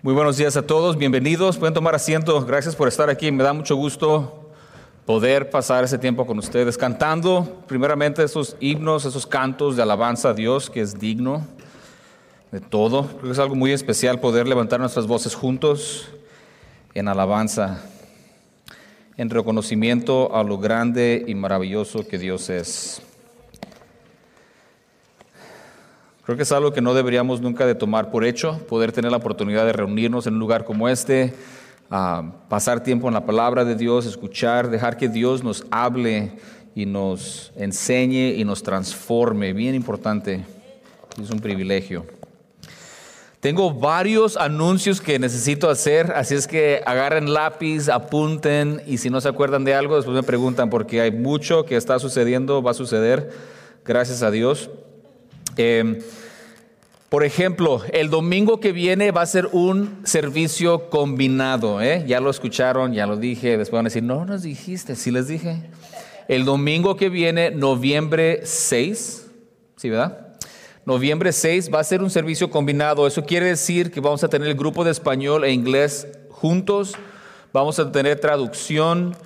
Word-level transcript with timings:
Muy 0.00 0.14
buenos 0.14 0.36
días 0.36 0.56
a 0.56 0.62
todos, 0.62 0.96
bienvenidos, 0.96 1.58
pueden 1.58 1.74
tomar 1.74 1.92
asiento, 1.96 2.40
gracias 2.46 2.76
por 2.76 2.86
estar 2.86 3.10
aquí, 3.10 3.32
me 3.32 3.42
da 3.42 3.52
mucho 3.52 3.74
gusto 3.74 4.48
poder 5.04 5.50
pasar 5.50 5.82
ese 5.82 5.98
tiempo 5.98 6.24
con 6.24 6.38
ustedes 6.38 6.78
cantando 6.78 7.64
primeramente 7.66 8.22
esos 8.22 8.56
himnos, 8.60 9.04
esos 9.06 9.26
cantos 9.26 9.74
de 9.74 9.82
alabanza 9.82 10.28
a 10.28 10.34
Dios 10.34 10.70
que 10.70 10.82
es 10.82 11.00
digno 11.00 11.44
de 12.52 12.60
todo. 12.60 13.08
Creo 13.08 13.22
que 13.22 13.30
es 13.32 13.38
algo 13.40 13.56
muy 13.56 13.72
especial 13.72 14.20
poder 14.20 14.46
levantar 14.46 14.78
nuestras 14.78 15.08
voces 15.08 15.34
juntos 15.34 16.08
en 16.94 17.08
alabanza, 17.08 17.82
en 19.16 19.30
reconocimiento 19.30 20.32
a 20.32 20.44
lo 20.44 20.58
grande 20.58 21.24
y 21.26 21.34
maravilloso 21.34 22.06
que 22.06 22.18
Dios 22.18 22.50
es. 22.50 23.02
Creo 26.28 26.36
que 26.36 26.42
es 26.42 26.52
algo 26.52 26.74
que 26.74 26.82
no 26.82 26.92
deberíamos 26.92 27.40
nunca 27.40 27.64
de 27.64 27.74
tomar 27.74 28.10
por 28.10 28.22
hecho, 28.22 28.58
poder 28.68 28.92
tener 28.92 29.10
la 29.10 29.16
oportunidad 29.16 29.64
de 29.64 29.72
reunirnos 29.72 30.26
en 30.26 30.34
un 30.34 30.40
lugar 30.40 30.66
como 30.66 30.86
este, 30.90 31.32
pasar 32.50 32.82
tiempo 32.82 33.08
en 33.08 33.14
la 33.14 33.24
palabra 33.24 33.64
de 33.64 33.74
Dios, 33.74 34.04
escuchar, 34.04 34.68
dejar 34.68 34.98
que 34.98 35.08
Dios 35.08 35.42
nos 35.42 35.64
hable 35.70 36.32
y 36.74 36.84
nos 36.84 37.50
enseñe 37.56 38.34
y 38.36 38.44
nos 38.44 38.62
transforme. 38.62 39.54
Bien 39.54 39.74
importante, 39.74 40.44
es 41.18 41.30
un 41.30 41.40
privilegio. 41.40 42.04
Tengo 43.40 43.72
varios 43.72 44.36
anuncios 44.36 45.00
que 45.00 45.18
necesito 45.18 45.70
hacer, 45.70 46.12
así 46.14 46.34
es 46.34 46.46
que 46.46 46.82
agarren 46.84 47.32
lápiz, 47.32 47.88
apunten 47.88 48.82
y 48.86 48.98
si 48.98 49.08
no 49.08 49.22
se 49.22 49.30
acuerdan 49.30 49.64
de 49.64 49.72
algo, 49.72 49.96
después 49.96 50.14
me 50.14 50.22
preguntan 50.22 50.68
porque 50.68 51.00
hay 51.00 51.10
mucho 51.10 51.64
que 51.64 51.76
está 51.76 51.98
sucediendo, 51.98 52.62
va 52.62 52.72
a 52.72 52.74
suceder, 52.74 53.30
gracias 53.82 54.22
a 54.22 54.30
Dios. 54.30 54.68
Eh, 55.58 56.00
por 57.08 57.24
ejemplo, 57.24 57.80
el 57.92 58.10
domingo 58.10 58.60
que 58.60 58.72
viene 58.72 59.12
va 59.12 59.22
a 59.22 59.26
ser 59.26 59.48
un 59.52 60.00
servicio 60.04 60.90
combinado. 60.90 61.80
¿eh? 61.80 62.04
Ya 62.06 62.20
lo 62.20 62.28
escucharon, 62.28 62.92
ya 62.92 63.06
lo 63.06 63.16
dije. 63.16 63.56
Después 63.56 63.78
van 63.78 63.86
a 63.86 63.88
decir, 63.88 64.02
no 64.02 64.26
nos 64.26 64.42
dijiste. 64.42 64.94
Sí 64.94 65.10
les 65.10 65.26
dije. 65.26 65.62
El 66.28 66.44
domingo 66.44 66.96
que 66.96 67.08
viene, 67.08 67.50
noviembre 67.50 68.42
6, 68.44 69.26
¿sí, 69.76 69.88
verdad? 69.88 70.36
Noviembre 70.84 71.32
6 71.32 71.70
va 71.72 71.80
a 71.80 71.84
ser 71.84 72.02
un 72.02 72.10
servicio 72.10 72.50
combinado. 72.50 73.06
Eso 73.06 73.24
quiere 73.24 73.46
decir 73.46 73.90
que 73.90 74.00
vamos 74.00 74.22
a 74.22 74.28
tener 74.28 74.46
el 74.46 74.54
grupo 74.54 74.84
de 74.84 74.90
español 74.90 75.44
e 75.44 75.52
inglés 75.52 76.08
juntos. 76.28 76.94
Vamos 77.54 77.78
a 77.78 77.90
tener 77.90 78.20
traducción. 78.20 79.16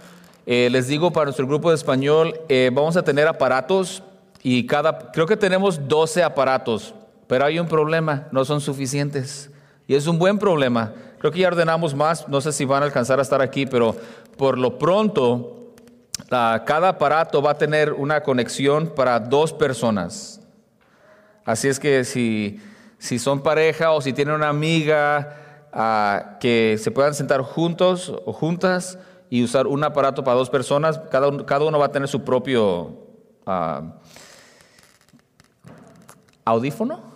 Eh, 0.46 0.68
les 0.70 0.86
digo, 0.86 1.12
para 1.12 1.24
nuestro 1.24 1.48
grupo 1.48 1.70
de 1.70 1.76
español, 1.76 2.38
eh, 2.48 2.70
vamos 2.72 2.96
a 2.96 3.02
tener 3.02 3.26
aparatos 3.26 4.04
y 4.42 4.66
cada, 4.66 5.12
creo 5.12 5.26
que 5.26 5.36
tenemos 5.36 5.88
12 5.88 6.22
aparatos. 6.22 6.94
Pero 7.26 7.44
hay 7.44 7.58
un 7.58 7.68
problema, 7.68 8.28
no 8.32 8.44
son 8.44 8.60
suficientes. 8.60 9.50
Y 9.86 9.94
es 9.94 10.06
un 10.06 10.18
buen 10.18 10.38
problema. 10.38 10.92
Creo 11.18 11.30
que 11.30 11.38
ya 11.38 11.48
ordenamos 11.48 11.94
más, 11.94 12.28
no 12.28 12.40
sé 12.40 12.52
si 12.52 12.64
van 12.64 12.82
a 12.82 12.86
alcanzar 12.86 13.20
a 13.20 13.22
estar 13.22 13.40
aquí, 13.40 13.66
pero 13.66 13.96
por 14.36 14.58
lo 14.58 14.78
pronto, 14.78 15.74
cada 16.28 16.88
aparato 16.88 17.40
va 17.40 17.52
a 17.52 17.58
tener 17.58 17.92
una 17.92 18.22
conexión 18.22 18.88
para 18.88 19.20
dos 19.20 19.52
personas. 19.52 20.40
Así 21.44 21.68
es 21.68 21.78
que 21.78 22.04
si, 22.04 22.60
son 23.18 23.42
pareja 23.42 23.92
o 23.92 24.00
si 24.00 24.12
tienen 24.12 24.34
una 24.34 24.48
amiga 24.48 25.68
ah, 25.72 26.38
que 26.40 26.76
se 26.78 26.90
puedan 26.90 27.14
sentar 27.14 27.42
juntos 27.42 28.12
o 28.24 28.32
juntas 28.32 28.98
y 29.30 29.42
usar 29.44 29.66
un 29.66 29.82
aparato 29.84 30.24
para 30.24 30.36
dos 30.36 30.50
personas, 30.50 30.98
cada, 31.10 31.44
cada 31.46 31.64
uno 31.64 31.78
va 31.78 31.86
a 31.86 31.92
tener 31.92 32.08
su 32.08 32.22
propio 32.24 32.98
uh, 33.46 33.90
audífono. 36.52 37.12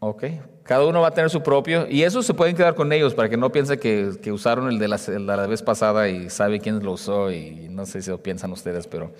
Ok. 0.00 0.24
Cada 0.62 0.84
uno 0.84 1.00
va 1.00 1.08
a 1.08 1.10
tener 1.12 1.30
su 1.30 1.42
propio. 1.42 1.86
Y 1.88 2.02
eso 2.02 2.22
se 2.22 2.34
pueden 2.34 2.56
quedar 2.56 2.74
con 2.74 2.92
ellos 2.92 3.14
para 3.14 3.28
que 3.28 3.36
no 3.36 3.52
piensen 3.52 3.78
que, 3.78 4.32
usaron 4.32 4.68
el 4.68 4.78
de, 4.78 4.88
la, 4.88 5.46
vez 5.46 5.62
pasada 5.62 6.08
y 6.08 6.28
sabe 6.28 6.60
quién 6.60 6.82
lo 6.84 6.92
usó. 6.92 7.30
Y 7.30 7.68
no 7.70 7.86
sé 7.86 8.02
si 8.02 8.10
lo 8.10 8.18
piensan 8.18 8.52
ustedes, 8.52 8.86
pero 8.86 9.12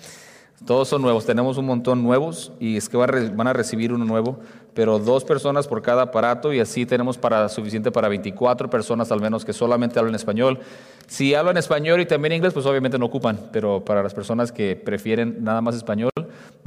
todos 0.65 0.89
son 0.89 1.01
nuevos. 1.01 1.25
Tenemos 1.25 1.57
un 1.57 1.65
montón 1.65 2.03
nuevos 2.03 2.51
y 2.59 2.75
es 2.75 2.89
que 2.89 2.97
van 2.97 3.47
a 3.47 3.53
recibir 3.53 3.93
uno 3.93 4.03
nuevo. 4.03 4.39
Pero 4.73 4.99
dos 4.99 5.23
personas 5.23 5.67
por 5.67 5.81
cada 5.81 6.03
aparato 6.03 6.53
y 6.53 6.59
así 6.59 6.85
tenemos 6.85 7.17
para 7.17 7.47
suficiente 7.49 7.91
para 7.91 8.09
24 8.09 8.69
personas 8.69 9.11
al 9.11 9.21
menos 9.21 9.45
que 9.45 9.53
solamente 9.53 9.99
hablan 9.99 10.15
español. 10.15 10.59
Si 11.07 11.33
hablan 11.33 11.55
español 11.57 12.01
y 12.01 12.05
también 12.05 12.33
inglés, 12.33 12.53
pues 12.53 12.65
obviamente 12.65 12.99
no 12.99 13.05
ocupan. 13.05 13.39
Pero 13.53 13.83
para 13.83 14.03
las 14.03 14.13
personas 14.13 14.51
que 14.51 14.75
prefieren 14.75 15.43
nada 15.43 15.61
más 15.61 15.75
español, 15.75 16.11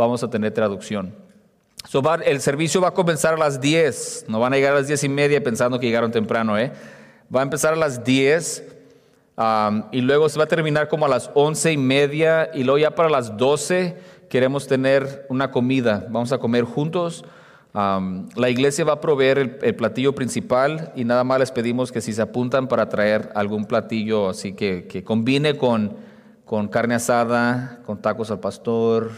vamos 0.00 0.25
a 0.25 0.31
tener 0.31 0.53
traducción 0.53 1.15
el 2.25 2.41
servicio 2.41 2.81
va 2.81 2.88
a 2.88 2.94
comenzar 2.94 3.34
a 3.34 3.37
las 3.37 3.61
10, 3.61 4.27
no 4.28 4.38
van 4.38 4.53
a 4.53 4.56
llegar 4.56 4.72
a 4.72 4.77
las 4.77 4.87
10 4.87 5.05
y 5.05 5.09
media 5.09 5.43
pensando 5.43 5.81
que 5.81 5.87
llegaron 5.87 6.12
temprano, 6.12 6.59
¿eh? 6.59 6.72
Va 7.34 7.41
a 7.41 7.43
empezar 7.43 7.72
a 7.72 7.77
las 7.77 8.05
10 8.05 8.77
y 9.93 10.00
luego 10.03 10.28
se 10.28 10.39
va 10.39 10.44
a 10.44 10.49
terminar 10.49 10.89
como 10.89 11.06
a 11.06 11.09
las 11.09 11.31
11 11.34 11.72
y 11.72 11.77
media 11.77 12.50
y 12.53 12.65
luego 12.65 12.78
ya 12.78 12.94
para 12.94 13.09
las 13.09 13.37
12 13.37 13.97
queremos 14.28 14.66
tener 14.66 15.27
una 15.28 15.50
comida, 15.50 16.06
vamos 16.10 16.33
a 16.33 16.39
comer 16.39 16.65
juntos. 16.65 17.25
la 17.72 18.50
iglesia 18.50 18.84
va 18.84 18.94
a 18.94 19.00
proveer 19.00 19.59
el, 19.62 19.75
platillo 19.75 20.15
principal 20.15 20.93
y 20.94 21.05
nada 21.05 21.25
más 21.25 21.39
les 21.39 21.50
pedimos 21.50 21.91
que 21.91 22.00
si 22.00 22.12
se 22.12 22.22
apuntan 22.22 22.69
para 22.69 22.89
traer 22.89 23.31
algún 23.34 23.65
platillo 23.65 24.28
así 24.28 24.53
que, 24.53 24.87
que 24.87 25.03
combine 25.03 25.56
con, 25.56 25.97
con 26.44 26.69
carne 26.69 26.97
asada, 26.97 27.81
con 27.87 28.03
tacos 28.03 28.31
al 28.31 28.41
pastor, 28.41 29.12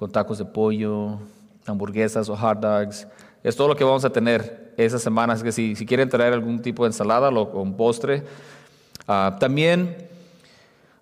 con 0.00 0.10
tacos 0.10 0.38
de 0.38 0.46
pollo, 0.46 1.18
hamburguesas 1.66 2.30
o 2.30 2.34
hot 2.34 2.58
dogs. 2.58 3.06
Es 3.44 3.54
todo 3.54 3.68
lo 3.68 3.76
que 3.76 3.84
vamos 3.84 4.02
a 4.06 4.08
tener 4.08 4.72
esas 4.78 5.02
semanas. 5.02 5.42
Que 5.42 5.52
si, 5.52 5.76
si 5.76 5.84
quieren 5.84 6.08
traer 6.08 6.32
algún 6.32 6.62
tipo 6.62 6.84
de 6.84 6.88
ensalada 6.88 7.28
o 7.28 7.50
con 7.50 7.76
postre. 7.76 8.22
Ah, 9.06 9.36
también 9.38 10.08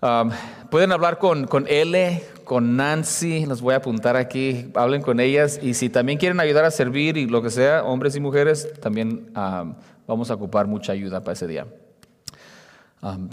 ah, 0.03 0.28
pueden 0.69 0.91
hablar 0.91 1.19
con, 1.19 1.47
con 1.47 1.69
L, 1.69 2.25
con 2.42 2.75
Nancy, 2.75 3.47
los 3.47 3.62
voy 3.62 3.75
a 3.75 3.76
apuntar 3.76 4.16
aquí, 4.16 4.72
hablen 4.75 5.00
con 5.00 5.20
ellas. 5.20 5.60
Y 5.62 5.75
si 5.75 5.91
también 5.91 6.19
quieren 6.19 6.41
ayudar 6.41 6.65
a 6.65 6.72
servir 6.72 7.16
y 7.16 7.28
lo 7.28 7.41
que 7.41 7.50
sea, 7.50 7.84
hombres 7.84 8.16
y 8.16 8.20
mujeres, 8.20 8.69
también 8.80 9.30
ah, 9.36 9.76
vamos 10.09 10.28
a 10.32 10.34
ocupar 10.34 10.66
mucha 10.66 10.91
ayuda 10.91 11.20
para 11.20 11.34
ese 11.34 11.47
día. 11.47 11.69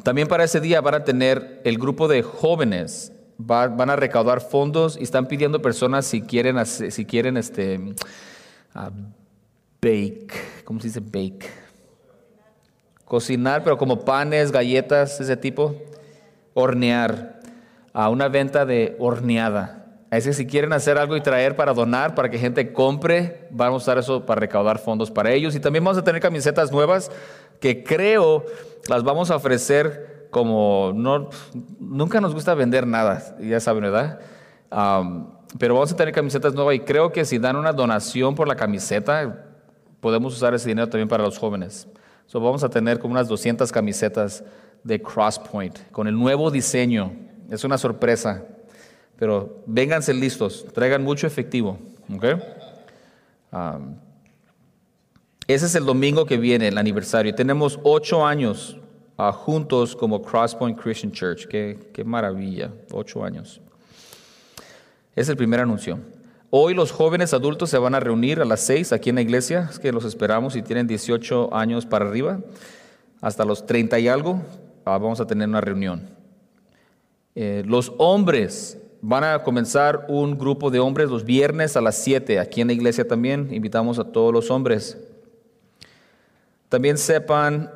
también 0.04 0.28
para 0.28 0.44
ese 0.44 0.62
día 0.62 0.80
van 0.82 0.94
a 0.94 1.04
tener 1.04 1.62
el 1.64 1.80
grupo 1.80 2.08
de 2.08 2.22
jóvenes 2.22 3.15
van 3.38 3.90
a 3.90 3.96
recaudar 3.96 4.42
fondos 4.42 4.98
y 4.98 5.04
están 5.04 5.28
pidiendo 5.28 5.62
personas 5.62 6.06
si 6.06 6.22
quieren, 6.22 6.64
si 6.66 7.06
quieren 7.06 7.38
este, 7.38 7.78
uh, 8.76 8.92
bake, 9.82 10.28
¿cómo 10.64 10.80
se 10.80 10.88
dice 10.88 11.00
bake? 11.00 11.46
Cocinar, 13.06 13.64
pero 13.64 13.78
como 13.78 14.04
panes, 14.04 14.52
galletas, 14.52 15.20
ese 15.20 15.38
tipo. 15.38 15.76
Hornear, 16.54 17.40
a 17.94 18.10
una 18.10 18.30
venta 18.30 18.66
de 18.66 18.96
horneada. 18.98 19.86
Es 20.10 20.26
que 20.26 20.34
si 20.34 20.48
quieren 20.48 20.72
hacer 20.72 20.98
algo 20.98 21.18
y 21.18 21.22
traer 21.22 21.56
para 21.56 21.74
donar, 21.74 22.16
para 22.16 22.30
que 22.30 22.38
gente 22.38 22.72
compre, 22.72 23.48
vamos 23.52 23.82
a 23.82 23.84
usar 23.84 23.98
eso 23.98 24.26
para 24.26 24.40
recaudar 24.40 24.80
fondos 24.80 25.12
para 25.12 25.32
ellos. 25.32 25.56
Y 25.56 25.60
también 25.60 25.84
vamos 25.84 25.98
a 25.98 26.04
tener 26.04 26.22
camisetas 26.22 26.72
nuevas 26.72 27.12
que 27.60 27.84
creo 27.84 28.46
las 28.88 29.04
vamos 29.04 29.30
a 29.30 29.36
ofrecer 29.36 30.15
como 30.36 30.92
no, 30.94 31.30
nunca 31.80 32.20
nos 32.20 32.34
gusta 32.34 32.54
vender 32.56 32.86
nada, 32.86 33.38
ya 33.40 33.58
saben, 33.62 33.84
¿verdad? 33.84 34.20
pero 35.58 35.76
vamos 35.76 35.94
a 35.94 35.96
tener 35.96 36.14
camisetas 36.14 36.54
nuevas 36.54 36.76
y 36.76 36.82
creo 36.82 37.14
que 37.14 37.24
si 37.24 37.38
dan 37.38 37.56
una 37.56 37.72
donación 37.72 38.36
por 38.36 38.46
la 38.46 38.58
camiseta, 38.58 39.46
podemos 40.02 40.36
usar 40.36 40.54
ese 40.54 40.68
dinero 40.68 40.90
también 40.90 41.08
para 41.08 41.24
los 41.24 41.38
jóvenes. 41.38 41.88
So, 42.26 42.42
vamos 42.42 42.66
a 42.66 42.70
tener 42.70 43.00
como 43.00 43.14
unas 43.14 43.30
200 43.30 43.72
camisetas 43.72 44.44
de 44.84 45.02
Crosspoint 45.02 45.90
con 45.92 46.06
el 46.06 46.20
nuevo 46.20 46.52
diseño. 46.52 47.14
Es 47.50 47.64
una 47.64 47.78
sorpresa, 47.78 48.44
pero 49.16 49.64
vénganse 49.66 50.14
listos, 50.14 50.66
traigan 50.74 51.02
mucho 51.02 51.28
efectivo. 51.28 51.80
ese 55.48 55.66
es 55.66 55.76
el 55.76 55.86
domingo 55.86 56.26
que 56.26 56.36
viene, 56.36 56.68
el 56.68 56.78
aniversario. 56.78 57.34
Tenemos 57.34 57.80
ocho 57.84 58.26
años 58.26 58.76
juntos 59.18 59.96
como 59.96 60.22
Crosspoint 60.22 60.80
Christian 60.80 61.12
Church. 61.12 61.48
Qué, 61.48 61.78
qué 61.94 62.04
maravilla, 62.04 62.72
ocho 62.92 63.24
años. 63.24 63.62
Es 65.16 65.30
el 65.30 65.38
primer 65.38 65.62
anuncio. 65.62 66.00
Hoy 66.50 66.74
los 66.74 66.92
jóvenes 66.92 67.34
adultos 67.34 67.70
se 67.70 67.78
van 67.78 67.96
a 67.96 68.00
reunir 68.00 68.40
a 68.40 68.46
las 68.46 68.62
seis 68.62 68.94
aquí 68.94 69.10
en 69.10 69.16
la 69.16 69.22
iglesia, 69.22 69.68
es 69.70 69.80
que 69.80 69.92
los 69.92 70.06
esperamos 70.06 70.54
si 70.54 70.62
tienen 70.62 70.88
18 70.88 71.54
años 71.54 71.86
para 71.86 72.06
arriba, 72.06 72.40
hasta 73.20 73.44
los 73.44 73.66
30 73.66 74.00
y 74.00 74.08
algo, 74.08 74.42
ah, 74.86 74.98
vamos 74.98 75.20
a 75.20 75.28
tener 75.28 75.50
una 75.50 75.60
reunión. 75.60 76.08
Eh, 77.34 77.64
los 77.66 77.92
hombres 77.98 78.78
van 79.02 79.24
a 79.24 79.44
comenzar 79.44 80.06
un 80.08 80.38
grupo 80.38 80.72
de 80.72 80.80
hombres 80.80 81.10
los 81.10 81.26
viernes 81.26 81.76
a 81.76 81.82
las 81.82 81.98
7, 81.98 82.40
aquí 82.40 82.62
en 82.62 82.68
la 82.68 82.74
iglesia 82.74 83.08
también, 83.08 83.50
invitamos 83.52 84.00
a 84.00 84.06
todos 84.06 84.32
los 84.32 84.50
hombres. 84.50 84.98
También 86.70 86.98
sepan 86.98 87.70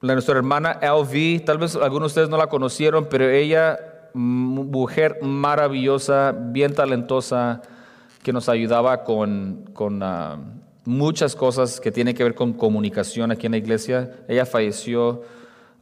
la, 0.00 0.14
nuestra 0.14 0.36
hermana 0.36 0.78
LV, 0.82 1.44
tal 1.44 1.58
vez 1.58 1.76
algunos 1.76 2.08
de 2.08 2.20
ustedes 2.20 2.28
no 2.28 2.36
la 2.36 2.48
conocieron, 2.48 3.06
pero 3.10 3.28
ella, 3.28 3.78
mujer 4.14 5.18
maravillosa, 5.22 6.32
bien 6.32 6.74
talentosa, 6.74 7.62
que 8.22 8.32
nos 8.32 8.48
ayudaba 8.48 9.04
con, 9.04 9.70
con 9.72 10.02
ah, 10.02 10.38
muchas 10.84 11.36
cosas 11.36 11.80
que 11.80 11.90
tienen 11.90 12.14
que 12.14 12.24
ver 12.24 12.34
con 12.34 12.52
comunicación 12.52 13.30
aquí 13.30 13.46
en 13.46 13.52
la 13.52 13.58
iglesia. 13.58 14.10
Ella 14.28 14.46
falleció 14.46 15.22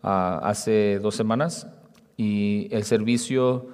ah, 0.02 0.40
hace 0.42 0.98
dos 1.00 1.14
semanas 1.14 1.66
y 2.16 2.68
el 2.70 2.84
servicio 2.84 3.68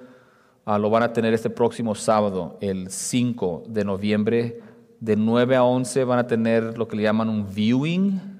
ah, 0.65 0.77
lo 0.77 0.89
van 0.89 1.03
a 1.03 1.13
tener 1.13 1.33
este 1.33 1.49
próximo 1.49 1.95
sábado, 1.95 2.57
el 2.61 2.89
5 2.89 3.63
de 3.67 3.85
noviembre. 3.85 4.61
De 4.99 5.15
9 5.15 5.55
a 5.55 5.63
11 5.63 6.03
van 6.05 6.19
a 6.19 6.27
tener 6.27 6.77
lo 6.77 6.87
que 6.87 6.95
le 6.95 7.03
llaman 7.03 7.29
un 7.29 7.53
viewing. 7.53 8.34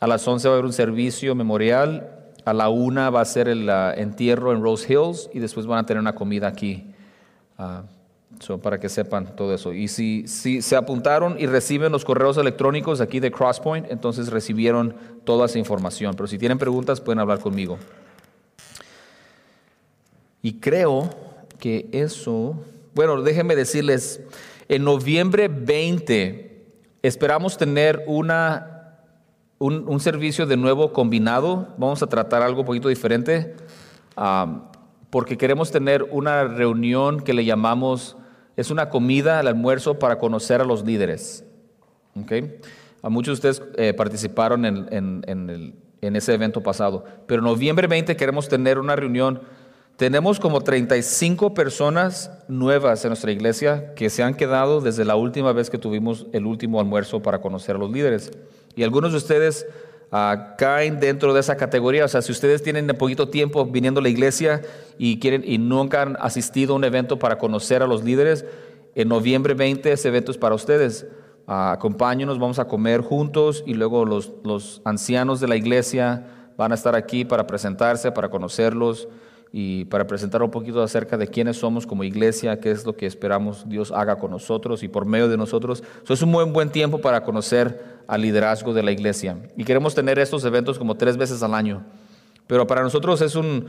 A 0.00 0.06
las 0.06 0.26
11 0.26 0.48
va 0.48 0.54
a 0.54 0.56
haber 0.56 0.66
un 0.66 0.72
servicio 0.72 1.34
memorial. 1.34 2.08
A 2.44 2.52
la 2.52 2.68
1 2.68 3.10
va 3.10 3.20
a 3.20 3.24
ser 3.24 3.48
el 3.48 3.68
entierro 3.68 4.52
en 4.52 4.62
Rose 4.62 4.92
Hills 4.92 5.28
y 5.32 5.38
después 5.38 5.66
van 5.66 5.78
a 5.78 5.86
tener 5.86 6.00
una 6.00 6.14
comida 6.14 6.48
aquí 6.48 6.94
para 8.62 8.78
que 8.78 8.88
sepan 8.88 9.34
todo 9.34 9.52
eso. 9.54 9.72
Y 9.72 9.88
si, 9.88 10.28
si 10.28 10.62
se 10.62 10.76
apuntaron 10.76 11.36
y 11.38 11.46
reciben 11.46 11.90
los 11.90 12.04
correos 12.04 12.36
electrónicos 12.36 13.00
aquí 13.00 13.18
de 13.20 13.32
Crosspoint, 13.32 13.90
entonces 13.90 14.28
recibieron 14.28 14.94
toda 15.24 15.46
esa 15.46 15.58
información. 15.58 16.14
Pero 16.14 16.28
si 16.28 16.38
tienen 16.38 16.58
preguntas, 16.58 17.00
pueden 17.00 17.18
hablar 17.18 17.40
conmigo. 17.40 17.78
Y 20.40 20.54
creo 20.54 21.10
que 21.58 21.88
eso, 21.92 22.56
bueno, 22.94 23.20
déjenme 23.22 23.56
decirles, 23.56 24.20
en 24.68 24.84
noviembre 24.84 25.48
20 25.48 26.64
esperamos 27.02 27.58
tener 27.58 28.04
una, 28.06 28.77
un, 29.58 30.00
servicio 30.00 30.46
de 30.46 30.56
nuevo 30.56 30.92
combinado. 30.92 31.74
Vamos 31.78 32.02
a 32.02 32.06
tratar 32.06 32.42
algo 32.42 32.60
un 32.60 32.66
poquito 32.66 32.88
diferente, 32.88 33.56
porque 35.10 35.36
queremos 35.36 35.70
tener 35.70 36.04
una 36.10 36.44
reunión 36.44 37.20
que 37.20 37.34
le 37.34 37.44
llamamos 37.44 38.16
es 38.58 38.72
una 38.72 38.88
comida, 38.90 39.38
el 39.38 39.46
almuerzo 39.46 40.00
para 40.00 40.18
conocer 40.18 40.60
a 40.60 40.64
los 40.64 40.84
líderes. 40.84 41.44
¿Okay? 42.20 42.58
A 43.02 43.08
muchos 43.08 43.40
de 43.40 43.50
ustedes 43.50 43.68
eh, 43.76 43.94
participaron 43.94 44.64
en, 44.64 45.74
ese 46.00 46.34
evento 46.34 46.60
pasado, 46.60 47.04
pero 47.28 47.38
en 47.38 47.44
noviembre 47.44 47.86
20 47.86 48.16
queremos 48.16 48.48
tener 48.48 48.80
una 48.80 48.96
reunión. 48.96 49.42
Tenemos 49.96 50.40
como 50.40 50.60
35 50.60 51.54
personas 51.54 52.32
nuevas 52.48 53.04
en 53.04 53.10
nuestra 53.10 53.30
iglesia 53.30 53.94
que 53.94 54.10
se 54.10 54.24
han 54.24 54.34
quedado 54.34 54.80
desde 54.80 55.04
la 55.04 55.14
última 55.14 55.52
vez 55.52 55.70
que 55.70 55.78
tuvimos 55.78 56.26
el 56.32 56.44
último 56.44 56.80
almuerzo 56.80 57.22
para 57.22 57.40
conocer 57.40 57.76
a 57.76 57.78
los 57.78 57.92
líderes. 57.92 58.32
Y 58.78 58.84
algunos 58.84 59.12
de 59.12 59.18
ustedes 59.18 59.66
Ah, 60.10 60.54
caen 60.56 61.00
dentro 61.00 61.34
de 61.34 61.40
esa 61.40 61.56
categoría. 61.56 62.04
O 62.04 62.08
sea, 62.08 62.22
si 62.22 62.32
ustedes 62.32 62.62
tienen 62.62 62.86
de 62.86 62.94
poquito 62.94 63.28
tiempo 63.28 63.66
viniendo 63.66 64.00
a 64.00 64.02
la 64.02 64.08
iglesia 64.08 64.62
y, 64.96 65.18
quieren, 65.18 65.42
y 65.44 65.58
nunca 65.58 66.02
han 66.02 66.16
asistido 66.18 66.72
a 66.72 66.76
un 66.76 66.84
evento 66.84 67.18
para 67.18 67.36
conocer 67.36 67.82
a 67.82 67.86
los 67.86 68.02
líderes, 68.02 68.46
en 68.94 69.08
noviembre 69.08 69.52
20 69.52 69.92
ese 69.92 70.08
evento 70.08 70.30
es 70.30 70.38
para 70.38 70.54
ustedes. 70.54 71.06
Uh, 71.46 71.72
acompáñenos, 71.72 72.38
vamos 72.38 72.58
a 72.58 72.66
comer 72.66 73.02
juntos 73.02 73.62
y 73.66 73.74
luego 73.74 74.06
los, 74.06 74.32
los 74.44 74.80
ancianos 74.84 75.40
de 75.40 75.48
la 75.48 75.56
iglesia 75.56 76.26
van 76.56 76.72
a 76.72 76.74
estar 76.74 76.94
aquí 76.94 77.24
para 77.24 77.46
presentarse, 77.46 78.10
para 78.10 78.30
conocerlos 78.30 79.08
y 79.52 79.86
para 79.86 80.06
presentar 80.06 80.42
un 80.42 80.50
poquito 80.50 80.82
acerca 80.82 81.16
de 81.16 81.26
quiénes 81.28 81.56
somos 81.56 81.86
como 81.86 82.04
iglesia, 82.04 82.60
qué 82.60 82.70
es 82.70 82.84
lo 82.84 82.96
que 82.96 83.06
esperamos 83.06 83.68
Dios 83.68 83.92
haga 83.92 84.18
con 84.18 84.30
nosotros 84.30 84.82
y 84.82 84.88
por 84.88 85.06
medio 85.06 85.28
de 85.28 85.36
nosotros. 85.36 85.82
Eso 86.04 86.14
es 86.14 86.22
un 86.22 86.32
buen, 86.32 86.52
buen 86.52 86.70
tiempo 86.70 87.00
para 87.00 87.22
conocer 87.22 87.98
al 88.06 88.22
liderazgo 88.22 88.74
de 88.74 88.82
la 88.82 88.92
iglesia. 88.92 89.38
Y 89.56 89.64
queremos 89.64 89.94
tener 89.94 90.18
estos 90.18 90.44
eventos 90.44 90.78
como 90.78 90.96
tres 90.96 91.16
veces 91.16 91.42
al 91.42 91.54
año. 91.54 91.84
Pero 92.46 92.66
para 92.66 92.82
nosotros 92.82 93.20
es 93.22 93.34
un, 93.34 93.66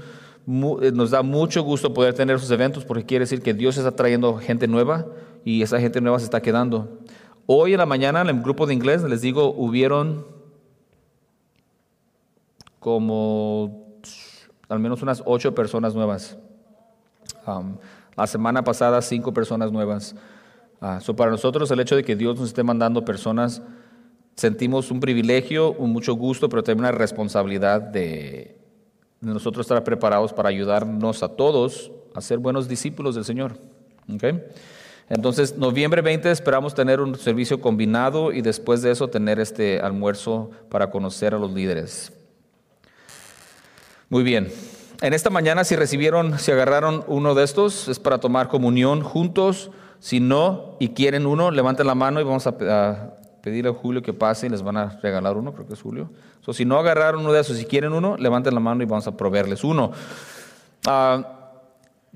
eh, 0.82 0.92
nos 0.94 1.12
da 1.12 1.22
mucho 1.22 1.64
gusto 1.64 1.94
poder 1.94 2.14
tener 2.14 2.36
esos 2.36 2.52
eventos 2.52 2.86
porque 2.86 3.06
quiere 3.06 3.24
decir 3.24 3.42
que 3.42 3.54
Dios 3.54 3.78
está 3.78 3.96
trayendo 3.96 4.38
gente 4.38 4.68
nueva 4.68 5.06
y 5.46 5.62
esa 5.62 5.80
gente 5.80 6.02
nueva 6.02 6.20
se 6.20 6.26
está 6.26 6.42
quedando. 6.42 7.00
Hoy 7.46 7.74
en 7.74 7.80
la 7.80 7.86
mañana 7.86 8.22
en 8.22 8.28
el 8.28 8.42
grupo 8.42 8.68
de 8.68 8.74
inglés, 8.74 9.04
les 9.04 9.22
digo, 9.22 9.54
hubieron 9.56 10.26
como 12.80 13.89
al 14.70 14.80
menos 14.80 15.02
unas 15.02 15.22
ocho 15.26 15.54
personas 15.54 15.96
nuevas. 15.96 16.38
la 18.16 18.28
semana 18.28 18.64
pasada, 18.64 19.02
cinco 19.02 19.34
personas 19.34 19.72
nuevas. 19.72 20.16
Uh, 20.82 21.14
para 21.16 21.32
nosotros, 21.32 21.70
el 21.72 21.80
hecho 21.80 21.96
de 21.96 22.04
que 22.04 22.16
Dios 22.16 22.40
nos 22.40 22.50
esté 22.50 22.64
mandando 22.64 23.04
personas, 23.04 23.62
sentimos 24.36 24.92
un 24.92 25.00
privilegio, 25.00 25.74
un 25.74 25.92
mucho 25.92 26.14
gusto, 26.14 26.48
pero 26.48 26.64
también 26.64 26.86
una 26.86 26.92
responsabilidad 26.92 27.82
de, 27.82 28.56
nosotros 29.20 29.66
estar 29.66 29.84
preparados 29.84 30.32
para 30.32 30.48
ayudarnos 30.48 31.24
a 31.24 31.30
todos 31.36 31.92
a 32.16 32.22
ser 32.22 32.38
buenos 32.38 32.70
discípulos 32.70 33.16
del 33.16 33.26
Señor. 33.26 33.58
Entonces, 35.10 35.58
noviembre 35.58 36.02
20 36.02 36.32
esperamos 36.32 36.74
tener 36.74 37.02
un 37.02 37.16
servicio 37.16 37.60
combinado 37.60 38.32
y 38.32 38.42
después 38.42 38.82
de 38.82 38.92
eso 38.92 39.10
tener 39.10 39.40
este 39.40 39.80
almuerzo 39.80 40.52
para 40.70 40.90
conocer 40.90 41.34
a 41.34 41.40
los 41.40 41.52
líderes. 41.52 42.19
Muy 44.10 44.24
bien. 44.24 44.52
En 45.02 45.14
esta 45.14 45.30
mañana, 45.30 45.64
si 45.64 45.76
recibieron, 45.76 46.40
si 46.40 46.52
agarraron 46.52 47.04
uno 47.08 47.36
de 47.36 47.44
estos, 47.44 47.88
es 47.88 48.00
para 48.00 48.18
tomar 48.18 48.48
comunión 48.48 49.02
juntos. 49.02 49.70
Si 50.00 50.20
no 50.20 50.78
y 50.80 50.90
quieren 50.90 51.28
uno, 51.28 51.52
levanten 51.52 51.86
la 51.86 51.94
mano 51.94 52.20
y 52.20 52.24
vamos 52.24 52.48
a, 52.48 52.58
pedirle 53.42 53.70
a 53.70 53.74
Julio 53.74 54.02
que 54.02 54.12
pase 54.12 54.48
y 54.48 54.50
les 54.50 54.64
van 54.64 54.78
a 54.78 55.00
regalar 55.02 55.38
uno, 55.38 55.54
creo 55.54 55.68
que 55.68 55.76
es 55.76 55.82
Julio. 55.82 56.10
si 56.52 56.66
no 56.66 56.80
agarraron 56.80 57.22
uno 57.22 57.32
de 57.32 57.42
esos, 57.42 57.56
si 57.56 57.66
quieren 57.66 57.94
uno, 57.94 58.18
levanten 58.18 58.56
la 58.56 58.60
mano 58.60 58.82
y 58.82 58.88
vamos 58.88 59.06
a 59.06 59.16
proveerles 59.16 59.64
uno. 59.64 59.92
Ah, 60.88 61.52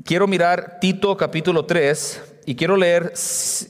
quiero 0.04 0.26
mirar 0.28 0.80
Tito 0.82 1.16
capítulo 1.16 1.66
3 1.66 2.40
y 2.48 2.56
quiero 2.56 2.76
leer 2.76 3.14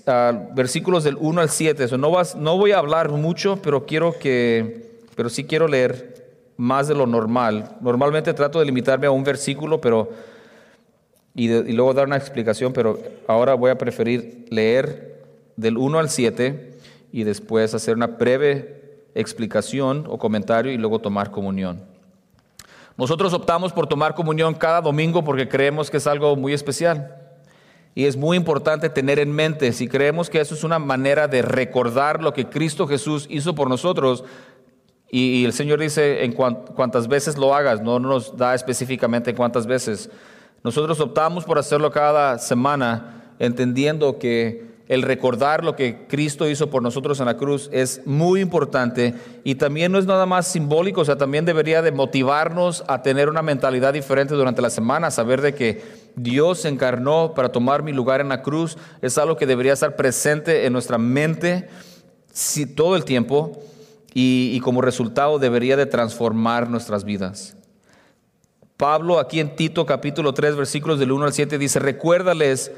ah, 0.08 0.48
versículos 0.56 1.04
del 1.04 1.18
1 1.20 1.42
al 1.42 1.50
7. 1.50 1.98
no, 1.98 2.10
vas, 2.10 2.38
no 2.38 2.58
voy 2.58 2.72
a 2.72 2.78
hablar 2.78 3.10
mucho, 3.10 3.60
pero 3.62 3.86
quiero 3.86 4.18
que, 4.18 5.02
pero 5.16 5.28
sí 5.30 5.44
quiero 5.44 5.68
leer 5.68 6.12
más 6.58 6.88
de 6.88 6.96
lo 6.96 7.06
normal. 7.06 7.78
Normalmente 7.82 8.34
trato 8.34 8.60
de 8.60 8.66
limitarme 8.66 9.08
a 9.08 9.12
un 9.12 9.24
versículo, 9.24 9.82
pero 9.82 10.10
y, 11.36 11.48
luego 11.74 11.94
dar 11.94 12.06
una 12.06 12.18
explicación, 12.18 12.74
pero 12.74 13.00
ahora 13.28 13.56
voy 13.56 13.72
a 13.72 13.78
preferir 13.78 14.46
leer 14.50 15.24
del 15.56 15.78
1 15.78 16.00
al 16.00 16.10
7 16.10 16.78
y 17.12 17.24
después 17.24 17.74
hacer 17.74 17.96
una 17.96 18.08
breve 18.08 19.08
explicación 19.16 20.06
o 20.08 20.18
comentario 20.18 20.72
y 20.72 20.78
luego 20.78 21.00
tomar 21.00 21.32
comunión. 21.32 21.82
Nosotros 22.98 23.34
optamos 23.34 23.74
por 23.74 23.88
tomar 23.88 24.14
comunión 24.14 24.54
cada 24.54 24.82
domingo 24.82 25.24
porque 25.24 25.50
creemos 25.50 25.90
que 25.90 25.98
es 25.98 26.06
algo 26.06 26.36
muy 26.36 26.54
especial. 26.54 27.20
Y 27.96 28.06
es 28.06 28.18
muy 28.18 28.38
importante 28.38 28.90
tener 28.90 29.20
en 29.20 29.32
mente, 29.32 29.72
si 29.72 29.88
creemos 29.88 30.30
que 30.30 30.42
eso 30.42 30.56
es 30.56 30.63
una 30.63 30.80
manera 30.80 31.27
de 31.27 31.44
recordar 31.44 32.24
lo 32.24 32.34
que 32.34 32.50
Cristo 32.50 32.88
Jesús 32.88 33.27
hizo 33.30 33.54
por 33.54 33.70
nosotros, 33.70 34.24
y, 35.15 35.46
el 35.46 35.53
Señor 35.53 35.79
dice 35.79 36.24
en 36.24 36.34
cuantas 36.34 37.08
veces 37.08 37.38
lo 37.38 37.53
hagas, 37.53 37.84
no 37.84 38.00
nos 38.00 38.36
da 38.36 38.55
específicamente 38.55 39.36
cuántas 39.36 39.67
veces. 39.67 40.10
Nosotros 40.63 41.00
optamos 41.00 41.43
por 41.43 41.60
hacerlo 41.60 41.91
cada 41.91 42.39
semana, 42.39 43.36
entendiendo 43.38 44.17
que 44.17 44.74
el 44.88 45.03
recordar 45.03 45.63
lo 45.63 45.75
que 45.75 46.08
Cristo 46.08 46.50
hizo 46.50 46.72
por 46.72 46.82
nosotros 46.82 47.20
en 47.20 47.27
la 47.27 47.38
cruz 47.38 47.70
es 47.72 48.01
muy 48.05 48.41
importante 48.41 49.13
y 49.43 49.53
también 49.53 49.91
no 49.91 50.00
es 50.00 50.08
nada 50.08 50.25
más 50.25 50.48
simbólico, 50.48 51.01
o 51.01 51.05
sea, 51.05 51.15
también 51.15 51.46
debería 51.46 51.84
de 51.84 51.91
motivarnos 51.91 52.84
a 52.88 53.03
tener 53.03 53.29
una 53.29 53.43
mentalidad 53.43 53.93
diferente 53.93 54.34
durante 54.34 54.63
la 54.63 54.72
semana, 54.72 55.12
saber 55.12 55.41
de 55.41 55.53
que 55.53 55.84
Dios 56.15 56.62
se 56.62 56.70
encarnó 56.70 57.36
para 57.36 57.51
tomar 57.51 57.84
mi 57.84 57.91
lugar 57.91 58.20
en 58.20 58.29
la 58.29 58.41
cruz, 58.41 58.79
es 59.03 59.20
algo 59.20 59.38
que 59.38 59.46
debería 59.46 59.74
estar 59.74 59.96
presente 59.96 60.65
en 60.65 60.74
nuestra 60.74 60.98
mente 60.98 61.70
todo 62.75 62.96
el 62.96 63.05
tiempo 63.05 63.62
y, 64.13 64.60
como 64.60 64.82
resultado 64.82 65.39
debería 65.39 65.75
de 65.75 65.86
transformar 65.86 66.70
nuestras 66.70 67.03
vidas. 67.03 67.58
Pablo 68.77 69.20
aquí 69.20 69.39
en 69.39 69.55
Tito 69.55 69.86
capítulo 69.86 70.34
3 70.34 70.55
versículos 70.55 71.00
del 71.00 71.12
1 71.12 71.25
al 71.25 71.34
7 71.34 71.58
dice, 71.58 71.79
recuérdales 71.79 72.72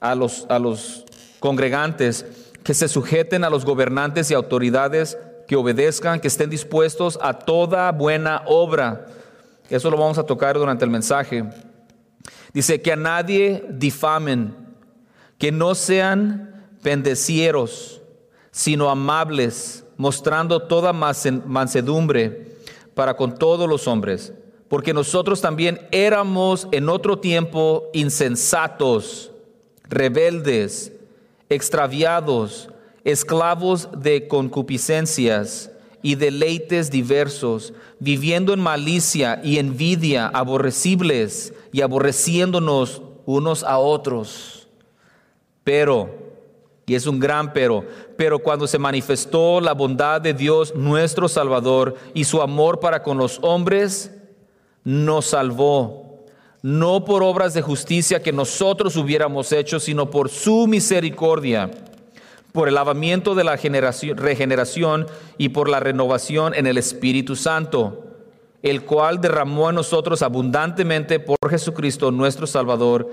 a 0.00 0.14
los, 0.14 0.46
a 0.48 0.58
los 0.58 1.04
congregantes 1.40 2.26
que 2.62 2.74
se 2.74 2.88
sujeten 2.88 3.44
a 3.44 3.50
los 3.50 3.64
gobernantes 3.64 4.30
y 4.30 4.34
autoridades, 4.34 5.18
que 5.48 5.56
obedezcan, 5.56 6.20
que 6.20 6.28
estén 6.28 6.50
dispuestos 6.50 7.18
a 7.22 7.32
toda 7.32 7.90
buena 7.90 8.42
obra. 8.46 9.06
Eso 9.68 9.90
lo 9.90 9.96
vamos 9.96 10.18
a 10.18 10.24
tocar 10.24 10.56
durante 10.56 10.84
el 10.84 10.90
mensaje. 10.90 11.44
Dice 12.52 12.82
que 12.82 12.92
a 12.92 12.96
nadie 12.96 13.64
difamen, 13.70 14.54
que 15.38 15.50
no 15.50 15.74
sean 15.74 16.68
bendecieros, 16.82 18.02
sino 18.50 18.90
amables 18.90 19.84
mostrando 20.00 20.62
toda 20.62 20.94
mansedumbre 20.94 22.56
para 22.94 23.14
con 23.18 23.34
todos 23.34 23.68
los 23.68 23.86
hombres, 23.86 24.32
porque 24.66 24.94
nosotros 24.94 25.42
también 25.42 25.86
éramos 25.92 26.68
en 26.72 26.88
otro 26.88 27.18
tiempo 27.18 27.90
insensatos, 27.92 29.30
rebeldes, 29.90 30.94
extraviados, 31.50 32.70
esclavos 33.04 33.90
de 33.94 34.26
concupiscencias 34.26 35.70
y 36.00 36.14
deleites 36.14 36.90
diversos, 36.90 37.74
viviendo 37.98 38.54
en 38.54 38.60
malicia 38.60 39.42
y 39.44 39.58
envidia, 39.58 40.28
aborrecibles 40.28 41.52
y 41.72 41.82
aborreciéndonos 41.82 43.02
unos 43.26 43.64
a 43.64 43.76
otros. 43.76 44.66
Pero, 45.62 46.19
y 46.90 46.96
es 46.96 47.06
un 47.06 47.20
gran 47.20 47.52
pero, 47.52 47.84
pero 48.16 48.40
cuando 48.40 48.66
se 48.66 48.76
manifestó 48.76 49.60
la 49.60 49.74
bondad 49.74 50.20
de 50.20 50.34
Dios 50.34 50.74
nuestro 50.74 51.28
Salvador 51.28 51.94
y 52.14 52.24
su 52.24 52.42
amor 52.42 52.80
para 52.80 53.04
con 53.04 53.16
los 53.16 53.38
hombres, 53.42 54.10
nos 54.82 55.26
salvó, 55.26 56.26
no 56.62 57.04
por 57.04 57.22
obras 57.22 57.54
de 57.54 57.62
justicia 57.62 58.20
que 58.20 58.32
nosotros 58.32 58.96
hubiéramos 58.96 59.52
hecho, 59.52 59.78
sino 59.78 60.10
por 60.10 60.30
su 60.30 60.66
misericordia, 60.66 61.70
por 62.50 62.66
el 62.66 62.74
lavamiento 62.74 63.36
de 63.36 63.44
la 63.44 63.54
regeneración 63.54 65.06
y 65.38 65.50
por 65.50 65.68
la 65.68 65.78
renovación 65.78 66.54
en 66.56 66.66
el 66.66 66.76
Espíritu 66.76 67.36
Santo 67.36 68.06
el 68.62 68.84
cual 68.84 69.20
derramó 69.20 69.70
en 69.70 69.76
nosotros 69.76 70.22
abundantemente 70.22 71.18
por 71.18 71.38
Jesucristo 71.48 72.10
nuestro 72.10 72.46
Salvador, 72.46 73.08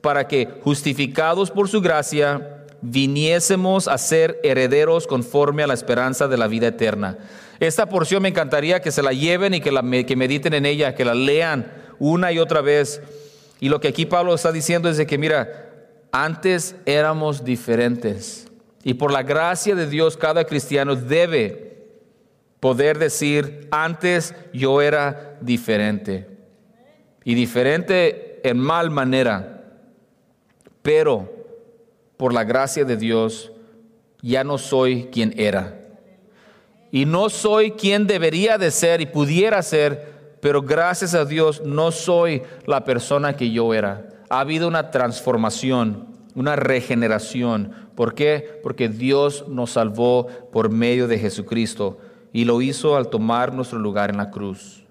para 0.00 0.26
que, 0.26 0.48
justificados 0.62 1.50
por 1.50 1.68
su 1.68 1.80
gracia, 1.82 2.55
viniésemos 2.82 3.88
a 3.88 3.98
ser 3.98 4.40
herederos 4.42 5.06
conforme 5.06 5.62
a 5.62 5.66
la 5.66 5.74
esperanza 5.74 6.28
de 6.28 6.36
la 6.36 6.46
vida 6.46 6.68
eterna. 6.68 7.18
Esta 7.58 7.88
porción 7.88 8.22
me 8.22 8.28
encantaría 8.28 8.80
que 8.80 8.92
se 8.92 9.02
la 9.02 9.12
lleven 9.12 9.54
y 9.54 9.60
que, 9.60 9.72
la, 9.72 9.82
que 9.82 10.16
mediten 10.16 10.54
en 10.54 10.66
ella, 10.66 10.94
que 10.94 11.04
la 11.04 11.14
lean 11.14 11.72
una 11.98 12.32
y 12.32 12.38
otra 12.38 12.60
vez. 12.60 13.00
Y 13.60 13.68
lo 13.68 13.80
que 13.80 13.88
aquí 13.88 14.04
Pablo 14.06 14.34
está 14.34 14.52
diciendo 14.52 14.88
es 14.88 14.96
de 14.98 15.06
que, 15.06 15.16
mira, 15.18 15.66
antes 16.12 16.76
éramos 16.84 17.44
diferentes. 17.44 18.48
Y 18.84 18.94
por 18.94 19.10
la 19.10 19.22
gracia 19.22 19.74
de 19.74 19.88
Dios, 19.88 20.16
cada 20.16 20.44
cristiano 20.44 20.94
debe 20.94 21.88
poder 22.60 22.98
decir, 22.98 23.68
antes 23.70 24.34
yo 24.52 24.82
era 24.82 25.38
diferente. 25.40 26.28
Y 27.24 27.34
diferente 27.34 28.40
en 28.48 28.58
mal 28.58 28.90
manera. 28.90 29.64
Pero 30.82 31.35
por 32.16 32.32
la 32.32 32.44
gracia 32.44 32.84
de 32.84 32.96
Dios 32.96 33.52
ya 34.22 34.44
no 34.44 34.58
soy 34.58 35.08
quien 35.12 35.34
era. 35.38 35.80
Y 36.90 37.04
no 37.04 37.28
soy 37.28 37.72
quien 37.72 38.06
debería 38.06 38.58
de 38.58 38.70
ser 38.70 39.00
y 39.00 39.06
pudiera 39.06 39.60
ser, 39.62 40.36
pero 40.40 40.62
gracias 40.62 41.14
a 41.14 41.24
Dios 41.24 41.62
no 41.64 41.90
soy 41.90 42.42
la 42.66 42.84
persona 42.84 43.36
que 43.36 43.50
yo 43.50 43.74
era. 43.74 44.08
Ha 44.28 44.40
habido 44.40 44.66
una 44.68 44.90
transformación, 44.90 46.06
una 46.34 46.56
regeneración. 46.56 47.72
¿Por 47.94 48.14
qué? 48.14 48.60
Porque 48.62 48.88
Dios 48.88 49.46
nos 49.48 49.72
salvó 49.72 50.26
por 50.52 50.70
medio 50.70 51.08
de 51.08 51.18
Jesucristo 51.18 51.98
y 52.32 52.44
lo 52.44 52.60
hizo 52.62 52.96
al 52.96 53.08
tomar 53.08 53.52
nuestro 53.52 53.78
lugar 53.78 54.10
en 54.10 54.18
la 54.18 54.30
cruz. 54.30 54.84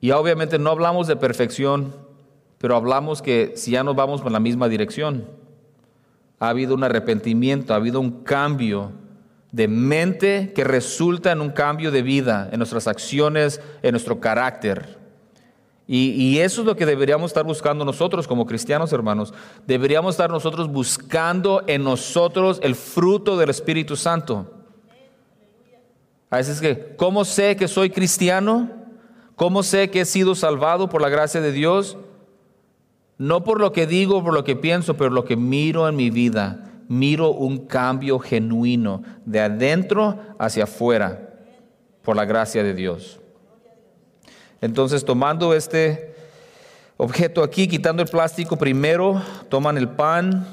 Y 0.00 0.10
obviamente 0.10 0.58
no 0.58 0.70
hablamos 0.70 1.06
de 1.06 1.16
perfección, 1.16 1.94
pero 2.64 2.76
hablamos 2.76 3.20
que 3.20 3.52
si 3.56 3.72
ya 3.72 3.84
nos 3.84 3.94
vamos 3.94 4.22
por 4.22 4.32
la 4.32 4.40
misma 4.40 4.70
dirección, 4.70 5.26
ha 6.38 6.48
habido 6.48 6.74
un 6.74 6.82
arrepentimiento, 6.82 7.74
ha 7.74 7.76
habido 7.76 8.00
un 8.00 8.22
cambio 8.22 8.92
de 9.52 9.68
mente 9.68 10.50
que 10.54 10.64
resulta 10.64 11.30
en 11.32 11.42
un 11.42 11.50
cambio 11.50 11.90
de 11.90 12.00
vida, 12.00 12.48
en 12.52 12.56
nuestras 12.56 12.88
acciones, 12.88 13.60
en 13.82 13.90
nuestro 13.90 14.18
carácter. 14.18 14.98
Y, 15.86 16.38
eso 16.38 16.62
es 16.62 16.66
lo 16.66 16.74
que 16.74 16.86
deberíamos 16.86 17.32
estar 17.32 17.44
buscando 17.44 17.84
nosotros 17.84 18.26
como 18.26 18.46
cristianos, 18.46 18.94
hermanos. 18.94 19.34
Deberíamos 19.66 20.14
estar 20.14 20.30
nosotros 20.30 20.66
buscando 20.72 21.64
en 21.66 21.84
nosotros 21.84 22.60
el 22.62 22.74
fruto 22.74 23.36
del 23.36 23.50
Espíritu 23.50 23.94
Santo. 23.94 24.50
A 26.30 26.38
veces 26.38 26.62
que, 26.62 26.96
¿cómo 26.96 27.26
sé 27.26 27.56
que 27.56 27.68
soy 27.68 27.90
cristiano? 27.90 28.70
¿Cómo 29.36 29.62
sé 29.62 29.90
que 29.90 30.00
he 30.00 30.06
sido 30.06 30.34
salvado 30.34 30.88
por 30.88 31.02
la 31.02 31.10
gracia 31.10 31.42
de 31.42 31.52
Dios? 31.52 31.98
No 33.18 33.44
por 33.44 33.60
lo 33.60 33.72
que 33.72 33.86
digo, 33.86 34.22
por 34.24 34.34
lo 34.34 34.44
que 34.44 34.56
pienso, 34.56 34.96
pero 34.96 35.10
lo 35.10 35.24
que 35.24 35.36
miro 35.36 35.88
en 35.88 35.96
mi 35.96 36.10
vida. 36.10 36.70
Miro 36.88 37.30
un 37.30 37.66
cambio 37.66 38.18
genuino 38.18 39.02
de 39.24 39.40
adentro 39.40 40.18
hacia 40.38 40.64
afuera 40.64 41.30
por 42.02 42.16
la 42.16 42.24
gracia 42.24 42.62
de 42.62 42.74
Dios. 42.74 43.20
Entonces, 44.60 45.04
tomando 45.04 45.54
este 45.54 46.14
objeto 46.96 47.42
aquí, 47.42 47.68
quitando 47.68 48.02
el 48.02 48.08
plástico 48.08 48.56
primero, 48.56 49.22
toman 49.48 49.78
el 49.78 49.88
pan. 49.88 50.46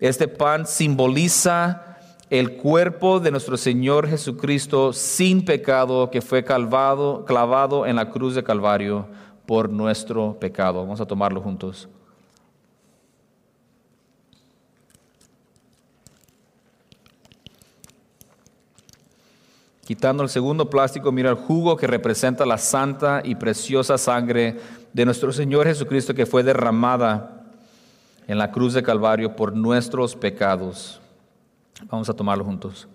Este 0.00 0.28
pan 0.28 0.66
simboliza 0.66 1.98
el 2.28 2.56
cuerpo 2.56 3.20
de 3.20 3.30
nuestro 3.30 3.56
Señor 3.56 4.08
Jesucristo 4.08 4.92
sin 4.92 5.44
pecado 5.44 6.10
que 6.10 6.20
fue 6.20 6.44
calvado, 6.44 7.24
clavado 7.24 7.86
en 7.86 7.96
la 7.96 8.10
cruz 8.10 8.34
de 8.34 8.42
Calvario 8.42 9.08
por 9.46 9.68
nuestro 9.68 10.38
pecado. 10.38 10.80
Vamos 10.80 11.00
a 11.00 11.06
tomarlo 11.06 11.40
juntos. 11.40 11.88
Quitando 19.84 20.22
el 20.22 20.30
segundo 20.30 20.70
plástico, 20.70 21.12
mira 21.12 21.28
el 21.28 21.36
jugo 21.36 21.76
que 21.76 21.86
representa 21.86 22.46
la 22.46 22.56
santa 22.56 23.20
y 23.22 23.34
preciosa 23.34 23.98
sangre 23.98 24.58
de 24.94 25.04
nuestro 25.04 25.30
Señor 25.30 25.66
Jesucristo 25.66 26.14
que 26.14 26.24
fue 26.24 26.42
derramada 26.42 27.44
en 28.26 28.38
la 28.38 28.50
cruz 28.50 28.72
de 28.72 28.82
Calvario 28.82 29.36
por 29.36 29.54
nuestros 29.54 30.16
pecados. 30.16 31.00
Vamos 31.90 32.08
a 32.08 32.14
tomarlo 32.14 32.44
juntos. 32.44 32.88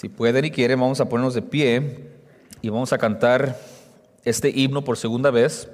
Si 0.00 0.08
pueden 0.08 0.46
y 0.46 0.50
quieren, 0.50 0.80
vamos 0.80 0.98
a 1.02 1.10
ponernos 1.10 1.34
de 1.34 1.42
pie 1.42 2.08
y 2.62 2.70
vamos 2.70 2.90
a 2.94 2.96
cantar 2.96 3.60
este 4.24 4.48
himno 4.48 4.82
por 4.82 4.96
segunda 4.96 5.30
vez. 5.30 5.68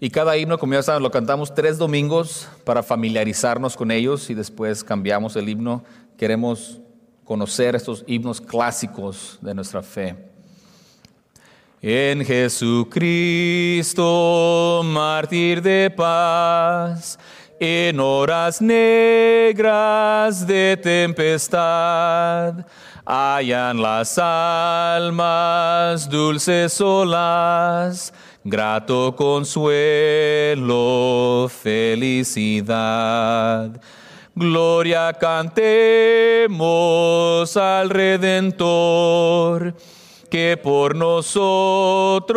Y 0.00 0.10
cada 0.10 0.36
himno, 0.36 0.58
como 0.58 0.72
ya 0.72 0.82
saben, 0.82 1.04
lo 1.04 1.12
cantamos 1.12 1.54
tres 1.54 1.78
domingos 1.78 2.48
para 2.64 2.82
familiarizarnos 2.82 3.76
con 3.76 3.92
ellos 3.92 4.30
y 4.30 4.34
después 4.34 4.82
cambiamos 4.82 5.36
el 5.36 5.48
himno. 5.48 5.84
Queremos 6.16 6.80
conocer 7.22 7.76
estos 7.76 8.02
himnos 8.08 8.40
clásicos 8.40 9.38
de 9.42 9.54
nuestra 9.54 9.80
fe. 9.84 10.31
En 11.82 12.24
Jesucristo, 12.24 14.02
mártir 14.84 15.60
de 15.60 15.90
paz, 15.90 17.18
en 17.58 17.98
horas 17.98 18.62
negras 18.62 20.46
de 20.46 20.76
tempestad, 20.80 22.64
hallan 23.04 23.82
las 23.82 24.16
almas 24.16 26.08
dulces 26.08 26.80
olas 26.80 28.14
grato 28.44 29.14
consuelo, 29.16 30.70
felicidad. 31.48 32.72
Gloria 34.34 35.12
cantemos 35.12 36.56
al 37.56 37.90
Redentor, 37.90 39.74
que 40.32 40.56
por 40.56 40.96
nosotros 40.96 42.34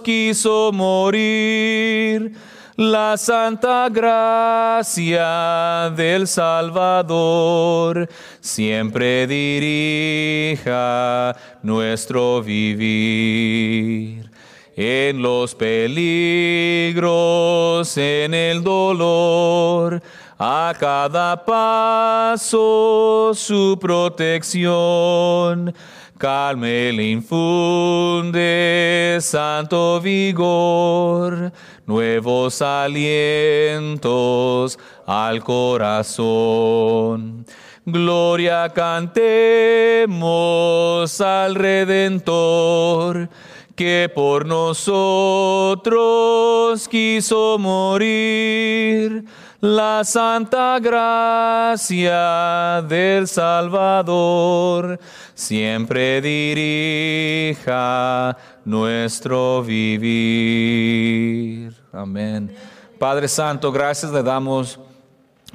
quiso 0.00 0.72
morir. 0.72 2.32
La 2.74 3.16
santa 3.16 3.88
gracia 3.88 5.92
del 5.96 6.26
Salvador 6.26 8.08
siempre 8.40 9.28
dirija 9.28 11.36
nuestro 11.62 12.42
vivir 12.42 14.28
en 14.74 15.22
los 15.22 15.54
peligros, 15.54 17.06
en 17.96 18.34
el 18.34 18.64
dolor, 18.64 20.02
a 20.38 20.74
cada 20.76 21.44
paso 21.44 23.30
su 23.32 23.78
protección. 23.80 25.72
Calme 26.18 26.92
infunde 27.12 29.18
santo 29.20 30.00
vigor, 30.00 31.52
nuevos 31.84 32.62
alientos 32.62 34.08
al 35.06 35.44
corazón. 35.44 37.44
Gloria 37.84 38.70
cantemos 38.70 39.20
al 41.20 41.54
Redentor 41.54 43.28
que 43.74 44.10
por 44.14 44.46
nosotros 44.46 45.98
quiso 46.88 47.58
morir. 47.58 49.26
La 49.60 50.04
santa 50.04 50.78
gracia 50.80 52.12
del 52.86 53.26
Salvador 53.26 55.00
siempre 55.34 56.20
dirija 57.40 58.36
nuestro 58.66 59.62
vivir. 59.62 60.86
Amén. 61.90 62.54
Padre 62.98 63.28
Santo, 63.28 63.72
gracias 63.72 64.12
le 64.12 64.22
damos 64.22 64.78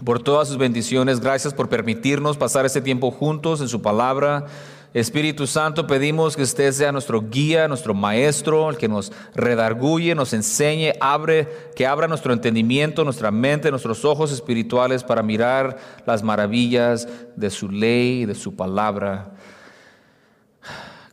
por 0.03 0.19
todas 0.23 0.47
sus 0.47 0.57
bendiciones. 0.57 1.19
Gracias 1.19 1.53
por 1.53 1.69
permitirnos 1.69 2.37
pasar 2.37 2.65
este 2.65 2.81
tiempo 2.81 3.11
juntos 3.11 3.61
en 3.61 3.67
su 3.67 3.83
palabra. 3.83 4.47
Espíritu 4.93 5.47
Santo, 5.47 5.87
pedimos 5.87 6.35
que 6.35 6.41
usted 6.41 6.69
sea 6.73 6.91
nuestro 6.91 7.21
guía, 7.21 7.69
nuestro 7.69 7.93
maestro, 7.93 8.69
el 8.69 8.75
que 8.75 8.89
nos 8.89 9.13
redarguye, 9.33 10.13
nos 10.15 10.33
enseñe, 10.33 10.93
abre, 10.99 11.47
que 11.77 11.87
abra 11.87 12.09
nuestro 12.09 12.33
entendimiento, 12.33 13.05
nuestra 13.05 13.31
mente, 13.31 13.71
nuestros 13.71 14.03
ojos 14.03 14.33
espirituales 14.33 15.05
para 15.05 15.23
mirar 15.23 15.77
las 16.05 16.23
maravillas 16.23 17.07
de 17.37 17.49
su 17.49 17.69
ley 17.69 18.23
y 18.23 18.25
de 18.25 18.35
su 18.35 18.53
palabra. 18.53 19.31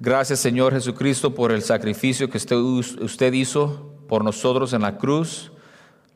Gracias 0.01 0.41
Señor 0.41 0.73
Jesucristo 0.73 1.35
por 1.35 1.53
el 1.53 1.63
sacrificio 1.63 2.29
que 2.29 2.39
usted, 2.39 2.57
usted 2.57 3.33
hizo 3.33 3.93
por 4.09 4.25
nosotros 4.25 4.73
en 4.73 4.83
la 4.83 4.99
cruz. 4.99 5.53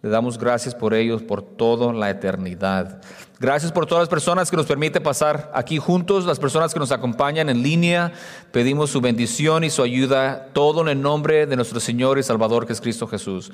Le 0.02 0.10
damos 0.10 0.36
gracias 0.36 0.74
por 0.74 0.94
ellos 0.94 1.22
por 1.22 1.42
toda 1.42 1.92
la 1.92 2.10
eternidad. 2.10 3.00
Gracias 3.42 3.72
por 3.72 3.86
todas 3.86 4.02
las 4.02 4.08
personas 4.08 4.52
que 4.52 4.56
nos 4.56 4.66
permite 4.66 5.00
pasar 5.00 5.50
aquí 5.52 5.76
juntos, 5.76 6.26
las 6.26 6.38
personas 6.38 6.72
que 6.72 6.78
nos 6.78 6.92
acompañan 6.92 7.48
en 7.48 7.60
línea. 7.60 8.12
Pedimos 8.52 8.90
su 8.90 9.00
bendición 9.00 9.64
y 9.64 9.70
su 9.70 9.82
ayuda, 9.82 10.46
todo 10.52 10.82
en 10.82 10.86
el 10.86 11.02
nombre 11.02 11.46
de 11.46 11.56
nuestro 11.56 11.80
Señor 11.80 12.20
y 12.20 12.22
Salvador 12.22 12.68
que 12.68 12.72
es 12.72 12.80
Cristo 12.80 13.08
Jesús. 13.08 13.50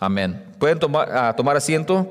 Amén. 0.00 0.42
¿Pueden 0.58 0.78
tomar, 0.78 1.54
asiento? 1.54 2.10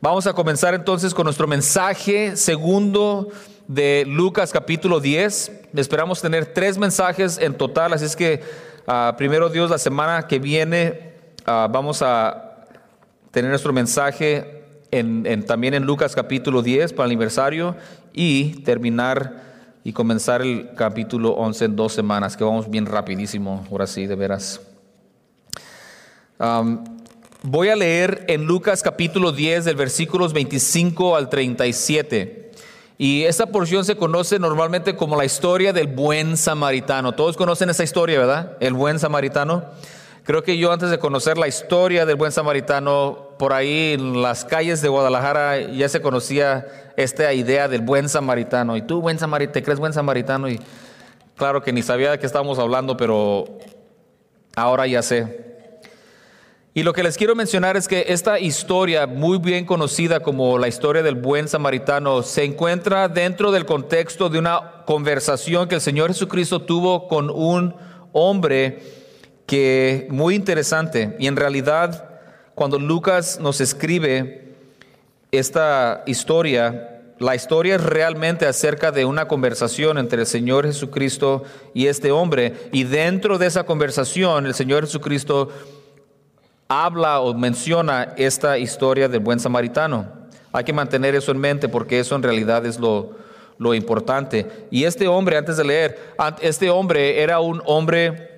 Vamos 0.00 0.28
a 0.28 0.34
comenzar 0.34 0.72
entonces 0.72 1.12
con 1.14 1.24
nuestro 1.24 1.48
mensaje 1.48 2.36
segundo 2.36 3.32
de 3.66 4.04
Lucas 4.06 4.52
capítulo 4.52 5.00
10. 5.00 5.50
Esperamos 5.74 6.22
tener 6.22 6.46
tres 6.54 6.78
mensajes 6.78 7.38
en 7.38 7.54
total, 7.56 7.92
así 7.92 8.04
es 8.04 8.14
que 8.14 8.44
ah, 8.86 9.16
primero 9.18 9.48
Dios, 9.48 9.68
la 9.68 9.78
semana 9.78 10.28
que 10.28 10.38
viene 10.38 11.12
ah, 11.44 11.66
vamos 11.68 12.02
a 12.02 12.68
tener 13.32 13.50
nuestro 13.50 13.72
mensaje 13.72 14.55
en, 14.90 15.44
también 15.44 15.74
en 15.74 15.84
Lucas 15.84 16.14
capítulo 16.14 16.62
10 16.62 16.92
para 16.92 17.06
el 17.06 17.12
aniversario 17.12 17.76
y 18.12 18.62
terminar 18.62 19.44
y 19.84 19.92
comenzar 19.92 20.42
el 20.42 20.74
capítulo 20.74 21.30
11 21.30 21.64
en 21.66 21.76
dos 21.76 21.92
semanas, 21.92 22.36
que 22.36 22.44
vamos 22.44 22.68
bien 22.68 22.86
rapidísimo, 22.86 23.64
ahora 23.70 23.86
sí, 23.86 24.06
de 24.06 24.16
veras. 24.16 24.60
voy 27.42 27.68
a 27.68 27.76
leer 27.76 28.24
en 28.28 28.44
Lucas 28.46 28.82
capítulo 28.82 29.32
10 29.32 29.64
del 29.64 29.76
versículos 29.76 30.32
25 30.32 31.16
al 31.16 31.28
37. 31.28 32.46
Y 32.98 33.24
esta 33.24 33.46
porción 33.46 33.84
se 33.84 33.96
conoce 33.96 34.38
normalmente 34.38 34.96
como 34.96 35.16
la 35.16 35.24
historia 35.24 35.72
del 35.72 35.86
buen 35.86 36.36
samaritano. 36.36 37.12
Todos 37.12 37.36
conocen 37.36 37.68
esa 37.68 37.84
historia, 37.84 38.18
¿verdad? 38.18 38.56
El 38.60 38.72
buen 38.72 38.98
samaritano. 38.98 39.64
Creo 40.26 40.42
que 40.42 40.58
yo 40.58 40.72
antes 40.72 40.90
de 40.90 40.98
conocer 40.98 41.38
la 41.38 41.46
historia 41.46 42.04
del 42.04 42.16
buen 42.16 42.32
samaritano, 42.32 43.28
por 43.38 43.52
ahí 43.52 43.92
en 43.92 44.22
las 44.22 44.44
calles 44.44 44.82
de 44.82 44.88
Guadalajara 44.88 45.60
ya 45.60 45.88
se 45.88 46.02
conocía 46.02 46.66
esta 46.96 47.32
idea 47.32 47.68
del 47.68 47.82
buen 47.82 48.08
samaritano. 48.08 48.76
Y 48.76 48.82
tú, 48.82 49.00
buen 49.00 49.20
samaritano, 49.20 49.52
¿te 49.52 49.62
crees 49.62 49.78
buen 49.78 49.92
samaritano? 49.92 50.48
Y 50.48 50.58
claro 51.36 51.62
que 51.62 51.72
ni 51.72 51.80
sabía 51.80 52.10
de 52.10 52.18
qué 52.18 52.26
estábamos 52.26 52.58
hablando, 52.58 52.96
pero 52.96 53.44
ahora 54.56 54.88
ya 54.88 55.00
sé. 55.00 55.46
Y 56.74 56.82
lo 56.82 56.92
que 56.92 57.04
les 57.04 57.16
quiero 57.16 57.36
mencionar 57.36 57.76
es 57.76 57.86
que 57.86 58.06
esta 58.08 58.40
historia, 58.40 59.06
muy 59.06 59.38
bien 59.38 59.64
conocida 59.64 60.18
como 60.18 60.58
la 60.58 60.66
historia 60.66 61.04
del 61.04 61.14
buen 61.14 61.46
samaritano, 61.46 62.24
se 62.24 62.42
encuentra 62.42 63.06
dentro 63.06 63.52
del 63.52 63.64
contexto 63.64 64.28
de 64.28 64.40
una 64.40 64.82
conversación 64.86 65.68
que 65.68 65.76
el 65.76 65.80
Señor 65.80 66.08
Jesucristo 66.08 66.62
tuvo 66.62 67.06
con 67.06 67.30
un 67.30 67.76
hombre 68.10 69.05
que 69.46 70.08
muy 70.10 70.34
interesante 70.34 71.16
y 71.18 71.26
en 71.28 71.36
realidad 71.36 72.10
cuando 72.54 72.78
Lucas 72.78 73.38
nos 73.40 73.60
escribe 73.60 74.54
esta 75.30 76.02
historia, 76.06 77.02
la 77.18 77.34
historia 77.34 77.76
es 77.76 77.82
realmente 77.82 78.46
acerca 78.46 78.92
de 78.92 79.04
una 79.04 79.28
conversación 79.28 79.98
entre 79.98 80.20
el 80.20 80.26
Señor 80.26 80.66
Jesucristo 80.66 81.44
y 81.74 81.86
este 81.86 82.10
hombre 82.10 82.54
y 82.72 82.84
dentro 82.84 83.38
de 83.38 83.46
esa 83.46 83.64
conversación 83.64 84.46
el 84.46 84.54
Señor 84.54 84.84
Jesucristo 84.84 85.50
habla 86.68 87.20
o 87.20 87.34
menciona 87.34 88.14
esta 88.16 88.58
historia 88.58 89.08
del 89.08 89.20
buen 89.20 89.38
samaritano. 89.38 90.08
Hay 90.52 90.64
que 90.64 90.72
mantener 90.72 91.14
eso 91.14 91.32
en 91.32 91.38
mente 91.38 91.68
porque 91.68 92.00
eso 92.00 92.16
en 92.16 92.22
realidad 92.22 92.66
es 92.66 92.78
lo, 92.80 93.12
lo 93.58 93.74
importante. 93.74 94.66
Y 94.70 94.84
este 94.84 95.06
hombre, 95.06 95.36
antes 95.36 95.56
de 95.56 95.64
leer, 95.64 95.98
este 96.40 96.70
hombre 96.70 97.22
era 97.22 97.40
un 97.40 97.62
hombre 97.66 98.35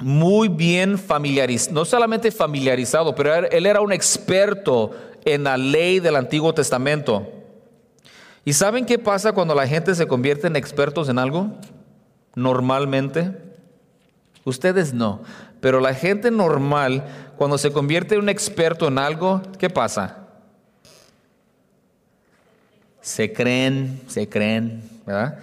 muy 0.00 0.48
bien 0.48 0.98
familiarizado, 0.98 1.74
no 1.74 1.84
solamente 1.84 2.30
familiarizado, 2.30 3.14
pero 3.14 3.34
él 3.34 3.66
era 3.66 3.80
un 3.80 3.92
experto 3.92 4.92
en 5.24 5.44
la 5.44 5.56
ley 5.56 6.00
del 6.00 6.16
Antiguo 6.16 6.54
Testamento. 6.54 7.26
¿Y 8.44 8.52
saben 8.52 8.86
qué 8.86 8.98
pasa 8.98 9.32
cuando 9.32 9.54
la 9.54 9.66
gente 9.66 9.94
se 9.94 10.06
convierte 10.06 10.46
en 10.46 10.54
expertos 10.56 11.08
en 11.08 11.18
algo? 11.18 11.50
Normalmente. 12.34 13.32
Ustedes 14.44 14.94
no, 14.94 15.22
pero 15.60 15.80
la 15.80 15.92
gente 15.92 16.30
normal, 16.30 17.04
cuando 17.36 17.58
se 17.58 17.72
convierte 17.72 18.14
en 18.14 18.20
un 18.20 18.28
experto 18.28 18.86
en 18.86 18.98
algo, 18.98 19.42
¿qué 19.58 19.68
pasa? 19.68 20.28
Se 23.00 23.32
creen, 23.32 24.00
se 24.06 24.28
creen, 24.28 24.88
¿verdad? 25.04 25.40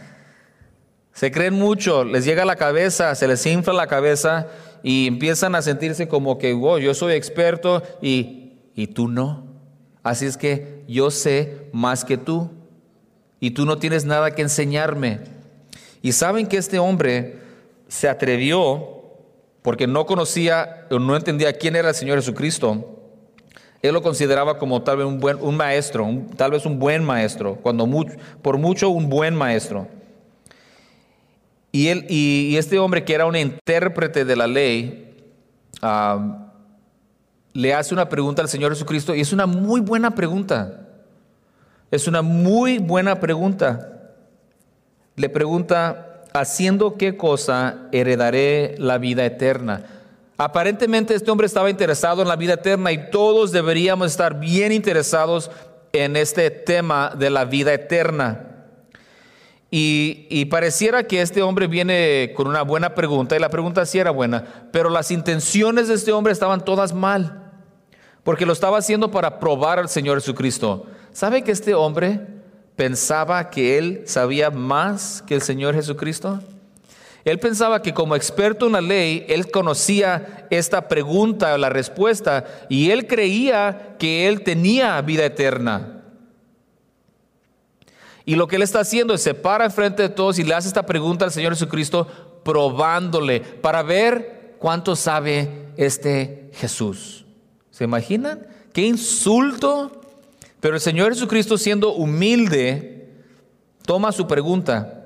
Se 1.13 1.31
creen 1.31 1.53
mucho, 1.53 2.03
les 2.03 2.25
llega 2.25 2.43
a 2.43 2.45
la 2.45 2.55
cabeza, 2.55 3.13
se 3.15 3.27
les 3.27 3.45
infla 3.45 3.73
la 3.73 3.87
cabeza 3.87 4.47
y 4.81 5.07
empiezan 5.07 5.53
a 5.55 5.61
sentirse 5.61 6.07
como 6.07 6.39
que, 6.39 6.53
wow, 6.53 6.79
yo 6.79 6.93
soy 6.93 7.13
experto 7.13 7.83
y, 8.01 8.53
y 8.75 8.87
tú 8.87 9.07
no. 9.07 9.45
Así 10.01 10.25
es 10.25 10.37
que 10.37 10.83
yo 10.87 11.11
sé 11.11 11.67
más 11.71 12.03
que 12.03 12.17
tú 12.17 12.49
y 13.39 13.51
tú 13.51 13.65
no 13.65 13.77
tienes 13.77 14.05
nada 14.05 14.31
que 14.31 14.41
enseñarme. 14.41 15.19
Y 16.01 16.11
saben 16.11 16.47
que 16.47 16.57
este 16.57 16.79
hombre 16.79 17.37
se 17.87 18.09
atrevió 18.09 18.93
porque 19.61 19.87
no 19.87 20.05
conocía 20.05 20.87
o 20.89 20.99
no 20.99 21.15
entendía 21.15 21.53
quién 21.53 21.75
era 21.75 21.89
el 21.89 21.95
Señor 21.95 22.17
Jesucristo. 22.17 22.99
Él 23.81 23.93
lo 23.93 24.01
consideraba 24.01 24.57
como 24.57 24.81
tal 24.81 24.97
vez 24.97 25.05
un, 25.05 25.19
buen, 25.19 25.37
un 25.41 25.55
maestro, 25.55 26.09
tal 26.35 26.51
vez 26.51 26.65
un 26.65 26.79
buen 26.79 27.03
maestro, 27.03 27.55
cuando 27.55 27.87
por 28.41 28.57
mucho 28.57 28.89
un 28.89 29.09
buen 29.09 29.35
maestro. 29.35 29.87
Y, 31.75 31.87
él, 31.87 32.05
y, 32.07 32.55
este 32.55 32.77
hombre 32.77 33.03
que 33.03 33.15
era 33.15 33.25
un 33.25 33.35
intérprete 33.35 34.25
de 34.25 34.35
la 34.35 34.45
ley, 34.45 35.11
le 37.51 37.73
hace 37.73 37.95
una 37.95 38.07
pregunta 38.07 38.43
al 38.43 38.47
Señor 38.47 38.71
Jesucristo 38.71 39.15
y 39.15 39.21
es 39.21 39.33
una 39.33 39.47
muy 39.47 39.81
buena 39.81 40.11
pregunta. 40.11 40.87
Es 41.89 42.07
una 42.07 42.21
muy 42.21 42.77
buena 42.77 43.19
pregunta. 43.19 44.11
Le 45.15 45.29
pregunta, 45.29 46.21
¿haciendo 46.31 46.95
qué 46.95 47.17
cosa 47.17 47.87
heredaré 47.91 48.75
la 48.77 48.99
vida 48.99 49.25
eterna? 49.25 49.85
Aparentemente 50.37 51.15
este 51.15 51.31
hombre 51.31 51.47
estaba 51.47 51.71
interesado 51.71 52.21
en 52.21 52.27
la 52.27 52.35
vida 52.35 52.53
eterna 52.53 52.91
y 52.91 53.09
todos 53.09 53.51
deberíamos 53.51 54.11
estar 54.11 54.39
bien 54.39 54.71
interesados 54.71 55.49
en 55.91 56.17
este 56.17 56.51
tema 56.51 57.13
de 57.17 57.31
la 57.31 57.45
vida 57.45 57.73
eterna. 57.73 58.52
Y, 59.75 60.45
pareciera 60.51 61.01
que 61.01 61.23
este 61.23 61.41
hombre 61.41 61.65
viene 61.65 62.31
con 62.35 62.45
una 62.45 62.61
buena 62.61 62.93
pregunta, 62.93 63.35
y 63.35 63.39
la 63.39 63.49
pregunta 63.49 63.87
sí 63.87 63.97
era 63.97 64.11
buena, 64.11 64.67
pero 64.71 64.87
las 64.87 65.09
intenciones 65.09 65.87
de 65.87 65.95
este 65.95 66.11
hombre 66.11 66.31
estaban 66.31 66.63
todas 66.63 66.93
mal, 66.93 67.51
porque 68.23 68.45
lo 68.45 68.53
estaba 68.53 68.77
haciendo 68.77 69.09
para 69.09 69.39
probar 69.39 69.79
al 69.79 69.89
Señor 69.89 70.19
Jesucristo. 70.19 70.85
¿Sabe 71.11 71.43
que 71.43 71.51
este 71.51 71.73
hombre 71.73 72.19
pensaba 72.75 73.49
que 73.49 73.79
él 73.79 74.03
sabía 74.05 74.51
más 74.51 75.23
que 75.25 75.33
el 75.33 75.41
Señor 75.41 75.73
Jesucristo? 75.73 76.39
Él 77.25 77.39
pensaba 77.39 77.81
que 77.81 77.95
como 77.95 78.15
experto 78.15 78.67
en 78.67 78.73
la 78.73 78.81
ley, 78.81 79.25
él 79.27 79.49
conocía 79.49 80.45
esta 80.51 80.87
pregunta 80.87 81.57
la 81.57 81.69
respuesta, 81.69 82.45
y 82.69 82.91
él 82.91 83.07
creía 83.07 83.95
que 83.97 84.27
él 84.27 84.43
tenía 84.43 85.01
vida 85.01 85.25
eterna. 85.25 86.02
Y 88.25 88.35
lo 88.35 88.47
que 88.47 88.55
él 88.55 88.61
está 88.61 88.79
haciendo 88.79 89.13
es 89.13 89.21
se 89.21 89.33
para 89.33 89.65
enfrente 89.65 90.03
de 90.03 90.09
todos 90.09 90.39
y 90.39 90.43
le 90.43 90.53
hace 90.53 90.67
esta 90.67 90.85
pregunta 90.85 91.25
al 91.25 91.31
Señor 91.31 91.53
Jesucristo, 91.53 92.07
probándole 92.43 93.41
para 93.41 93.83
ver 93.83 94.55
cuánto 94.59 94.95
sabe 94.95 95.67
este 95.77 96.49
Jesús. 96.53 97.25
¿Se 97.71 97.83
imaginan? 97.83 98.47
Qué 98.71 98.81
insulto. 98.81 100.01
Pero 100.59 100.75
el 100.75 100.81
Señor 100.81 101.13
Jesucristo 101.13 101.57
siendo 101.57 101.93
humilde, 101.93 103.09
toma 103.85 104.13
su 104.13 104.27
pregunta 104.27 105.03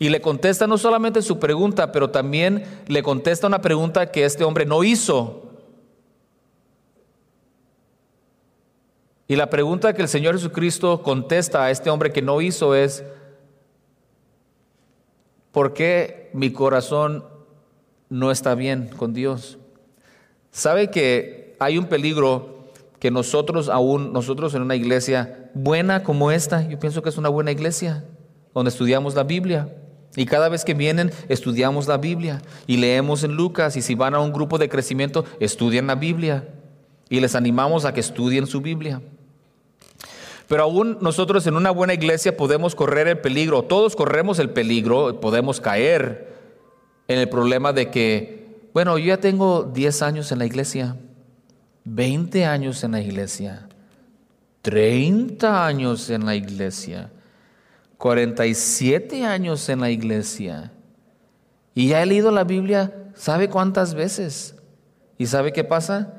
y 0.00 0.08
le 0.08 0.20
contesta 0.20 0.66
no 0.66 0.78
solamente 0.78 1.22
su 1.22 1.38
pregunta, 1.38 1.90
pero 1.92 2.10
también 2.10 2.64
le 2.86 3.02
contesta 3.02 3.46
una 3.46 3.60
pregunta 3.60 4.10
que 4.10 4.24
este 4.24 4.44
hombre 4.44 4.64
no 4.64 4.84
hizo. 4.84 5.47
Y 9.28 9.36
la 9.36 9.50
pregunta 9.50 9.92
que 9.92 10.00
el 10.00 10.08
Señor 10.08 10.34
Jesucristo 10.34 11.02
contesta 11.02 11.62
a 11.64 11.70
este 11.70 11.90
hombre 11.90 12.12
que 12.12 12.22
no 12.22 12.40
hizo 12.40 12.74
es, 12.74 13.04
¿por 15.52 15.74
qué 15.74 16.30
mi 16.32 16.50
corazón 16.50 17.24
no 18.08 18.30
está 18.30 18.54
bien 18.54 18.88
con 18.88 19.12
Dios? 19.12 19.58
¿Sabe 20.50 20.90
que 20.90 21.54
hay 21.60 21.76
un 21.76 21.86
peligro 21.86 22.70
que 22.98 23.10
nosotros 23.10 23.68
aún, 23.68 24.14
nosotros 24.14 24.54
en 24.54 24.62
una 24.62 24.76
iglesia 24.76 25.50
buena 25.52 26.02
como 26.02 26.30
esta, 26.30 26.66
yo 26.66 26.78
pienso 26.78 27.02
que 27.02 27.10
es 27.10 27.18
una 27.18 27.28
buena 27.28 27.52
iglesia, 27.52 28.04
donde 28.54 28.70
estudiamos 28.70 29.14
la 29.14 29.24
Biblia. 29.24 29.68
Y 30.16 30.24
cada 30.24 30.48
vez 30.48 30.64
que 30.64 30.72
vienen, 30.72 31.12
estudiamos 31.28 31.86
la 31.86 31.98
Biblia 31.98 32.40
y 32.66 32.78
leemos 32.78 33.22
en 33.24 33.36
Lucas. 33.36 33.76
Y 33.76 33.82
si 33.82 33.94
van 33.94 34.14
a 34.14 34.20
un 34.20 34.32
grupo 34.32 34.56
de 34.56 34.68
crecimiento, 34.68 35.24
estudian 35.38 35.86
la 35.86 35.94
Biblia. 35.94 36.48
Y 37.10 37.20
les 37.20 37.34
animamos 37.34 37.84
a 37.84 37.92
que 37.92 38.00
estudien 38.00 38.46
su 38.46 38.60
Biblia. 38.60 39.00
Pero 40.48 40.62
aún 40.62 40.96
nosotros 41.02 41.46
en 41.46 41.56
una 41.56 41.70
buena 41.70 41.92
iglesia 41.92 42.36
podemos 42.36 42.74
correr 42.74 43.06
el 43.06 43.18
peligro, 43.18 43.62
todos 43.62 43.94
corremos 43.94 44.38
el 44.38 44.48
peligro, 44.48 45.20
podemos 45.20 45.60
caer 45.60 46.32
en 47.06 47.18
el 47.18 47.28
problema 47.28 47.74
de 47.74 47.90
que, 47.90 48.68
bueno, 48.72 48.96
yo 48.96 49.06
ya 49.06 49.20
tengo 49.20 49.62
10 49.62 50.02
años 50.02 50.32
en 50.32 50.38
la 50.38 50.46
iglesia, 50.46 50.96
20 51.84 52.46
años 52.46 52.82
en 52.82 52.92
la 52.92 53.00
iglesia, 53.02 53.68
30 54.62 55.66
años 55.66 56.08
en 56.08 56.24
la 56.24 56.34
iglesia, 56.34 57.10
47 57.98 59.26
años 59.26 59.68
en 59.68 59.80
la 59.80 59.90
iglesia. 59.90 60.72
Y 61.74 61.88
ya 61.88 62.02
he 62.02 62.06
leído 62.06 62.30
la 62.30 62.44
Biblia, 62.44 63.10
¿sabe 63.14 63.50
cuántas 63.50 63.92
veces? 63.92 64.54
¿Y 65.18 65.26
sabe 65.26 65.52
qué 65.52 65.62
pasa? 65.62 66.17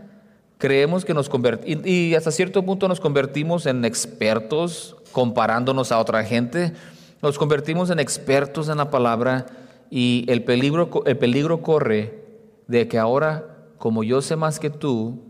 Creemos 0.59 1.05
que 1.05 1.13
nos 1.13 1.29
convertimos, 1.29 1.87
y 1.87 2.13
hasta 2.15 2.31
cierto 2.31 2.63
punto 2.63 2.89
nos 2.89 2.99
convertimos 2.99 3.65
en 3.65 3.85
expertos 3.85 4.97
comparándonos 5.13 5.93
a 5.93 5.99
otra 5.99 6.21
gente, 6.25 6.73
nos 7.21 7.37
convertimos 7.37 7.89
en 7.91 7.99
expertos 7.99 8.67
en 8.67 8.77
la 8.77 8.91
palabra 8.91 9.45
y 9.89 10.25
el 10.27 10.43
peligro, 10.43 10.89
el 11.05 11.17
peligro 11.17 11.61
corre 11.61 12.25
de 12.67 12.89
que 12.89 12.99
ahora, 12.99 13.45
como 13.77 14.03
yo 14.03 14.21
sé 14.21 14.35
más 14.35 14.59
que 14.59 14.69
tú, 14.69 15.21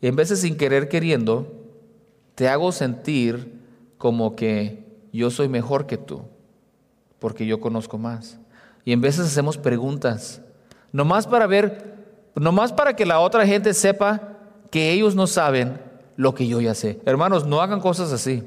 en 0.00 0.16
vez 0.16 0.30
de 0.30 0.36
sin 0.36 0.56
querer 0.56 0.88
queriendo, 0.88 1.46
te 2.34 2.48
hago 2.48 2.72
sentir 2.72 3.60
como 3.98 4.34
que 4.34 4.82
yo 5.12 5.30
soy 5.30 5.48
mejor 5.48 5.86
que 5.86 5.98
tú, 5.98 6.22
porque 7.18 7.44
yo 7.44 7.60
conozco 7.60 7.98
más. 7.98 8.38
Y 8.86 8.92
en 8.92 9.02
veces 9.02 9.26
hacemos 9.26 9.58
preguntas, 9.58 10.40
nomás 10.90 11.26
para 11.26 11.46
ver, 11.46 12.06
nomás 12.34 12.72
para 12.72 12.96
que 12.96 13.04
la 13.04 13.20
otra 13.20 13.46
gente 13.46 13.74
sepa 13.74 14.33
que 14.74 14.90
ellos 14.90 15.14
no 15.14 15.28
saben 15.28 15.80
lo 16.16 16.34
que 16.34 16.48
yo 16.48 16.60
ya 16.60 16.74
sé. 16.74 16.98
Hermanos, 17.06 17.46
no 17.46 17.60
hagan 17.60 17.78
cosas 17.78 18.10
así. 18.10 18.42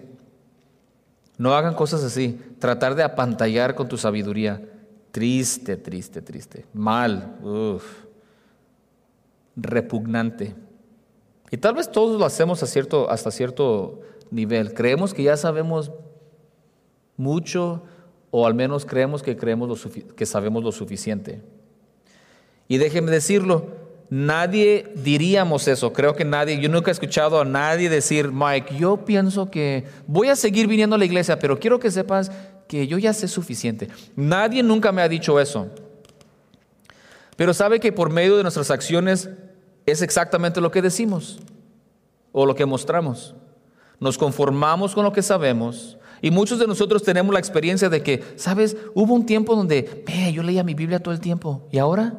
No 1.38 1.54
hagan 1.54 1.74
cosas 1.74 2.04
así. 2.04 2.38
Tratar 2.60 2.96
de 2.96 3.04
apantallar 3.04 3.76
con 3.76 3.88
tu 3.88 3.98
sabiduría. 3.98 4.62
Triste, 5.12 5.78
triste, 5.78 6.22
triste. 6.22 6.66
Mal. 6.74 7.38
Repugnante. 9.56 10.54
Y 11.50 11.56
tal 11.56 11.76
vez 11.76 11.90
todos 11.90 12.20
lo 12.20 12.26
hacemos 12.26 12.60
cierto, 12.60 13.10
hasta 13.10 13.32
cierto 13.32 14.02
nivel. 14.30 14.74
Creemos 14.74 15.14
que 15.14 15.24
ya 15.24 15.38
sabemos 15.38 15.94
mucho 17.16 17.84
o 18.32 18.46
al 18.46 18.54
menos 18.54 18.86
creemos 18.86 19.24
que, 19.24 19.38
creemos 19.38 19.88
que 20.14 20.26
sabemos 20.26 20.62
lo 20.62 20.74
suficiente. 20.74 21.42
Y 22.68 22.80
déjenme 22.80 23.12
decirlo, 23.12 23.77
Nadie 24.10 24.92
diríamos 24.96 25.68
eso, 25.68 25.92
creo 25.92 26.16
que 26.16 26.24
nadie, 26.24 26.60
yo 26.62 26.70
nunca 26.70 26.92
he 26.92 26.94
escuchado 26.94 27.42
a 27.42 27.46
nadie 27.46 27.90
decir, 27.90 28.32
Mike, 28.32 28.78
yo 28.78 29.04
pienso 29.04 29.52
que 29.52 29.86
voy 30.08 30.30
a 30.30 30.36
seguir 30.38 30.68
viniendo 30.68 30.96
a 30.96 31.00
la 31.00 31.04
iglesia, 31.04 31.40
pero 31.40 31.60
quiero 31.60 31.78
que 31.78 31.92
sepas 31.92 32.32
que 32.70 32.88
yo 32.88 32.98
ya 32.98 33.14
sé 33.14 33.28
suficiente. 33.28 33.90
Nadie 34.16 34.64
nunca 34.64 34.92
me 34.92 35.02
ha 35.02 35.10
dicho 35.10 35.40
eso. 35.40 35.68
Pero 37.36 37.54
sabe 37.54 37.80
que 37.80 37.92
por 37.92 38.10
medio 38.10 38.38
de 38.38 38.44
nuestras 38.44 38.72
acciones 38.72 39.30
es 39.86 40.02
exactamente 40.02 40.62
lo 40.62 40.72
que 40.72 40.82
decimos 40.82 41.40
o 42.32 42.46
lo 42.46 42.56
que 42.56 42.66
mostramos. 42.66 43.36
Nos 44.00 44.18
conformamos 44.18 44.94
con 44.94 45.04
lo 45.04 45.12
que 45.12 45.22
sabemos. 45.22 45.98
Y 46.22 46.32
muchos 46.32 46.60
de 46.60 46.68
nosotros 46.68 47.04
tenemos 47.04 47.34
la 47.34 47.40
experiencia 47.40 47.90
de 47.90 48.02
que, 48.02 48.24
¿sabes? 48.38 48.76
Hubo 48.96 49.14
un 49.14 49.26
tiempo 49.26 49.56
donde, 49.56 50.04
yo 50.34 50.44
leía 50.44 50.64
mi 50.64 50.74
Biblia 50.74 51.00
todo 51.00 51.14
el 51.14 51.20
tiempo. 51.20 51.68
¿Y 51.72 51.78
ahora? 51.78 52.16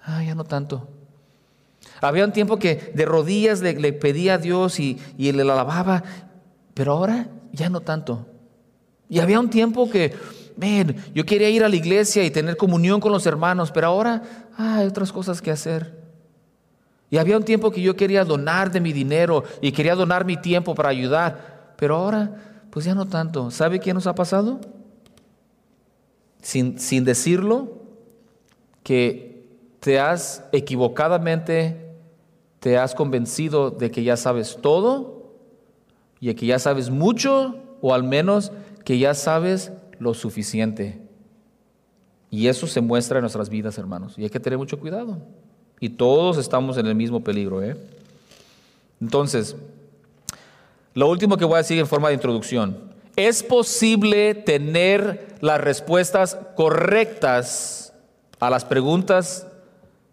Ah, 0.00 0.24
ya 0.24 0.34
no 0.34 0.44
tanto. 0.44 0.88
Había 2.02 2.24
un 2.24 2.32
tiempo 2.32 2.58
que 2.58 2.92
de 2.94 3.04
rodillas 3.04 3.60
le, 3.60 3.92
pedía 3.92 4.34
a 4.34 4.38
Dios 4.38 4.80
y, 4.80 4.98
y 5.16 5.30
le 5.32 5.42
alababa, 5.42 6.02
pero 6.74 6.92
ahora 6.92 7.28
ya 7.52 7.70
no 7.70 7.80
tanto. 7.80 8.26
Y 9.08 9.20
había 9.20 9.38
un 9.38 9.50
tiempo 9.50 9.88
que, 9.88 10.14
ven, 10.56 10.96
yo 11.14 11.24
quería 11.24 11.50
ir 11.50 11.64
a 11.64 11.68
la 11.68 11.76
iglesia 11.76 12.24
y 12.24 12.30
tener 12.30 12.56
comunión 12.56 13.00
con 13.00 13.12
los 13.12 13.26
hermanos, 13.26 13.70
pero 13.70 13.86
ahora 13.86 14.22
ah, 14.56 14.78
hay 14.78 14.86
otras 14.86 15.12
cosas 15.12 15.40
que 15.40 15.50
hacer. 15.50 16.00
Y 17.10 17.18
había 17.18 17.36
un 17.36 17.44
tiempo 17.44 17.70
que 17.70 17.82
yo 17.82 17.94
quería 17.94 18.24
donar 18.24 18.70
de 18.72 18.80
mi 18.80 18.92
dinero 18.92 19.44
y 19.60 19.72
quería 19.72 19.94
donar 19.94 20.24
mi 20.24 20.36
tiempo 20.36 20.74
para 20.74 20.88
ayudar, 20.88 21.74
pero 21.76 21.96
ahora, 21.96 22.36
pues 22.70 22.86
ya 22.86 22.94
no 22.94 23.06
tanto. 23.06 23.50
¿Sabe 23.50 23.80
qué 23.80 23.92
nos 23.92 24.06
ha 24.06 24.14
pasado? 24.14 24.60
Sin, 26.40 26.78
sin 26.78 27.04
decirlo, 27.04 27.82
que 28.82 29.44
te 29.80 30.00
has 30.00 30.44
equivocadamente, 30.52 31.91
te 32.62 32.78
has 32.78 32.94
convencido 32.94 33.72
de 33.72 33.90
que 33.90 34.04
ya 34.04 34.16
sabes 34.16 34.56
todo 34.62 35.32
y 36.20 36.32
que 36.32 36.46
ya 36.46 36.60
sabes 36.60 36.90
mucho 36.90 37.56
o 37.80 37.92
al 37.92 38.04
menos 38.04 38.52
que 38.84 39.00
ya 39.00 39.14
sabes 39.14 39.72
lo 39.98 40.14
suficiente. 40.14 41.02
Y 42.30 42.46
eso 42.46 42.68
se 42.68 42.80
muestra 42.80 43.18
en 43.18 43.22
nuestras 43.22 43.48
vidas, 43.48 43.78
hermanos. 43.78 44.14
Y 44.16 44.22
hay 44.22 44.30
que 44.30 44.38
tener 44.38 44.60
mucho 44.60 44.78
cuidado. 44.78 45.18
Y 45.80 45.88
todos 45.88 46.38
estamos 46.38 46.78
en 46.78 46.86
el 46.86 46.94
mismo 46.94 47.24
peligro. 47.24 47.64
¿eh? 47.64 47.76
Entonces, 49.00 49.56
lo 50.94 51.10
último 51.10 51.36
que 51.36 51.44
voy 51.44 51.56
a 51.56 51.58
decir 51.58 51.80
en 51.80 51.88
forma 51.88 52.10
de 52.10 52.14
introducción. 52.14 52.92
Es 53.16 53.42
posible 53.42 54.34
tener 54.34 55.34
las 55.40 55.60
respuestas 55.60 56.38
correctas 56.54 57.92
a 58.38 58.50
las 58.50 58.64
preguntas 58.64 59.48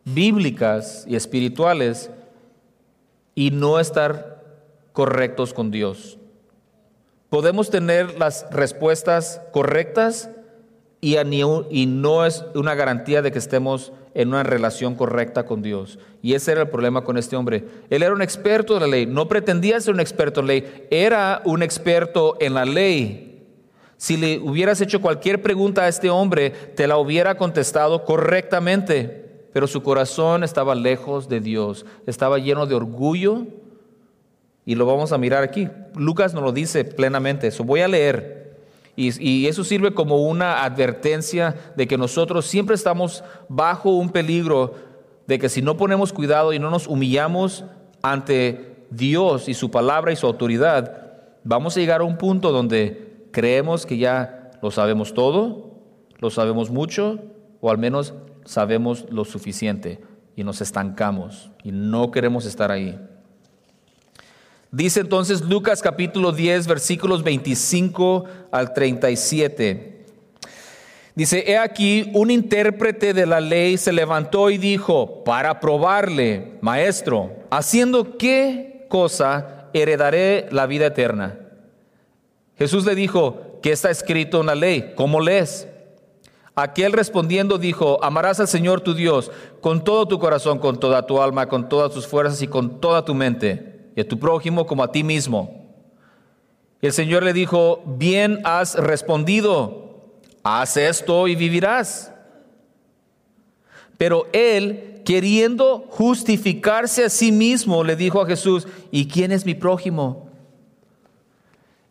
bíblicas 0.03 1.05
y 1.07 1.15
espirituales 1.15 2.09
y 3.39 3.51
no 3.51 3.79
estar 3.79 4.43
correctos 4.91 5.53
con 5.53 5.71
Dios. 5.71 6.19
Podemos 7.29 7.69
tener 7.69 8.19
las 8.19 8.45
respuestas 8.51 9.41
correctas 9.53 10.29
y, 10.99 11.15
y 11.15 11.85
no 11.85 12.25
es 12.25 12.43
una 12.53 12.75
garantía 12.75 13.21
de 13.21 13.31
que 13.31 13.39
estemos 13.39 13.93
en 14.13 14.27
una 14.27 14.43
relación 14.43 14.95
correcta 14.95 15.45
con 15.45 15.61
Dios. 15.61 15.99
Y 16.21 16.33
ese 16.33 16.51
era 16.51 16.63
el 16.63 16.67
problema 16.67 17.05
con 17.05 17.17
este 17.17 17.37
hombre. 17.37 17.63
Él 17.89 18.03
era 18.03 18.13
un 18.13 18.21
experto 18.21 18.73
de 18.73 18.81
la 18.81 18.87
ley, 18.87 19.05
no 19.05 19.29
pretendía 19.29 19.79
ser 19.79 19.93
un 19.93 20.01
experto 20.01 20.41
en 20.41 20.47
la 20.47 20.53
ley, 20.55 20.87
era 20.91 21.41
un 21.45 21.63
experto 21.63 22.35
en 22.41 22.55
la 22.55 22.65
ley. 22.65 23.47
Si 23.95 24.17
le 24.17 24.39
hubieras 24.39 24.81
hecho 24.81 24.99
cualquier 24.99 25.41
pregunta 25.41 25.83
a 25.83 25.87
este 25.87 26.09
hombre, 26.09 26.49
te 26.49 26.87
la 26.87 26.97
hubiera 26.97 27.37
contestado 27.37 28.03
correctamente 28.03 29.28
pero 29.53 29.67
su 29.67 29.81
corazón 29.81 30.43
estaba 30.43 30.75
lejos 30.75 31.29
de 31.29 31.39
Dios, 31.39 31.85
estaba 32.05 32.37
lleno 32.37 32.65
de 32.65 32.75
orgullo 32.75 33.47
y 34.65 34.75
lo 34.75 34.85
vamos 34.85 35.11
a 35.11 35.17
mirar 35.17 35.43
aquí. 35.43 35.67
Lucas 35.95 36.33
nos 36.33 36.43
lo 36.43 36.51
dice 36.51 36.83
plenamente, 36.85 37.47
eso 37.47 37.63
voy 37.63 37.81
a 37.81 37.87
leer. 37.87 38.39
Y, 38.95 39.47
eso 39.47 39.63
sirve 39.63 39.93
como 39.93 40.17
una 40.17 40.65
advertencia 40.65 41.55
de 41.77 41.87
que 41.87 41.97
nosotros 41.97 42.45
siempre 42.45 42.75
estamos 42.75 43.23
bajo 43.47 43.91
un 43.91 44.09
peligro 44.09 44.73
de 45.25 45.39
que 45.39 45.47
si 45.47 45.61
no 45.61 45.77
ponemos 45.77 46.11
cuidado 46.11 46.51
y 46.51 46.59
no 46.59 46.69
nos 46.69 46.85
humillamos 46.85 47.63
ante 48.01 48.83
Dios 48.89 49.47
y 49.47 49.53
su 49.53 49.71
palabra 49.71 50.11
y 50.11 50.17
su 50.17 50.27
autoridad, 50.27 51.13
vamos 51.45 51.77
a 51.77 51.79
llegar 51.79 52.01
a 52.01 52.03
un 52.03 52.17
punto 52.17 52.51
donde 52.51 53.27
creemos 53.31 53.85
que 53.85 53.97
ya 53.97 54.51
lo 54.61 54.69
sabemos 54.69 55.13
todo, 55.13 55.71
lo 56.19 56.29
sabemos 56.29 56.69
mucho, 56.69 57.19
o 57.61 57.71
al 57.71 57.77
menos 57.77 58.13
sabemos 58.45 59.05
lo 59.09 59.25
suficiente 59.25 59.99
y 60.35 60.43
nos 60.43 60.61
estancamos 60.61 61.51
y 61.63 61.71
no 61.71 62.11
queremos 62.11 62.45
estar 62.45 62.71
ahí. 62.71 62.99
Dice 64.71 64.99
entonces 64.99 65.41
Lucas 65.41 65.81
capítulo 65.81 66.31
10 66.31 66.67
versículos 66.67 67.23
25 67.23 68.25
al 68.51 68.73
37. 68.73 70.05
Dice, 71.15 71.43
he 71.47 71.57
aquí 71.57 72.09
un 72.13 72.31
intérprete 72.31 73.13
de 73.13 73.25
la 73.25 73.41
ley 73.41 73.77
se 73.77 73.91
levantó 73.91 74.49
y 74.49 74.57
dijo, 74.57 75.23
para 75.25 75.59
probarle, 75.59 76.53
maestro, 76.61 77.35
haciendo 77.49 78.17
qué 78.17 78.85
cosa 78.87 79.67
heredaré 79.73 80.47
la 80.51 80.65
vida 80.65 80.85
eterna. 80.85 81.37
Jesús 82.57 82.85
le 82.85 82.95
dijo, 82.95 83.59
¿qué 83.61 83.71
está 83.71 83.89
escrito 83.89 84.39
en 84.39 84.47
la 84.47 84.55
ley? 84.55 84.93
¿Cómo 84.95 85.19
lees? 85.19 85.67
Aquel 86.61 86.91
respondiendo 86.91 87.57
dijo, 87.57 88.03
amarás 88.03 88.39
al 88.41 88.47
Señor 88.49 88.81
tu 88.81 88.93
Dios 88.93 89.31
con 89.61 89.83
todo 89.83 90.07
tu 90.07 90.19
corazón, 90.19 90.59
con 90.59 90.77
toda 90.77 91.05
tu 91.05 91.21
alma, 91.21 91.47
con 91.47 91.69
todas 91.69 91.93
tus 91.93 92.05
fuerzas 92.05 92.41
y 92.41 92.47
con 92.47 92.81
toda 92.81 93.05
tu 93.05 93.13
mente, 93.13 93.91
y 93.95 94.01
a 94.01 94.07
tu 94.07 94.19
prójimo 94.19 94.65
como 94.65 94.83
a 94.83 94.91
ti 94.91 95.03
mismo. 95.03 95.59
Y 96.81 96.87
el 96.87 96.93
Señor 96.93 97.23
le 97.23 97.31
dijo, 97.31 97.81
bien 97.85 98.41
has 98.43 98.75
respondido, 98.75 100.11
haz 100.43 100.75
esto 100.75 101.27
y 101.29 101.35
vivirás. 101.35 102.11
Pero 103.97 104.27
él, 104.33 105.01
queriendo 105.05 105.85
justificarse 105.89 107.05
a 107.05 107.09
sí 107.09 107.31
mismo, 107.31 107.83
le 107.83 107.95
dijo 107.95 108.21
a 108.21 108.25
Jesús, 108.25 108.67
¿y 108.91 109.07
quién 109.07 109.31
es 109.31 109.45
mi 109.45 109.55
prójimo? 109.55 110.28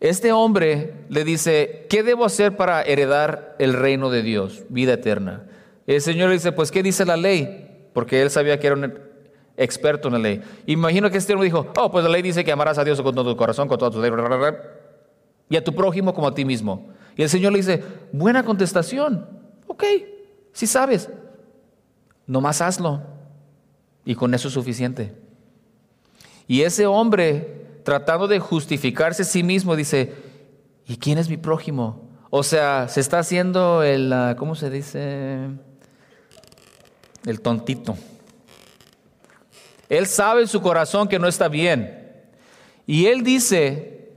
Este 0.01 0.33
hombre 0.33 0.95
le 1.09 1.25
dice, 1.25 1.87
¿qué 1.89 2.03
debo 2.03 2.25
hacer 2.25 2.57
para 2.57 2.83
heredar 2.83 3.57
el 3.59 3.73
reino 3.73 4.11
de 4.11 4.23
Dios, 4.23 4.65
vida 4.69 4.95
eterna? 4.95 5.45
El 5.87 6.01
Señor 6.01 6.29
le 6.29 6.35
dice, 6.35 6.53
pues 6.53 6.71
¿qué 6.71 6.83
dice 6.83 7.05
la 7.05 7.17
ley? 7.17 7.89
Porque 7.93 8.23
él 8.23 8.31
sabía 8.31 8.61
que 8.61 8.69
era 8.69 8.77
un 8.77 8.95
experto 9.57 10.09
en 10.09 10.15
la 10.15 10.21
ley. 10.21 10.43
Imagino 10.67 11.11
que 11.11 11.19
este 11.19 11.33
hombre 11.33 11.47
dijo, 11.47 11.67
oh, 11.77 11.91
pues 11.91 12.05
la 12.05 12.11
ley 12.11 12.23
dice 12.23 12.45
que 12.45 12.53
amarás 12.53 12.79
a 12.79 12.85
Dios 12.85 13.01
con 13.03 13.15
todo 13.15 13.33
tu 13.33 13.37
corazón, 13.37 13.67
con 13.67 13.79
toda 13.79 13.91
tu 13.91 14.01
y 15.51 15.57
a 15.57 15.65
tu 15.65 15.75
prójimo 15.75 16.15
como 16.15 16.29
a 16.29 16.35
ti 16.35 16.45
mismo. 16.45 16.91
Y 17.17 17.23
el 17.23 17.29
Señor 17.29 17.53
le 17.53 17.59
dice, 17.59 17.83
buena 18.13 18.45
contestación, 18.45 19.27
ok, 19.67 19.85
si 20.53 20.67
sabes, 20.67 21.11
nomás 22.27 22.61
hazlo. 22.61 23.03
Y 24.05 24.15
con 24.15 24.33
eso 24.33 24.49
es 24.49 24.55
suficiente. 24.55 25.13
Y 26.47 26.63
ese 26.63 26.87
hombre 26.87 27.58
tratando 27.89 28.29
de 28.29 28.39
justificarse 28.39 29.23
a 29.23 29.25
sí 29.25 29.43
mismo, 29.43 29.75
dice, 29.75 30.13
¿y 30.87 30.99
quién 30.99 31.17
es 31.17 31.31
mi 31.31 31.39
prójimo? 31.39 32.07
O 32.29 32.43
sea, 32.43 32.87
se 32.87 33.01
está 33.01 33.19
haciendo 33.19 33.83
el, 33.83 34.13
ah, 34.13 34.37
¿cómo 34.39 34.55
se 34.57 34.69
dice? 34.69 35.49
El 37.25 37.41
tontito. 37.41 37.97
Él 39.89 40.07
sabe 40.07 40.43
en 40.43 40.49
su 40.49 40.61
corazón 40.61 41.09
que 41.09 41.19
no 41.19 41.29
está 41.29 41.49
bien. 41.49 42.13
Y 42.87 43.07
él 43.07 43.23
dice, 43.23 44.11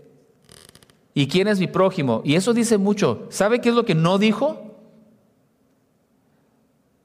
¿y 1.14 1.30
quién 1.30 1.48
es 1.48 1.58
mi 1.58 1.68
prójimo? 1.68 2.22
Y 2.26 2.36
eso 2.36 2.54
dice 2.54 2.78
mucho. 2.78 3.26
¿Sabe 3.30 3.62
qué 3.62 3.70
es 3.70 3.76
lo 3.76 3.86
que 3.86 3.96
no 3.96 4.18
dijo? 4.18 4.76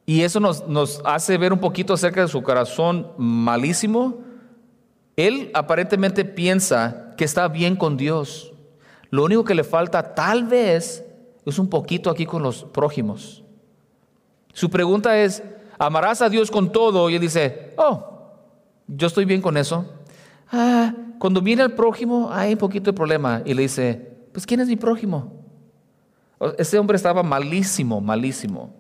Y 0.05 0.23
eso 0.23 0.41
nos, 0.41 1.01
hace 1.05 1.39
ver 1.39 1.53
un 1.53 1.61
poquito 1.61 1.95
acerca 1.95 2.23
de 2.23 2.29
su 2.29 2.43
corazón 2.43 3.13
malísimo 3.19 4.26
él 5.17 5.51
aparentemente 5.55 6.25
piensa 6.25 7.15
que 7.17 7.25
está 7.25 7.49
bien 7.49 7.75
con 7.77 7.97
Dios. 7.97 8.53
Lo 9.11 9.25
único 9.25 9.45
que 9.45 9.55
le 9.55 9.65
falta 9.65 10.15
tal 10.15 10.45
vez 10.45 11.05
es 11.45 11.59
un 11.59 11.69
poquito 11.69 12.11
aquí 12.11 12.27
con 12.27 12.43
los 12.43 12.65
prójimos. 12.65 13.43
Su 14.53 14.69
pregunta 14.69 15.19
es, 15.19 15.43
¿amarás 15.79 16.21
a 16.21 16.29
Dios 16.29 16.51
con 16.51 16.71
todo? 16.71 17.09
Y 17.09 17.15
él 17.15 17.21
dice, 17.21 17.73
oh, 17.77 18.33
yo 18.87 19.07
estoy 19.07 19.25
bien 19.25 19.41
con 19.41 19.57
eso. 19.57 19.87
Ah, 20.51 20.95
cuando 21.19 21.41
viene 21.41 21.63
el 21.63 21.73
prójimo 21.73 22.31
hay 22.31 22.53
un 22.53 22.59
poquito 22.59 22.91
de 22.91 22.97
problema. 22.97 23.43
Y 23.45 23.55
le 23.55 23.63
dice, 23.63 24.17
pues 24.33 24.45
¿quién 24.45 24.61
es 24.61 24.69
mi 24.69 24.77
prójimo? 24.77 25.33
Ese 26.59 26.79
hombre 26.79 26.97
estaba 26.97 27.23
malísimo, 27.23 28.01
malísimo. 28.01 28.75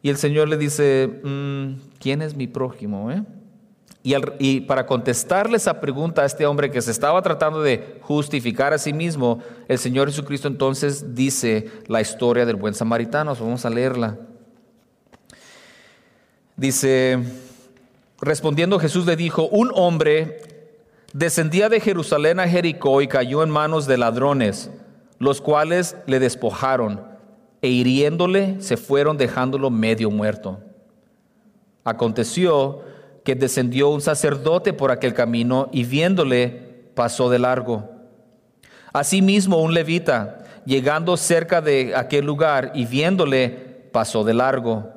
Y 0.00 0.08
el 0.08 0.16
Señor 0.16 0.48
le 0.48 0.56
dice, 0.56 1.20
mm, 1.22 1.98
¿quién 2.00 2.22
es 2.22 2.34
mi 2.34 2.46
prójimo? 2.46 3.10
Eh? 3.10 3.22
Y, 4.04 4.60
para 4.62 4.84
contestarle 4.84 5.56
esa 5.56 5.80
pregunta 5.80 6.22
a 6.22 6.24
este 6.24 6.44
hombre 6.44 6.72
que 6.72 6.82
se 6.82 6.90
estaba 6.90 7.22
tratando 7.22 7.62
de 7.62 8.00
justificar 8.02 8.72
a 8.72 8.78
sí 8.78 8.92
mismo, 8.92 9.40
el 9.68 9.78
Señor 9.78 10.08
Jesucristo 10.08 10.48
entonces 10.48 11.14
dice 11.14 11.70
la 11.86 12.00
historia 12.00 12.44
del 12.44 12.56
buen 12.56 12.74
samaritano. 12.74 13.34
Vamos 13.36 13.64
a 13.64 13.70
leerla. 13.70 14.18
Dice, 16.56 17.20
respondiendo 18.20 18.80
Jesús 18.80 19.06
le 19.06 19.14
dijo, 19.14 19.46
un 19.48 19.70
hombre 19.74 20.40
descendía 21.12 21.68
de 21.68 21.78
Jerusalén 21.78 22.40
a 22.40 22.48
Jericó 22.48 23.02
y 23.02 23.06
cayó 23.06 23.44
en 23.44 23.50
manos 23.50 23.86
de 23.86 23.98
ladrones, 23.98 24.70
los 25.18 25.40
cuales 25.40 25.96
le 26.06 26.18
despojaron 26.18 27.12
e 27.60 27.68
hiriéndole 27.68 28.60
se 28.60 28.76
fueron 28.76 29.16
dejándolo 29.16 29.70
medio 29.70 30.10
muerto. 30.10 30.58
Aconteció 31.84 32.82
que 33.24 33.34
descendió 33.34 33.88
un 33.88 34.00
sacerdote 34.00 34.72
por 34.72 34.90
aquel 34.90 35.14
camino 35.14 35.68
y 35.72 35.84
viéndole 35.84 36.72
pasó 36.94 37.30
de 37.30 37.38
largo. 37.38 37.90
Asimismo 38.92 39.58
un 39.58 39.74
levita, 39.74 40.44
llegando 40.66 41.16
cerca 41.16 41.60
de 41.60 41.94
aquel 41.96 42.26
lugar 42.26 42.72
y 42.74 42.84
viéndole, 42.84 43.50
pasó 43.92 44.24
de 44.24 44.34
largo. 44.34 44.90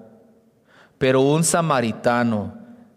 Pero 0.98 1.22
un 1.22 1.44
samaritano 1.44 2.54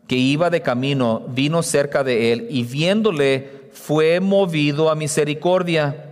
que 0.07 0.17
iba 0.17 0.51
de 0.51 0.63
camino 0.63 1.25
vino 1.29 1.63
cerca 1.63 2.03
de 2.03 2.33
él 2.33 2.47
y 2.51 2.65
viéndole 2.65 3.69
fue 3.73 4.21
movido 4.21 4.91
a 4.91 4.95
misericordia. 4.95 6.05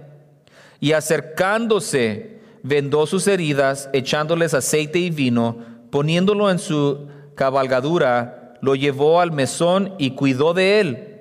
Y 0.79 0.92
acercándose, 0.92 2.40
vendó 2.62 3.07
sus 3.07 3.26
heridas, 3.26 3.88
echándoles 3.92 4.55
aceite 4.55 4.98
y 4.98 5.11
vino, 5.11 5.57
poniéndolo 5.90 6.50
en 6.50 6.59
su 6.59 7.09
cabalgadura, 7.35 8.36
lo 8.61 8.75
llevó 8.75 9.21
al 9.21 9.33
mesón 9.33 9.95
y 9.99 10.12
cuidó 10.12 10.55
de 10.55 10.81
él. 10.81 11.16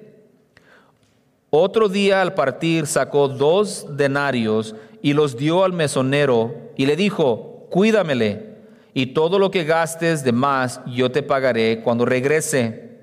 Otro 1.50 1.88
día 1.88 2.22
al 2.22 2.34
partir 2.34 2.86
sacó 2.86 3.28
dos 3.28 3.86
denarios 3.96 4.76
y 5.02 5.14
los 5.14 5.38
dio 5.38 5.64
al 5.64 5.74
mesonero 5.74 6.54
y 6.76 6.86
le 6.86 6.96
dijo, 6.96 7.68
cuídamele, 7.70 8.56
y 8.94 9.08
todo 9.08 9.40
lo 9.40 9.52
que 9.52 9.64
gastes 9.64 10.24
de 10.24 10.32
más 10.32 10.82
yo 10.86 11.12
te 11.12 11.24
pagaré 11.24 11.82
cuando 11.82 12.06
regrese. 12.06 13.00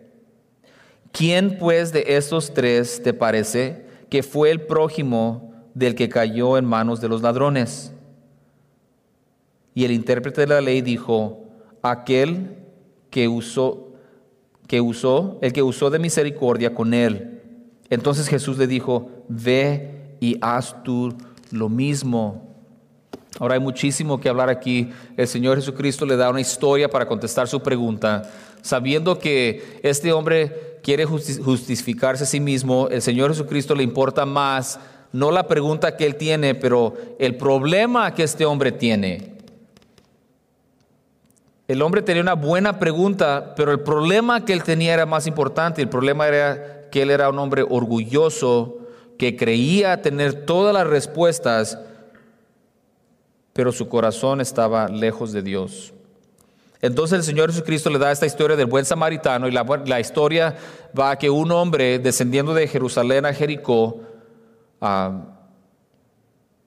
¿Quién 1.13 1.59
pues 1.59 1.93
de 1.93 2.05
estos 2.09 2.55
tres 2.55 3.03
te 3.03 3.13
parece 3.13 3.87
que 4.09 4.23
fue 4.23 4.51
el 4.51 4.63
prójimo 4.63 5.53
del 5.75 5.95
que 5.95 6.09
cayó 6.09 6.57
en 6.57 6.65
manos 6.65 7.01
de 7.01 7.09
los 7.09 7.21
ladrones? 7.21 7.93
Y 9.75 9.85
el 9.85 9.93
intérprete 9.93 10.43
de 10.43 10.47
la 10.47 10.61
ley 10.61 10.81
dijo, 10.81 11.45
aquel 11.83 12.57
que 13.11 13.29
usó 13.29 13.92
que 14.67 14.81
usó, 14.81 15.39
el 15.43 15.53
que 15.53 15.63
usó 15.63 15.91
de 15.91 15.99
misericordia 15.99 16.75
con 16.75 16.95
él. 16.95 17.41
Entonces 17.91 18.29
Jesús 18.29 18.59
le 18.59 18.67
dijo, 18.67 19.11
ve 19.29 20.17
y 20.21 20.37
haz 20.41 20.83
tú 20.83 21.15
lo 21.51 21.69
mismo. 21.69 22.55
Ahora 23.39 23.55
hay 23.55 23.61
muchísimo 23.61 24.21
que 24.21 24.29
hablar 24.29 24.49
aquí. 24.49 24.91
El 25.17 25.29
Señor 25.29 25.57
Jesucristo 25.57 26.07
le 26.07 26.17
da 26.17 26.31
una 26.31 26.41
historia 26.41 26.89
para 26.89 27.07
contestar 27.07 27.49
su 27.49 27.61
pregunta. 27.61 28.31
Sabiendo 28.63 29.19
que 29.19 29.81
este 29.83 30.13
hombre 30.13 30.79
quiere 30.83 31.05
justificarse 31.05 32.25
a 32.25 32.27
sí 32.27 32.41
mismo, 32.41 32.89
el 32.89 33.03
Señor 33.03 33.31
Jesucristo 33.31 33.75
le 33.75 33.83
importa 33.83 34.25
más 34.25 34.79
no 35.13 35.31
la 35.31 35.47
pregunta 35.47 35.97
que 35.97 36.07
él 36.07 36.17
tiene, 36.17 36.55
pero 36.55 36.95
el 37.19 37.37
problema 37.37 38.15
que 38.15 38.23
este 38.23 38.47
hombre 38.47 38.73
tiene. 38.73 39.32
El 41.69 41.81
hombre 41.83 42.03
tenía 42.03 42.23
una 42.23 42.35
buena 42.35 42.79
pregunta, 42.79 43.55
pero 43.57 43.73
el 43.73 43.81
problema 43.81 44.45
que 44.45 44.53
él 44.53 44.63
tenía 44.63 44.95
era 44.95 45.07
más 45.07 45.27
importante. 45.27 45.81
El 45.81 45.89
problema 45.89 46.27
era 46.27 46.91
que 46.91 47.03
él 47.03 47.11
era 47.11 47.31
un 47.31 47.39
hombre 47.39 47.65
orgulloso, 47.69 48.79
que 49.19 49.37
creía 49.37 50.03
tener 50.03 50.45
todas 50.45 50.75
las 50.75 50.87
respuestas, 50.87 51.79
pero 53.53 53.71
su 53.71 53.89
corazón 53.89 54.41
estaba 54.41 54.89
lejos 54.89 55.33
de 55.33 55.43
Dios. 55.43 55.93
Entonces 56.81 57.19
el 57.19 57.25
Señor 57.25 57.51
Jesucristo 57.51 57.91
le 57.91 57.99
da 58.01 58.11
esta 58.11 58.27
historia 58.27 58.57
del 58.57 58.67
buen 58.67 58.85
samaritano 58.85 59.47
y 59.47 59.53
la, 59.53 60.01
historia 60.01 60.57
va 60.99 61.13
a 61.13 61.19
que 61.19 61.31
un 61.31 61.53
hombre 61.53 62.01
descendiendo 62.01 62.55
de 62.55 62.67
Jerusalén 62.67 63.25
a 63.25 63.33
Jericó 63.33 64.01
ah, 64.81 65.23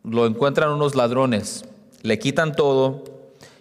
lo 0.03 0.25
encuentran 0.25 0.71
unos 0.71 0.95
ladrones, 0.95 1.65
le 2.01 2.17
quitan 2.17 2.55
todo, 2.55 3.03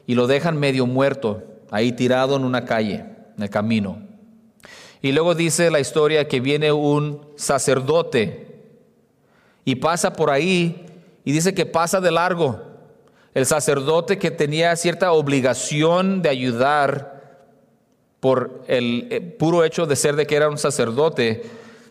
y 0.07 0.15
lo 0.15 0.27
dejan 0.27 0.59
medio 0.59 0.87
muerto, 0.87 1.43
ahí 1.71 1.93
tirado 1.93 2.37
en 2.37 2.45
una 2.45 2.65
calle, 2.65 3.05
en 3.37 3.43
el 3.43 3.51
camino. 3.51 3.99
Y 5.03 5.13
luego 5.13 5.35
dice 5.35 5.71
la 5.71 5.81
historia 5.81 6.29
que 6.29 6.41
viene 6.41 6.73
un 6.73 7.21
sacerdote 7.37 8.63
y 9.65 9.77
pasa 9.77 10.15
por 10.15 10.31
ahí 10.31 10.87
y 11.25 11.33
dice 11.33 11.55
que 11.55 11.67
pasa 11.67 12.01
de 12.01 12.11
largo. 12.11 12.63
El 13.35 13.47
sacerdote 13.47 14.19
que 14.19 14.31
tenía 14.31 14.75
cierta 14.77 15.13
obligación 15.13 16.23
de 16.23 16.29
ayudar 16.29 17.15
por 18.21 18.63
el 18.69 19.09
eh, 19.11 19.21
puro 19.21 19.65
hecho 19.65 19.87
de 19.87 19.97
ser 19.97 20.17
de 20.17 20.27
que 20.27 20.37
era 20.37 20.49
un 20.49 20.57
sacerdote, 20.57 21.43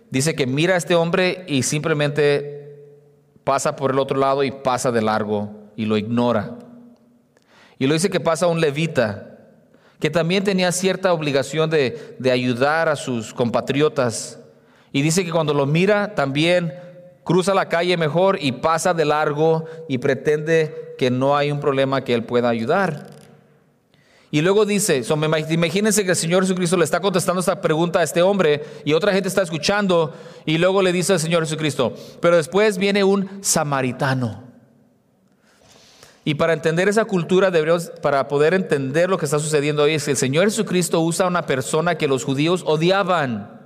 dice 0.10 0.34
que 0.34 0.48
mira 0.48 0.74
a 0.74 0.78
este 0.78 0.96
hombre 0.96 1.46
y 1.48 1.62
simplemente 1.64 2.80
pasa 3.44 3.76
por 3.76 3.92
el 3.92 4.00
otro 4.00 4.18
lado 4.18 4.44
y 4.44 4.52
pasa 4.52 4.92
de 4.92 5.02
largo 5.02 5.52
y 5.76 5.86
lo 5.86 5.98
ignora. 5.98 6.58
Y 7.84 7.86
lo 7.86 7.96
dice 7.96 8.10
que 8.10 8.22
pasa 8.22 8.48
un 8.48 8.62
levita, 8.62 9.40
que 10.00 10.10
también 10.10 10.46
tenía 10.46 10.72
cierta 10.72 11.12
obligación 11.12 11.70
de, 11.70 12.16
de 12.18 12.32
ayudar 12.32 12.88
a 12.88 12.96
sus 12.96 13.34
compatriotas. 13.34 14.40
Y 14.94 15.02
dice 15.02 15.26
que 15.26 15.32
cuando 15.32 15.54
lo 15.54 15.66
mira 15.66 16.16
también 16.16 16.74
cruza 17.26 17.54
la 17.54 17.68
calle 17.68 17.98
mejor 17.98 18.38
y 18.40 18.54
pasa 18.54 18.94
de 18.94 19.04
largo 19.04 19.66
y 19.90 19.98
pretende 19.98 20.96
que 20.98 21.12
no 21.12 21.36
hay 21.36 21.52
un 21.52 21.60
problema 21.60 22.06
que 22.06 22.14
él 22.14 22.24
pueda 22.24 22.48
ayudar. 22.48 23.08
Y 24.32 24.40
luego 24.40 24.66
dice, 24.66 25.04
imagínense 25.50 26.06
que 26.06 26.12
el 26.12 26.16
Señor 26.16 26.44
Jesucristo 26.44 26.78
le 26.78 26.86
está 26.86 27.02
contestando 27.02 27.42
esta 27.42 27.60
pregunta 27.60 28.00
a 28.00 28.04
este 28.04 28.22
hombre 28.22 28.64
y 28.86 28.94
otra 28.94 29.12
gente 29.12 29.28
está 29.28 29.42
escuchando 29.42 30.14
y 30.46 30.58
luego 30.58 30.82
le 30.82 30.94
dice 30.94 31.12
al 31.12 31.20
Señor 31.20 31.44
Jesucristo, 31.44 31.94
pero 32.22 32.38
después 32.38 32.78
viene 32.78 33.04
un 33.04 33.30
samaritano. 33.42 34.43
Y 36.26 36.36
para 36.36 36.54
entender 36.54 36.88
esa 36.88 37.06
cultura, 37.06 37.52
deberíamos, 37.52 37.92
para 38.02 38.28
poder 38.28 38.54
entender 38.54 39.10
lo 39.10 39.18
que 39.18 39.26
está 39.26 39.40
sucediendo 39.40 39.84
hoy, 39.84 39.96
es 39.96 40.06
que 40.06 40.12
el 40.12 40.18
Señor 40.18 40.46
Jesucristo 40.46 41.02
usa 41.02 41.26
a 41.26 41.30
una 41.30 41.46
persona 41.46 41.98
que 41.98 42.08
los 42.08 42.24
judíos 42.24 42.64
odiaban. 42.66 43.60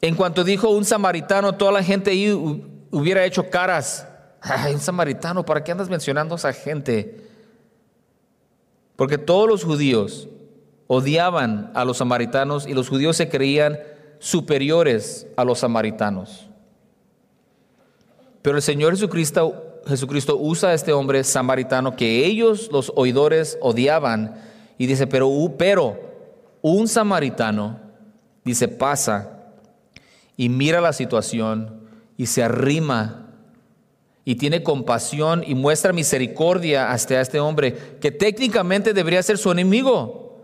En 0.00 0.14
cuanto 0.14 0.42
dijo 0.42 0.70
un 0.70 0.86
samaritano, 0.86 1.54
toda 1.54 1.72
la 1.72 1.82
gente 1.82 2.12
ahí 2.12 2.30
hubiera 2.90 3.24
hecho 3.24 3.50
caras. 3.50 4.06
Ay, 4.40 4.72
un 4.72 4.80
samaritano, 4.80 5.44
¿para 5.44 5.62
qué 5.62 5.72
andas 5.72 5.90
mencionando 5.90 6.34
a 6.34 6.38
esa 6.38 6.52
gente? 6.54 7.22
Porque 8.96 9.18
todos 9.18 9.46
los 9.46 9.64
judíos 9.64 10.28
odiaban 10.86 11.70
a 11.74 11.84
los 11.84 11.98
samaritanos 11.98 12.66
y 12.66 12.72
los 12.72 12.88
judíos 12.88 13.18
se 13.18 13.28
creían 13.28 13.78
superiores 14.18 15.26
a 15.36 15.44
los 15.44 15.58
samaritanos. 15.58 16.48
Pero 18.40 18.56
el 18.56 18.62
Señor 18.62 18.92
Jesucristo 18.92 19.69
Jesucristo 19.86 20.36
usa 20.36 20.70
a 20.70 20.74
este 20.74 20.92
hombre 20.92 21.24
samaritano 21.24 21.96
que 21.96 22.26
ellos, 22.26 22.68
los 22.72 22.92
oidores, 22.94 23.58
odiaban. 23.60 24.36
Y 24.78 24.86
dice, 24.86 25.06
pero, 25.06 25.30
pero 25.58 25.98
un 26.62 26.88
samaritano, 26.88 27.80
dice, 28.44 28.68
pasa 28.68 29.38
y 30.36 30.48
mira 30.48 30.80
la 30.80 30.92
situación 30.92 31.88
y 32.16 32.26
se 32.26 32.42
arrima 32.42 33.28
y 34.24 34.36
tiene 34.36 34.62
compasión 34.62 35.42
y 35.46 35.54
muestra 35.54 35.92
misericordia 35.92 36.92
hasta 36.92 37.20
este 37.20 37.40
hombre 37.40 37.74
que 38.00 38.10
técnicamente 38.10 38.92
debería 38.92 39.22
ser 39.22 39.38
su 39.38 39.50
enemigo. 39.50 40.38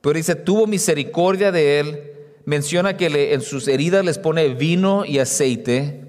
Pero 0.00 0.16
dice, 0.16 0.34
tuvo 0.34 0.66
misericordia 0.66 1.50
de 1.50 1.80
él. 1.80 2.10
Menciona 2.44 2.98
que 2.98 3.08
le, 3.08 3.32
en 3.32 3.40
sus 3.40 3.66
heridas 3.68 4.04
les 4.04 4.18
pone 4.18 4.48
vino 4.48 5.06
y 5.06 5.18
aceite 5.18 6.03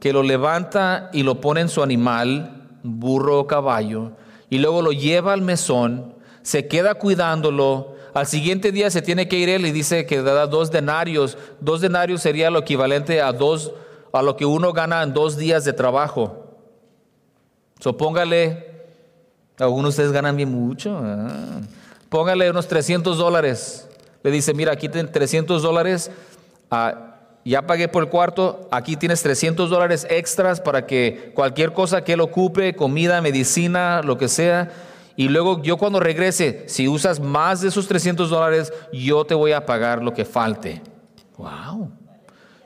que 0.00 0.12
lo 0.12 0.22
levanta 0.22 1.10
y 1.12 1.22
lo 1.22 1.40
pone 1.40 1.60
en 1.60 1.68
su 1.68 1.82
animal, 1.82 2.78
burro 2.82 3.40
o 3.40 3.46
caballo, 3.46 4.12
y 4.50 4.58
luego 4.58 4.82
lo 4.82 4.92
lleva 4.92 5.32
al 5.32 5.42
mesón, 5.42 6.14
se 6.42 6.66
queda 6.66 6.94
cuidándolo. 6.94 7.94
Al 8.14 8.26
siguiente 8.26 8.72
día 8.72 8.90
se 8.90 9.02
tiene 9.02 9.28
que 9.28 9.38
ir 9.38 9.48
él 9.48 9.66
y 9.66 9.72
dice 9.72 10.06
que 10.06 10.22
da 10.22 10.46
dos 10.46 10.70
denarios. 10.70 11.36
Dos 11.60 11.80
denarios 11.80 12.22
sería 12.22 12.50
lo 12.50 12.60
equivalente 12.60 13.20
a 13.20 13.32
dos 13.32 13.72
a 14.12 14.22
lo 14.22 14.36
que 14.36 14.46
uno 14.46 14.72
gana 14.72 15.02
en 15.02 15.12
dos 15.12 15.36
días 15.36 15.64
de 15.64 15.72
trabajo. 15.72 16.56
So, 17.80 17.96
póngale, 17.96 18.86
algunos 19.58 19.94
de 19.94 20.02
ustedes 20.02 20.12
ganan 20.12 20.36
bien 20.36 20.50
mucho. 20.50 20.98
Ah. 21.02 21.60
Póngale 22.08 22.50
unos 22.50 22.66
300 22.66 23.18
dólares. 23.18 23.88
Le 24.22 24.30
dice, 24.30 24.54
mira, 24.54 24.72
aquí 24.72 24.88
tienen 24.88 25.12
300 25.12 25.62
dólares. 25.62 26.10
Ah, 26.70 27.07
ya 27.44 27.66
pagué 27.66 27.88
por 27.88 28.02
el 28.02 28.10
cuarto, 28.10 28.68
aquí 28.70 28.96
tienes 28.96 29.22
300 29.22 29.70
dólares 29.70 30.06
extras 30.10 30.60
para 30.60 30.86
que 30.86 31.32
cualquier 31.34 31.72
cosa 31.72 32.04
que 32.04 32.14
él 32.14 32.20
ocupe, 32.20 32.74
comida, 32.74 33.22
medicina, 33.22 34.02
lo 34.02 34.18
que 34.18 34.28
sea, 34.28 34.70
y 35.16 35.28
luego 35.28 35.62
yo 35.62 35.78
cuando 35.78 35.98
regrese, 35.98 36.64
si 36.68 36.86
usas 36.86 37.18
más 37.18 37.60
de 37.60 37.68
esos 37.68 37.88
300 37.88 38.30
dólares, 38.30 38.72
yo 38.92 39.24
te 39.24 39.34
voy 39.34 39.50
a 39.50 39.66
pagar 39.66 40.00
lo 40.00 40.14
que 40.14 40.24
falte. 40.24 40.80
¡Wow! 41.36 41.90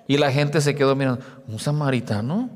Y 0.06 0.18
la 0.18 0.30
gente 0.30 0.60
se 0.60 0.74
quedó 0.74 0.94
mirando, 0.94 1.24
¿un 1.48 1.58
samaritano? 1.58 2.50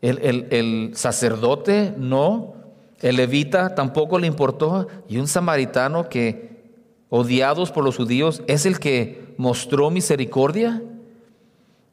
El, 0.00 0.18
el, 0.22 0.46
el 0.50 0.92
sacerdote 0.94 1.92
no, 1.98 2.54
el 3.00 3.16
levita 3.16 3.74
tampoco 3.74 4.18
le 4.18 4.26
importó, 4.26 4.88
y 5.06 5.18
un 5.18 5.28
samaritano 5.28 6.08
que, 6.08 6.62
odiados 7.10 7.72
por 7.72 7.84
los 7.84 7.98
judíos, 7.98 8.42
es 8.46 8.64
el 8.64 8.78
que 8.78 9.21
mostró 9.36 9.90
misericordia. 9.90 10.82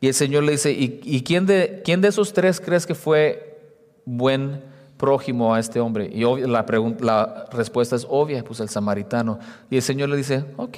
Y 0.02 0.08
el 0.08 0.14
Señor 0.14 0.44
le 0.44 0.54
dice, 0.54 0.72
¿y, 0.72 1.24
quién, 1.24 1.46
de, 1.46 1.82
quién 1.84 2.02
de 2.02 2.08
esos 2.08 2.32
tres 2.34 2.62
crees 2.62 2.86
que 2.86 2.96
fue 2.96 3.60
buen 4.06 4.64
prójimo 4.98 5.54
a 5.54 5.60
este 5.60 5.80
hombre? 5.80 6.10
Y 6.14 6.24
la, 6.48 7.48
respuesta 7.52 7.96
es 7.96 8.08
obvia, 8.10 8.44
pues 8.44 8.60
el 8.62 8.70
samaritano. 8.70 9.40
Y 9.70 9.76
el 9.76 9.82
Señor 9.82 10.10
le 10.10 10.18
dice, 10.18 10.46
ok, 10.56 10.78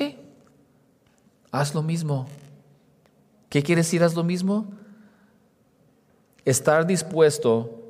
haz 1.52 1.76
lo 1.76 1.84
mismo. 1.84 2.28
¿Qué 3.50 3.62
quiere 3.62 3.82
decir 3.82 4.04
haz 4.04 4.16
lo 4.16 4.24
mismo? 4.24 4.66
Estar 6.46 6.88
dispuesto 6.88 7.82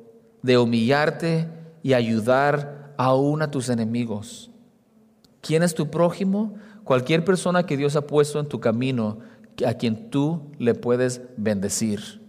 de 0.42 0.58
humillarte 0.58 1.48
y 1.82 1.94
ayudar 1.94 2.92
aún 2.98 3.42
a 3.42 3.50
tus 3.50 3.68
enemigos. 3.68 4.50
¿Quién 5.40 5.62
es 5.62 5.74
tu 5.74 5.90
prójimo? 5.90 6.54
Cualquier 6.84 7.24
persona 7.24 7.64
que 7.64 7.76
Dios 7.76 7.96
ha 7.96 8.06
puesto 8.06 8.40
en 8.40 8.46
tu 8.46 8.60
camino 8.60 9.18
a 9.66 9.74
quien 9.74 10.10
tú 10.10 10.50
le 10.58 10.74
puedes 10.74 11.20
bendecir, 11.36 12.20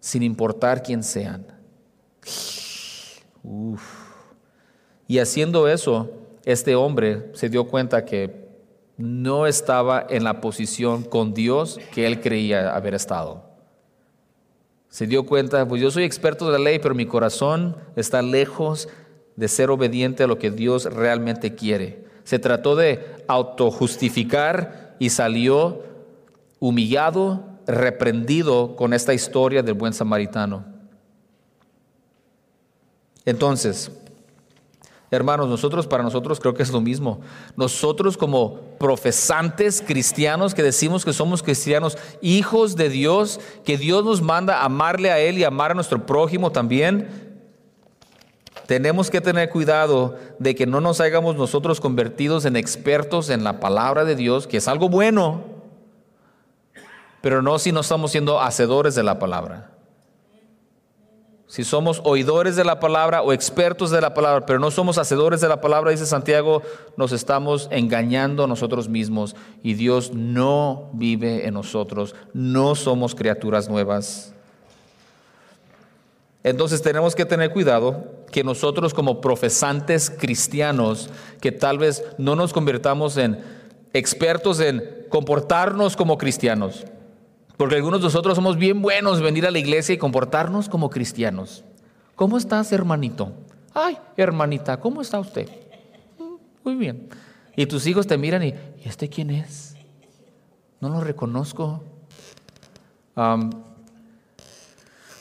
sin 0.00 0.22
importar 0.22 0.82
quién 0.82 1.02
sean. 1.02 1.46
Y 5.06 5.18
haciendo 5.18 5.68
eso, 5.68 6.10
este 6.44 6.74
hombre 6.74 7.30
se 7.32 7.48
dio 7.48 7.68
cuenta 7.68 8.04
que 8.04 8.48
no 8.96 9.46
estaba 9.46 10.04
en 10.10 10.24
la 10.24 10.40
posición 10.40 11.04
con 11.04 11.32
Dios 11.32 11.78
que 11.94 12.06
él 12.06 12.20
creía 12.20 12.74
haber 12.74 12.94
estado. 12.94 13.44
Se 14.88 15.06
dio 15.06 15.24
cuenta, 15.24 15.66
pues 15.68 15.80
yo 15.80 15.90
soy 15.90 16.04
experto 16.04 16.46
de 16.46 16.52
la 16.52 16.64
ley, 16.64 16.78
pero 16.78 16.94
mi 16.94 17.06
corazón 17.06 17.76
está 17.94 18.22
lejos 18.22 18.88
de 19.36 19.46
ser 19.46 19.70
obediente 19.70 20.24
a 20.24 20.26
lo 20.26 20.38
que 20.38 20.50
Dios 20.50 20.92
realmente 20.92 21.54
quiere. 21.54 22.07
Se 22.28 22.38
trató 22.38 22.76
de 22.76 23.24
autojustificar 23.26 24.94
y 24.98 25.08
salió 25.08 25.82
humillado, 26.60 27.42
reprendido 27.66 28.76
con 28.76 28.92
esta 28.92 29.14
historia 29.14 29.62
del 29.62 29.72
buen 29.72 29.94
samaritano. 29.94 30.62
Entonces, 33.24 33.90
hermanos, 35.10 35.48
nosotros 35.48 35.86
para 35.86 36.02
nosotros 36.02 36.38
creo 36.38 36.52
que 36.52 36.64
es 36.64 36.70
lo 36.70 36.82
mismo. 36.82 37.22
Nosotros 37.56 38.18
como 38.18 38.56
profesantes 38.78 39.80
cristianos 39.80 40.54
que 40.54 40.62
decimos 40.62 41.06
que 41.06 41.14
somos 41.14 41.42
cristianos, 41.42 41.96
hijos 42.20 42.76
de 42.76 42.90
Dios, 42.90 43.40
que 43.64 43.78
Dios 43.78 44.04
nos 44.04 44.20
manda 44.20 44.64
amarle 44.64 45.10
a 45.10 45.18
Él 45.18 45.38
y 45.38 45.44
amar 45.44 45.70
a 45.70 45.74
nuestro 45.74 46.04
prójimo 46.04 46.52
también, 46.52 47.27
tenemos 48.68 49.10
que 49.10 49.22
tener 49.22 49.48
cuidado 49.48 50.16
de 50.38 50.54
que 50.54 50.66
no 50.66 50.82
nos 50.82 51.00
hayamos 51.00 51.36
nosotros 51.36 51.80
convertidos 51.80 52.44
en 52.44 52.54
expertos 52.54 53.30
en 53.30 53.42
la 53.42 53.60
palabra 53.60 54.04
de 54.04 54.14
Dios, 54.14 54.46
que 54.46 54.58
es 54.58 54.68
algo 54.68 54.90
bueno, 54.90 55.42
pero 57.22 57.40
no 57.40 57.58
si 57.58 57.72
no 57.72 57.80
estamos 57.80 58.10
siendo 58.10 58.42
hacedores 58.42 58.94
de 58.94 59.02
la 59.02 59.18
palabra. 59.18 59.70
Si 61.46 61.64
somos 61.64 62.02
oidores 62.04 62.56
de 62.56 62.64
la 62.66 62.78
palabra 62.78 63.22
o 63.22 63.32
expertos 63.32 63.90
de 63.90 64.02
la 64.02 64.12
palabra, 64.12 64.44
pero 64.44 64.58
no 64.58 64.70
somos 64.70 64.98
hacedores 64.98 65.40
de 65.40 65.48
la 65.48 65.62
palabra, 65.62 65.90
dice 65.90 66.04
Santiago, 66.04 66.60
nos 66.98 67.12
estamos 67.12 67.68
engañando 67.70 68.44
a 68.44 68.48
nosotros 68.48 68.86
mismos 68.90 69.34
y 69.62 69.72
Dios 69.72 70.12
no 70.12 70.90
vive 70.92 71.46
en 71.46 71.54
nosotros, 71.54 72.14
no 72.34 72.74
somos 72.74 73.14
criaturas 73.14 73.66
nuevas. 73.66 74.34
Entonces 76.42 76.82
tenemos 76.82 77.14
que 77.14 77.24
tener 77.24 77.50
cuidado 77.50 78.17
que 78.30 78.44
nosotros 78.44 78.94
como 78.94 79.20
profesantes 79.20 80.10
cristianos, 80.10 81.10
que 81.40 81.52
tal 81.52 81.78
vez 81.78 82.04
no 82.18 82.36
nos 82.36 82.52
convirtamos 82.52 83.16
en 83.16 83.38
expertos 83.92 84.60
en 84.60 85.06
comportarnos 85.08 85.96
como 85.96 86.18
cristianos, 86.18 86.84
porque 87.56 87.76
algunos 87.76 88.00
de 88.00 88.04
nosotros 88.04 88.36
somos 88.36 88.56
bien 88.56 88.82
buenos 88.82 89.20
venir 89.20 89.46
a 89.46 89.50
la 89.50 89.58
iglesia 89.58 89.94
y 89.94 89.98
comportarnos 89.98 90.68
como 90.68 90.90
cristianos. 90.90 91.64
¿Cómo 92.14 92.36
estás, 92.36 92.72
hermanito? 92.72 93.32
Ay, 93.74 93.98
hermanita, 94.16 94.78
¿cómo 94.78 95.00
está 95.00 95.18
usted? 95.18 95.48
Mm, 96.18 96.34
muy 96.64 96.74
bien. 96.74 97.08
Y 97.56 97.66
tus 97.66 97.86
hijos 97.86 98.06
te 98.06 98.16
miran 98.18 98.42
y, 98.42 98.48
¿y 98.48 98.82
este 98.84 99.08
quién 99.08 99.30
es? 99.30 99.76
No 100.80 100.88
lo 100.88 101.00
reconozco. 101.00 101.82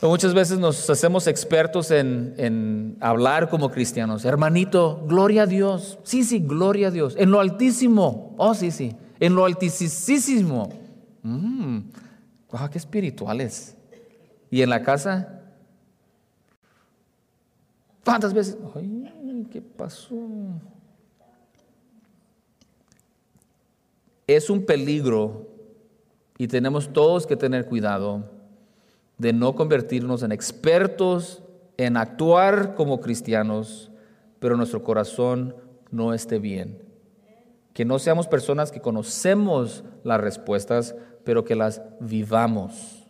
Muchas 0.01 0.33
veces 0.33 0.59
nos 0.59 0.89
hacemos 0.89 1.25
expertos 1.27 1.89
en, 1.91 2.35
en, 2.37 2.97
hablar 2.99 3.49
como 3.49 3.71
cristianos. 3.71 4.25
Hermanito, 4.25 5.03
gloria 5.07 5.43
a 5.43 5.45
Dios. 5.47 5.97
Sí, 6.03 6.23
sí, 6.23 6.39
gloria 6.39 6.89
a 6.89 6.91
Dios. 6.91 7.15
En 7.17 7.31
lo 7.31 7.39
altísimo. 7.39 8.35
Oh, 8.37 8.53
sí, 8.53 8.71
sí. 8.71 8.95
En 9.19 9.33
lo 9.35 9.45
altísimo. 9.45 10.69
Mm. 11.23 11.79
¡Ah, 12.51 12.69
qué 12.71 12.77
espirituales! 12.77 13.75
¿Y 14.49 14.61
en 14.61 14.69
la 14.69 14.81
casa? 14.81 15.41
¿Cuántas 18.05 18.33
veces? 18.33 18.57
¡Ay, 18.75 19.47
qué 19.51 19.61
pasó! 19.61 20.15
Es 24.25 24.49
un 24.49 24.65
peligro 24.65 25.47
y 26.37 26.47
tenemos 26.47 26.91
todos 26.93 27.25
que 27.25 27.35
tener 27.35 27.65
cuidado 27.65 28.36
de 29.17 29.33
no 29.33 29.55
convertirnos 29.55 30.23
en 30.23 30.31
expertos 30.31 31.43
en 31.77 31.95
actuar 31.95 32.75
como 32.75 32.99
cristianos, 32.99 33.91
pero 34.39 34.57
nuestro 34.57 34.83
corazón 34.83 35.55
no 35.91 36.13
esté 36.13 36.39
bien. 36.39 36.83
Que 37.73 37.85
no 37.85 37.99
seamos 37.99 38.27
personas 38.27 38.71
que 38.71 38.81
conocemos 38.81 39.83
las 40.03 40.19
respuestas, 40.19 40.95
pero 41.23 41.45
que 41.45 41.55
las 41.55 41.81
vivamos. 41.99 43.03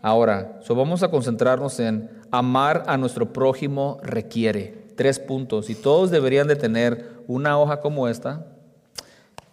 Ahora, 0.00 0.60
so 0.62 0.76
vamos 0.76 1.02
a 1.02 1.10
concentrarnos 1.10 1.80
en 1.80 2.08
amar 2.30 2.84
a 2.86 2.96
nuestro 2.96 3.32
prójimo 3.32 3.98
requiere. 4.02 4.86
Tres 4.96 5.18
puntos. 5.18 5.70
Y 5.70 5.74
todos 5.74 6.10
deberían 6.10 6.46
de 6.46 6.56
tener 6.56 7.22
una 7.26 7.58
hoja 7.58 7.80
como 7.80 8.06
esta, 8.08 8.46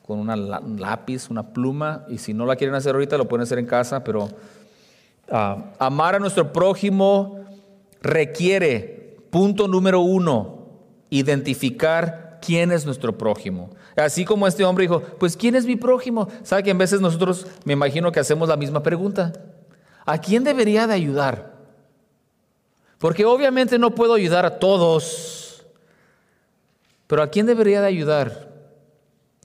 con 0.06 0.20
una 0.20 0.36
lápiz, 0.36 1.30
una 1.32 1.52
pluma. 1.52 2.06
Y 2.10 2.20
si 2.20 2.36
no 2.36 2.46
la 2.46 2.56
quieren 2.56 2.76
hacer 2.76 2.94
ahorita, 2.94 3.18
lo 3.18 3.28
pueden 3.28 3.44
hacer 3.44 3.58
en 3.58 3.66
casa. 3.66 4.04
Pero 4.04 4.30
ah, 5.30 5.74
amar 5.80 6.16
a 6.16 6.20
nuestro 6.20 6.52
prójimo 6.52 7.46
requiere, 8.02 9.18
punto 9.30 9.68
número 9.68 10.02
uno, 10.02 10.68
identificar 11.10 12.40
quién 12.42 12.72
es 12.72 12.86
nuestro 12.86 13.18
prójimo. 13.18 13.72
Así 13.96 14.26
como 14.26 14.46
este 14.48 14.64
hombre 14.64 14.84
dijo, 14.84 15.02
pues 15.02 15.36
¿quién 15.36 15.56
es 15.56 15.66
mi 15.66 15.76
prójimo? 15.76 16.28
¿Sabe 16.44 16.64
que 16.64 16.70
en 16.72 16.78
veces 16.78 17.02
nosotros 17.02 17.48
me 17.64 17.74
imagino 17.74 18.12
que 18.12 18.20
hacemos 18.20 18.50
la 18.50 18.58
misma 18.58 18.84
pregunta? 18.84 19.34
¿A 20.06 20.20
quién 20.20 20.44
debería 20.44 20.86
de 20.86 20.94
ayudar? 20.94 21.56
Porque 23.00 23.26
obviamente 23.26 23.80
no 23.80 23.96
puedo 23.96 24.14
ayudar 24.14 24.46
a 24.46 24.60
todos, 24.60 25.66
pero 27.08 27.24
¿a 27.24 27.30
quién 27.30 27.46
debería 27.46 27.82
de 27.82 27.88
ayudar? 27.88 28.54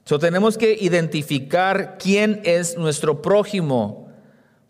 So, 0.05 0.19
tenemos 0.19 0.57
que 0.57 0.77
identificar 0.79 1.97
quién 1.97 2.41
es 2.43 2.77
nuestro 2.77 3.21
prójimo, 3.21 4.10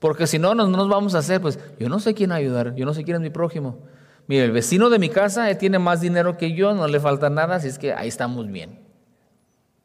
porque 0.01 0.25
si 0.25 0.39
no, 0.39 0.55
no 0.55 0.67
nos 0.67 0.89
vamos 0.89 1.13
a 1.13 1.19
hacer, 1.19 1.39
pues 1.41 1.59
yo 1.79 1.87
no 1.87 1.99
sé 1.99 2.15
quién 2.15 2.31
ayudar, 2.31 2.73
yo 2.73 2.87
no 2.87 2.93
sé 2.95 3.03
quién 3.03 3.17
es 3.17 3.21
mi 3.21 3.29
prójimo. 3.29 3.77
Mire, 4.25 4.45
el 4.45 4.51
vecino 4.51 4.89
de 4.89 4.97
mi 4.97 5.09
casa 5.09 5.53
tiene 5.59 5.77
más 5.77 6.01
dinero 6.01 6.37
que 6.37 6.53
yo, 6.53 6.73
no 6.73 6.87
le 6.87 6.99
falta 6.99 7.29
nada, 7.29 7.57
así 7.57 7.67
es 7.67 7.77
que 7.77 7.93
ahí 7.93 8.07
estamos 8.07 8.51
bien. 8.51 8.79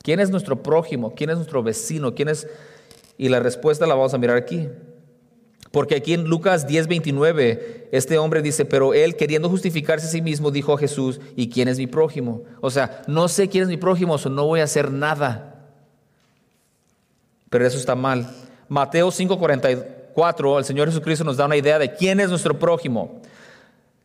¿Quién 0.02 0.18
es 0.18 0.30
nuestro 0.30 0.62
prójimo? 0.62 1.14
¿Quién 1.14 1.28
es 1.28 1.36
nuestro 1.36 1.62
vecino? 1.62 2.14
¿Quién 2.14 2.30
es? 2.30 2.48
Y 3.18 3.28
la 3.28 3.40
respuesta 3.40 3.86
la 3.86 3.94
vamos 3.94 4.14
a 4.14 4.18
mirar 4.18 4.38
aquí. 4.38 4.70
Porque 5.70 5.96
aquí 5.96 6.14
en 6.14 6.24
Lucas 6.24 6.66
10:29, 6.66 7.88
este 7.92 8.16
hombre 8.16 8.40
dice, 8.40 8.64
pero 8.64 8.94
él 8.94 9.16
queriendo 9.16 9.50
justificarse 9.50 10.06
a 10.06 10.10
sí 10.10 10.22
mismo, 10.22 10.50
dijo 10.50 10.72
a 10.72 10.78
Jesús, 10.78 11.20
¿y 11.36 11.50
quién 11.50 11.68
es 11.68 11.76
mi 11.76 11.88
prójimo? 11.88 12.42
O 12.62 12.70
sea, 12.70 13.02
no 13.06 13.28
sé 13.28 13.50
quién 13.50 13.64
es 13.64 13.68
mi 13.68 13.76
prójimo, 13.76 14.14
o 14.14 14.28
no 14.30 14.46
voy 14.46 14.60
a 14.60 14.64
hacer 14.64 14.90
nada. 14.90 15.72
Pero 17.50 17.66
eso 17.66 17.76
está 17.76 17.94
mal. 17.94 18.30
Mateo 18.70 19.10
5:44, 20.16 20.58
el 20.58 20.64
Señor 20.64 20.88
Jesucristo 20.88 21.24
nos 21.24 21.36
da 21.36 21.46
una 21.46 21.56
idea 21.56 21.78
de 21.78 21.94
quién 21.94 22.18
es 22.20 22.30
nuestro 22.30 22.58
prójimo. 22.58 23.20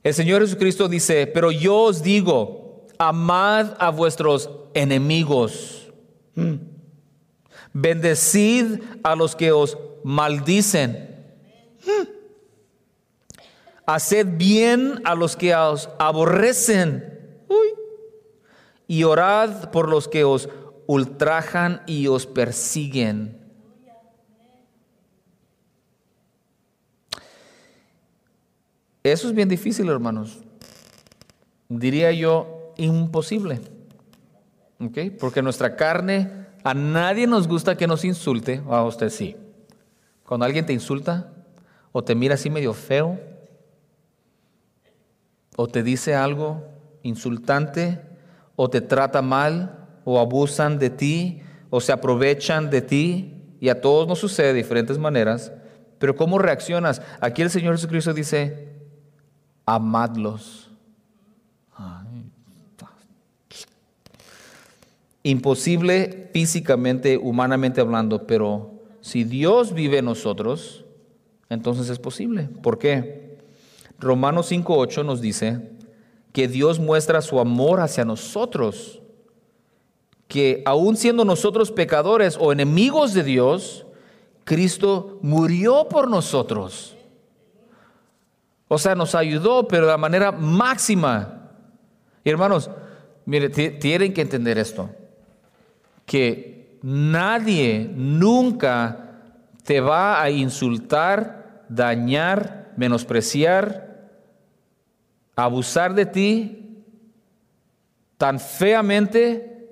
El 0.04 0.14
Señor 0.14 0.42
Jesucristo 0.42 0.88
dice, 0.88 1.28
pero 1.28 1.52
yo 1.52 1.78
os 1.78 2.04
digo, 2.04 2.88
amad 2.98 3.74
a 3.80 3.90
vuestros 3.90 4.50
enemigos. 4.74 5.92
Hmm. 6.36 6.56
Bendecid 7.74 8.82
a 9.04 9.16
los 9.16 9.36
que 9.36 9.52
os 9.52 9.78
maldicen 10.04 11.12
Haced 13.86 14.38
bien 14.38 15.02
a 15.04 15.16
los 15.16 15.36
que 15.36 15.54
os 15.56 15.90
aborrecen. 16.00 17.20
Y 18.88 19.04
orad 19.04 19.72
por 19.72 19.90
los 19.90 20.08
que 20.08 20.24
os 20.24 20.50
ultrajan 20.88 21.82
y 21.88 22.08
os 22.08 22.26
persiguen. 22.26 23.41
Eso 29.04 29.28
es 29.28 29.34
bien 29.34 29.50
difícil, 29.50 29.90
hermanos. 29.90 30.40
Diría 31.70 32.12
yo, 32.12 32.74
imposible. 32.78 33.62
Porque 35.20 35.42
nuestra 35.42 35.76
carne, 35.76 36.48
a 36.64 36.74
nadie 36.74 37.28
nos 37.28 37.48
gusta 37.48 37.78
que 37.78 37.88
nos 37.88 38.04
insulte, 38.04 38.62
a 38.68 38.84
usted 38.84 39.10
sí. 39.10 39.36
Cuando 40.26 40.46
alguien 40.46 40.66
te 40.66 40.74
insulta, 40.74 41.34
o 41.92 42.04
te 42.04 42.16
mira 42.16 42.36
así 42.36 42.50
medio 42.50 42.74
feo, 42.74 43.20
o 45.56 45.68
te 45.68 45.84
dice 45.84 46.16
algo 46.16 46.64
insultante, 47.04 48.02
o 48.56 48.70
te 48.70 48.82
trata 48.82 49.22
mal, 49.22 49.88
o 50.06 50.20
abusan 50.20 50.80
de 50.80 50.90
ti, 50.90 51.42
o 51.70 51.82
se 51.82 51.92
aprovechan 51.92 52.70
de 52.70 52.82
ti, 52.82 53.38
y 53.60 53.70
a 53.70 53.82
todos 53.82 54.08
nos 54.08 54.20
sucede 54.20 54.48
de 54.48 54.54
diferentes 54.56 54.98
maneras, 54.98 55.52
pero 56.00 56.16
¿cómo 56.16 56.40
reaccionas? 56.40 57.02
Aquí 57.20 57.44
el 57.44 57.52
Señor 57.52 57.76
Jesucristo 57.76 58.14
dice, 58.14 58.71
amadlos. 59.66 60.70
Imposible 65.24 66.30
físicamente, 66.34 67.18
humanamente 67.18 67.80
hablando, 67.80 68.26
pero 68.26 68.72
si 69.02 69.24
Dios 69.24 69.74
vive 69.74 70.00
en 70.00 70.06
nosotros, 70.06 70.84
entonces 71.50 71.90
es 71.90 72.00
posible. 72.00 72.50
¿Por 72.64 72.80
qué? 72.80 73.38
Romanos 74.00 74.52
5.8 74.52 75.06
nos 75.06 75.22
dice 75.22 75.72
que 76.34 76.48
Dios 76.48 76.80
muestra 76.80 77.22
su 77.22 77.40
amor 77.40 77.82
hacia 77.82 78.06
nosotros, 78.06 79.02
que 80.28 80.64
aun 80.66 80.96
siendo 80.96 81.26
nosotros 81.26 81.72
pecadores 81.72 82.38
o 82.40 82.52
enemigos 82.52 83.14
de 83.14 83.24
Dios, 83.24 83.86
Cristo 84.44 85.20
murió 85.22 85.88
por 85.90 86.10
nosotros. 86.10 86.96
O 88.74 88.78
sea, 88.78 88.96
nos 88.96 89.16
ayudó, 89.16 89.68
pero 89.68 89.86
de 89.86 89.92
la 89.92 89.98
manera 89.98 90.32
máxima. 90.32 91.50
Y 92.24 92.30
hermanos, 92.30 92.72
mire, 93.26 93.50
tienen 93.50 94.14
que 94.14 94.22
entender 94.22 94.58
esto, 94.58 94.90
que 96.06 96.80
nadie 96.82 97.92
nunca 97.94 99.12
te 99.66 99.82
va 99.82 100.22
a 100.22 100.30
insultar 100.30 101.66
dañar, 101.68 102.72
menospreciar, 102.78 104.10
abusar 105.36 105.94
de 105.94 106.06
ti 106.06 106.86
tan 108.18 108.40
feamente 108.40 109.68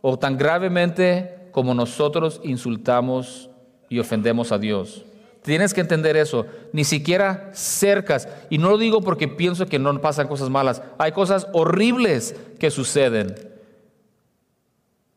o 0.00 0.18
tan 0.18 0.36
gravemente 0.36 1.48
como 1.52 1.74
nosotros 1.74 2.40
insultamos 2.42 3.50
y 3.88 4.00
ofendemos 4.00 4.50
a 4.50 4.58
Dios. 4.58 5.04
Tienes 5.42 5.74
que 5.74 5.80
entender 5.80 6.16
eso, 6.16 6.46
ni 6.72 6.84
siquiera 6.84 7.50
cercas. 7.52 8.28
Y 8.48 8.58
no 8.58 8.70
lo 8.70 8.78
digo 8.78 9.02
porque 9.02 9.26
pienso 9.26 9.66
que 9.66 9.80
no 9.80 10.00
pasan 10.00 10.28
cosas 10.28 10.50
malas. 10.50 10.82
Hay 10.98 11.12
cosas 11.12 11.48
horribles 11.52 12.36
que 12.60 12.70
suceden, 12.70 13.34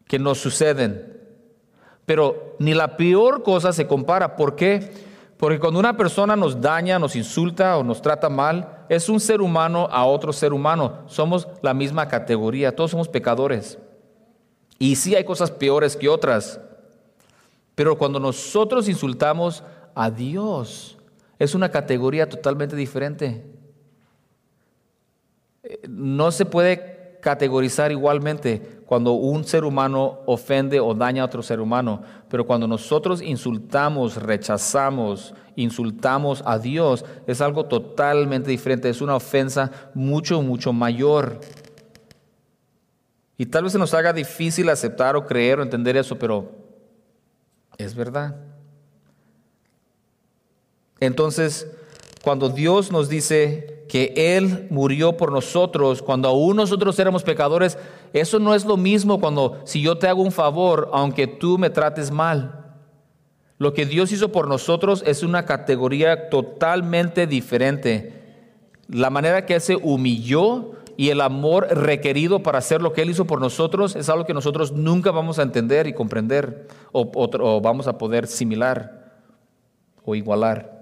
que 0.08 0.18
nos 0.18 0.40
suceden. 0.40 1.16
Pero 2.08 2.56
ni 2.58 2.74
la 2.74 2.98
peor 2.98 3.44
cosa 3.44 3.72
se 3.72 3.86
compara. 3.86 4.36
¿Por 4.36 4.56
qué? 4.56 4.92
Porque 5.38 5.60
cuando 5.60 5.80
una 5.80 5.98
persona 5.98 6.36
nos 6.36 6.60
daña, 6.60 6.98
nos 6.98 7.16
insulta 7.16 7.78
o 7.78 7.84
nos 7.84 8.02
trata 8.02 8.30
mal, 8.30 8.86
es 8.90 9.10
un 9.10 9.20
ser 9.20 9.42
humano 9.42 9.88
a 9.92 10.06
otro 10.06 10.34
ser 10.34 10.54
humano. 10.54 11.04
Somos 11.08 11.48
la 11.62 11.74
misma 11.74 12.08
categoría, 12.08 12.76
todos 12.76 12.92
somos 12.92 13.10
pecadores. 13.10 13.78
Y 14.80 14.96
sí 14.96 15.14
hay 15.14 15.24
cosas 15.24 15.52
peores 15.52 15.96
que 15.96 16.10
otras. 16.10 16.60
Pero 17.76 17.98
cuando 17.98 18.20
nosotros 18.20 18.88
insultamos 18.88 19.64
a 19.96 20.12
Dios, 20.12 20.98
es 21.40 21.56
una 21.56 21.70
categoría 21.70 22.30
totalmente 22.30 22.76
diferente. 22.76 23.46
No 25.90 26.32
se 26.32 26.46
puede 26.46 27.18
categorizar 27.22 27.92
igualmente 27.92 28.76
cuando 28.86 29.14
un 29.14 29.46
ser 29.46 29.64
humano 29.64 30.20
ofende 30.28 30.80
o 30.80 30.94
daña 30.94 31.24
a 31.24 31.26
otro 31.26 31.42
ser 31.42 31.60
humano, 31.60 32.04
pero 32.30 32.46
cuando 32.46 32.68
nosotros 32.68 33.20
insultamos, 33.20 34.22
rechazamos, 34.22 35.34
insultamos 35.56 36.44
a 36.46 36.60
Dios, 36.60 37.04
es 37.26 37.42
algo 37.42 37.66
totalmente 37.66 38.52
diferente, 38.52 38.90
es 38.90 39.02
una 39.02 39.16
ofensa 39.16 39.72
mucho, 39.96 40.44
mucho 40.44 40.72
mayor. 40.72 41.40
Y 43.38 43.48
tal 43.48 43.64
vez 43.64 43.74
se 43.74 43.80
nos 43.80 43.96
haga 43.96 44.14
difícil 44.14 44.70
aceptar 44.70 45.16
o 45.16 45.26
creer 45.26 45.60
o 45.60 45.64
entender 45.64 45.98
eso, 45.98 46.20
pero 46.20 46.52
es 47.80 47.96
verdad. 47.96 48.36
Entonces, 51.00 51.68
cuando 52.24 52.50
Dios 52.50 52.92
nos 52.92 53.10
dice 53.10 53.86
que 53.88 54.14
Él 54.16 54.68
murió 54.70 55.16
por 55.16 55.32
nosotros, 55.32 56.02
cuando 56.02 56.28
aún 56.28 56.58
nosotros 56.58 56.98
éramos 56.98 57.24
pecadores, 57.24 57.78
eso 58.14 58.40
no 58.40 58.56
es 58.56 58.66
lo 58.66 58.78
mismo 58.78 59.20
cuando 59.20 59.62
si 59.66 59.82
yo 59.82 59.98
te 59.98 60.08
hago 60.08 60.24
un 60.24 60.32
favor, 60.32 60.90
aunque 60.92 61.28
tú 61.28 61.58
me 61.58 61.70
trates 61.70 62.12
mal. 62.12 62.66
Lo 63.58 63.74
que 63.74 63.86
Dios 63.86 64.12
hizo 64.12 64.32
por 64.32 64.48
nosotros 64.48 65.04
es 65.06 65.24
una 65.24 65.46
categoría 65.46 66.30
totalmente 66.30 67.28
diferente. 67.28 68.14
La 68.88 69.10
manera 69.10 69.46
que 69.46 69.56
Él 69.56 69.62
se 69.62 69.76
humilló 69.76 70.72
y 70.98 71.10
el 71.10 71.22
amor 71.22 71.68
requerido 71.70 72.42
para 72.42 72.58
hacer 72.58 72.82
lo 72.82 72.92
que 72.92 73.02
Él 73.02 73.10
hizo 73.10 73.26
por 73.26 73.40
nosotros 73.40 73.96
es 73.96 74.10
algo 74.10 74.26
que 74.26 74.34
nosotros 74.34 74.72
nunca 74.72 75.12
vamos 75.12 75.40
a 75.40 75.44
entender 75.44 75.88
y 75.88 75.94
comprender 75.94 76.68
o, 76.92 77.12
o 77.14 77.62
vamos 77.62 77.88
a 77.88 77.98
poder 77.98 78.28
similar 78.28 79.22
o 80.04 80.16
igualar. 80.16 80.75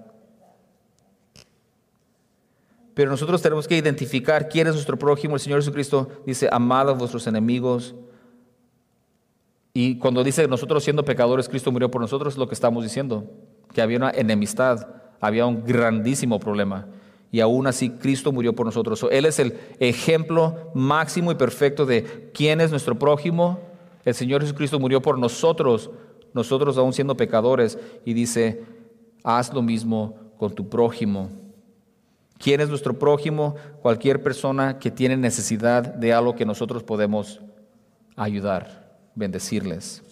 Pero 2.94 3.10
nosotros 3.10 3.42
tenemos 3.42 3.66
que 3.66 3.76
identificar 3.76 4.48
quién 4.48 4.68
es 4.68 4.74
nuestro 4.74 4.96
prójimo. 4.96 5.34
El 5.34 5.40
Señor 5.40 5.58
Jesucristo 5.58 6.08
dice, 6.24 6.48
amad 6.50 6.88
a 6.88 6.92
vuestros 6.92 7.26
enemigos. 7.26 7.94
Y 9.74 9.98
cuando 9.98 10.22
dice 10.22 10.46
nosotros 10.46 10.84
siendo 10.84 11.04
pecadores, 11.04 11.48
Cristo 11.48 11.72
murió 11.72 11.90
por 11.90 12.00
nosotros, 12.00 12.34
es 12.34 12.38
lo 12.38 12.46
que 12.46 12.54
estamos 12.54 12.84
diciendo, 12.84 13.24
que 13.72 13.82
había 13.82 13.98
una 13.98 14.10
enemistad. 14.10 14.86
había 15.20 15.46
un 15.46 15.64
grandísimo 15.64 16.38
problema. 16.38 16.86
Y 17.32 17.40
aún 17.40 17.66
así 17.66 17.90
Cristo 17.90 18.30
murió 18.30 18.54
por 18.54 18.66
nosotros. 18.66 19.04
él 19.10 19.24
es 19.24 19.40
el 19.40 19.58
ejemplo 19.80 20.70
máximo 20.74 21.32
y 21.32 21.34
perfecto 21.34 21.84
de 21.86 22.30
quién 22.32 22.60
es 22.60 22.70
nuestro 22.70 22.96
prójimo. 22.96 23.58
El 24.04 24.14
Señor 24.14 24.42
Jesucristo 24.42 24.78
murió 24.78 25.02
por 25.02 25.18
nosotros, 25.18 25.90
nosotros 26.32 26.78
aún 26.78 26.92
siendo 26.92 27.16
pecadores. 27.16 27.76
Y 28.04 28.12
dice, 28.12 28.62
haz 29.24 29.52
lo 29.52 29.62
mismo 29.62 30.14
con 30.38 30.54
tu 30.54 30.68
prójimo. 30.68 31.43
¿Quién 32.44 32.60
es 32.60 32.68
nuestro 32.68 32.98
prójimo? 32.98 33.56
Cualquier 33.80 34.22
persona 34.22 34.78
que 34.78 34.90
tiene 34.90 35.16
necesidad 35.16 35.82
de 35.82 36.12
algo 36.12 36.34
que 36.36 36.44
nosotros 36.44 36.82
podemos 36.82 37.40
ayudar, 38.16 38.98
bendecirles. 39.14 40.02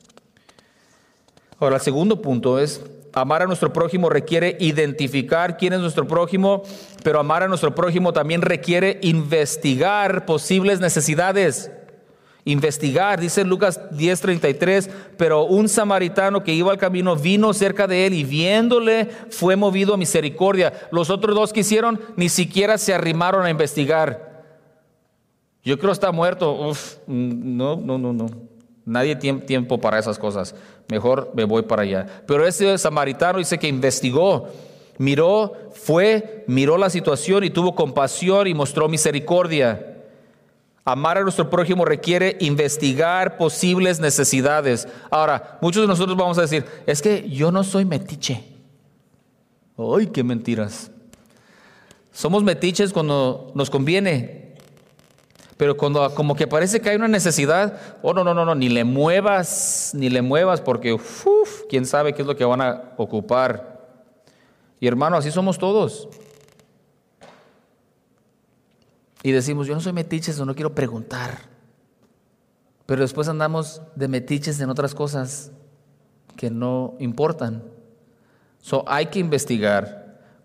Ahora, 1.58 1.76
el 1.76 1.82
segundo 1.82 2.22
punto 2.22 2.58
es, 2.58 2.80
amar 3.12 3.42
a 3.42 3.46
nuestro 3.46 3.70
prójimo 3.74 4.08
requiere 4.08 4.56
identificar 4.60 5.58
quién 5.58 5.74
es 5.74 5.80
nuestro 5.80 6.08
prójimo, 6.08 6.62
pero 7.04 7.20
amar 7.20 7.42
a 7.42 7.48
nuestro 7.48 7.74
prójimo 7.74 8.14
también 8.14 8.40
requiere 8.40 8.98
investigar 9.02 10.24
posibles 10.24 10.80
necesidades. 10.80 11.70
Investigar, 12.44 13.20
dice 13.20 13.44
Lucas 13.44 13.80
10:33, 13.92 14.90
pero 15.16 15.44
un 15.44 15.68
samaritano 15.68 16.42
que 16.42 16.52
iba 16.52 16.72
al 16.72 16.78
camino 16.78 17.14
vino 17.14 17.52
cerca 17.54 17.86
de 17.86 18.06
él 18.06 18.14
y 18.14 18.24
viéndole 18.24 19.08
fue 19.30 19.54
movido 19.54 19.94
a 19.94 19.96
misericordia. 19.96 20.72
Los 20.90 21.08
otros 21.08 21.36
dos 21.36 21.52
que 21.52 21.60
hicieron 21.60 22.00
ni 22.16 22.28
siquiera 22.28 22.78
se 22.78 22.92
arrimaron 22.92 23.44
a 23.44 23.50
investigar. 23.50 24.32
Yo 25.62 25.78
creo 25.78 25.92
está 25.92 26.10
muerto. 26.10 26.52
Uf, 26.52 26.96
no, 27.06 27.76
no, 27.76 27.96
no, 27.96 28.12
no. 28.12 28.26
Nadie 28.84 29.14
tiene 29.14 29.42
tiempo 29.42 29.78
para 29.78 30.00
esas 30.00 30.18
cosas. 30.18 30.56
Mejor 30.88 31.30
me 31.34 31.44
voy 31.44 31.62
para 31.62 31.82
allá. 31.82 32.06
Pero 32.26 32.44
ese 32.44 32.76
samaritano 32.76 33.38
dice 33.38 33.58
que 33.58 33.68
investigó, 33.68 34.48
miró, 34.98 35.52
fue, 35.72 36.44
miró 36.48 36.76
la 36.76 36.90
situación 36.90 37.44
y 37.44 37.50
tuvo 37.50 37.76
compasión 37.76 38.48
y 38.48 38.54
mostró 38.54 38.88
misericordia. 38.88 39.91
Amar 40.84 41.18
a 41.18 41.22
nuestro 41.22 41.48
prójimo 41.48 41.84
requiere 41.84 42.36
investigar 42.40 43.36
posibles 43.36 44.00
necesidades. 44.00 44.88
Ahora, 45.10 45.58
muchos 45.60 45.82
de 45.82 45.86
nosotros 45.86 46.16
vamos 46.16 46.38
a 46.38 46.42
decir, 46.42 46.64
es 46.86 47.00
que 47.00 47.28
yo 47.30 47.52
no 47.52 47.62
soy 47.62 47.84
metiche. 47.84 48.42
¡Ay, 49.78 50.08
qué 50.08 50.24
mentiras! 50.24 50.90
Somos 52.10 52.42
metiches 52.42 52.92
cuando 52.92 53.52
nos 53.54 53.70
conviene, 53.70 54.56
pero 55.56 55.76
cuando 55.76 56.14
como 56.14 56.34
que 56.34 56.48
parece 56.48 56.80
que 56.80 56.90
hay 56.90 56.96
una 56.96 57.08
necesidad, 57.08 57.78
oh 58.02 58.12
no, 58.12 58.24
no, 58.24 58.34
no, 58.34 58.44
no, 58.44 58.54
ni 58.54 58.68
le 58.68 58.82
muevas, 58.82 59.92
ni 59.94 60.10
le 60.10 60.20
muevas, 60.20 60.60
porque 60.60 60.98
quién 61.68 61.86
sabe 61.86 62.12
qué 62.12 62.22
es 62.22 62.28
lo 62.28 62.36
que 62.36 62.44
van 62.44 62.60
a 62.60 62.92
ocupar. 62.96 63.86
Y 64.80 64.88
hermano, 64.88 65.16
así 65.16 65.30
somos 65.30 65.58
todos. 65.58 66.08
Y 69.22 69.32
decimos, 69.32 69.66
yo 69.66 69.74
no 69.74 69.80
soy 69.80 69.92
metiches 69.92 70.38
no 70.38 70.54
quiero 70.54 70.74
preguntar. 70.74 71.38
Pero 72.86 73.02
después 73.02 73.28
andamos 73.28 73.82
de 73.94 74.08
metiches 74.08 74.60
en 74.60 74.70
otras 74.70 74.94
cosas 74.94 75.52
que 76.36 76.50
no 76.50 76.94
importan. 76.98 77.62
So, 78.60 78.84
hay 78.86 79.06
que 79.06 79.18
investigar 79.18 80.02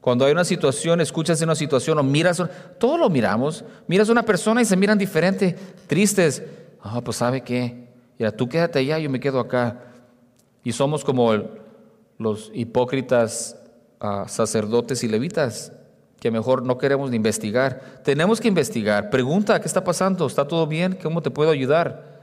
cuando 0.07 0.23
hay 0.23 0.31
una 0.31 0.45
situación, 0.45 1.01
escuchas 1.01 1.41
una 1.41 1.53
situación 1.53 1.97
o 1.97 2.03
miras, 2.03 2.41
todo 2.79 2.97
lo 2.97 3.09
miramos. 3.09 3.65
Miras 3.87 4.07
a 4.07 4.13
una 4.13 4.23
persona 4.23 4.61
y 4.61 4.65
se 4.65 4.77
miran 4.77 4.97
diferente, 4.97 5.53
tristes. 5.85 6.41
Ah, 6.81 7.01
pues 7.01 7.17
sabe 7.17 7.41
qué. 7.41 7.89
Ya 8.17 8.31
tú 8.31 8.47
quédate 8.47 8.79
allá, 8.79 8.99
yo 8.99 9.09
me 9.09 9.19
quedo 9.19 9.37
acá. 9.37 9.83
Y 10.63 10.71
somos 10.71 11.03
como 11.03 11.33
los 12.17 12.49
hipócritas 12.53 13.57
ah, 13.99 14.23
sacerdotes 14.29 15.03
y 15.03 15.09
levitas, 15.09 15.73
que 16.19 16.31
mejor 16.31 16.63
no 16.63 16.77
queremos 16.77 17.09
ni 17.09 17.15
investigar. 17.15 18.01
Tenemos 18.03 18.41
que 18.41 18.47
investigar. 18.47 19.09
Pregunta, 19.09 19.59
¿qué 19.61 19.67
está 19.67 19.83
pasando? 19.83 20.25
¿Está 20.25 20.47
todo 20.47 20.65
bien? 20.67 20.97
¿Cómo 21.01 21.21
te 21.21 21.31
puedo 21.31 21.51
ayudar? 21.51 22.17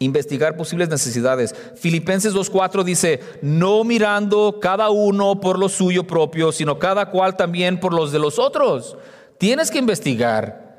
investigar 0.00 0.56
posibles 0.56 0.88
necesidades. 0.88 1.54
Filipenses 1.76 2.34
2.4 2.34 2.82
dice, 2.84 3.20
no 3.42 3.84
mirando 3.84 4.58
cada 4.60 4.90
uno 4.90 5.40
por 5.40 5.58
lo 5.58 5.68
suyo 5.68 6.06
propio, 6.06 6.52
sino 6.52 6.78
cada 6.78 7.10
cual 7.10 7.36
también 7.36 7.78
por 7.78 7.92
los 7.92 8.10
de 8.10 8.18
los 8.18 8.38
otros. 8.38 8.96
Tienes 9.38 9.70
que 9.70 9.78
investigar. 9.78 10.70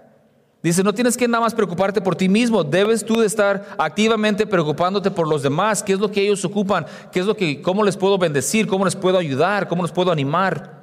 Dice, 0.64 0.84
no 0.84 0.94
tienes 0.94 1.18
que 1.18 1.28
nada 1.28 1.44
más 1.44 1.56
preocuparte 1.56 2.02
por 2.02 2.16
ti 2.16 2.30
mismo, 2.30 2.64
debes 2.64 3.04
tú 3.04 3.20
de 3.20 3.26
estar 3.26 3.76
activamente 3.80 4.46
preocupándote 4.46 5.10
por 5.10 5.28
los 5.28 5.42
demás, 5.42 5.82
qué 5.82 5.94
es 5.94 6.00
lo 6.00 6.12
que 6.12 6.22
ellos 6.22 6.44
ocupan, 6.46 6.86
qué 7.12 7.20
es 7.20 7.26
lo 7.26 7.36
que, 7.36 7.62
cómo 7.62 7.84
les 7.84 7.98
puedo 7.98 8.18
bendecir, 8.20 8.68
cómo 8.68 8.86
les 8.86 8.96
puedo 8.96 9.18
ayudar, 9.18 9.68
cómo 9.68 9.84
les 9.84 9.92
puedo 9.92 10.12
animar. 10.12 10.81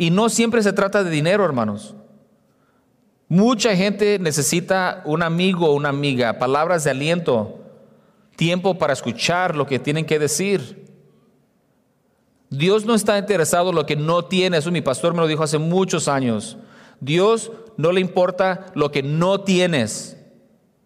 Y 0.00 0.08
no 0.08 0.30
siempre 0.30 0.62
se 0.62 0.72
trata 0.72 1.04
de 1.04 1.10
dinero, 1.10 1.44
hermanos. 1.44 1.94
Mucha 3.28 3.76
gente 3.76 4.18
necesita 4.18 5.02
un 5.04 5.22
amigo 5.22 5.66
o 5.66 5.74
una 5.74 5.90
amiga, 5.90 6.38
palabras 6.38 6.84
de 6.84 6.90
aliento, 6.92 7.60
tiempo 8.34 8.78
para 8.78 8.94
escuchar 8.94 9.54
lo 9.54 9.66
que 9.66 9.78
tienen 9.78 10.06
que 10.06 10.18
decir. 10.18 10.90
Dios 12.48 12.86
no 12.86 12.94
está 12.94 13.18
interesado 13.18 13.68
en 13.68 13.76
lo 13.76 13.84
que 13.84 13.94
no 13.94 14.24
tiene, 14.24 14.56
eso 14.56 14.70
mi 14.70 14.80
pastor 14.80 15.12
me 15.12 15.20
lo 15.20 15.26
dijo 15.26 15.42
hace 15.42 15.58
muchos 15.58 16.08
años. 16.08 16.56
Dios 16.98 17.52
no 17.76 17.92
le 17.92 18.00
importa 18.00 18.68
lo 18.74 18.90
que 18.90 19.02
no 19.02 19.42
tienes. 19.42 20.16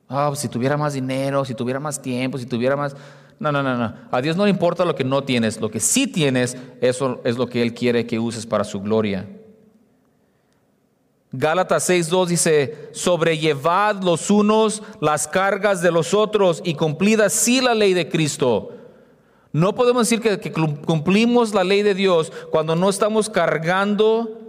Ah, 0.08 0.32
si 0.34 0.48
tuviera 0.48 0.76
más 0.76 0.94
dinero, 0.94 1.44
si 1.44 1.54
tuviera 1.54 1.78
más 1.78 2.02
tiempo, 2.02 2.36
si 2.36 2.46
tuviera 2.46 2.74
más... 2.74 2.96
No, 3.38 3.52
no, 3.52 3.62
no, 3.62 3.76
no. 3.76 3.94
A 4.10 4.20
Dios 4.22 4.36
no 4.36 4.44
le 4.44 4.50
importa 4.50 4.84
lo 4.84 4.94
que 4.94 5.04
no 5.04 5.24
tienes. 5.24 5.60
Lo 5.60 5.70
que 5.70 5.80
sí 5.80 6.06
tienes, 6.06 6.56
eso 6.80 7.20
es 7.24 7.36
lo 7.36 7.48
que 7.48 7.62
Él 7.62 7.74
quiere 7.74 8.06
que 8.06 8.18
uses 8.18 8.46
para 8.46 8.64
su 8.64 8.80
gloria. 8.80 9.26
Gálatas 11.36 11.90
6.2 11.90 12.26
dice, 12.26 12.88
sobrellevad 12.92 14.04
los 14.04 14.30
unos 14.30 14.84
las 15.00 15.26
cargas 15.26 15.82
de 15.82 15.90
los 15.90 16.14
otros 16.14 16.62
y 16.64 16.74
cumplid 16.74 17.20
así 17.20 17.60
la 17.60 17.74
ley 17.74 17.92
de 17.92 18.08
Cristo. 18.08 18.70
No 19.50 19.74
podemos 19.74 20.08
decir 20.08 20.20
que, 20.20 20.38
que, 20.38 20.52
cumplimos 20.52 21.52
la 21.52 21.64
ley 21.64 21.82
de 21.82 21.94
Dios 21.94 22.32
cuando 22.52 22.76
no 22.76 22.88
estamos 22.88 23.28
cargando 23.28 24.40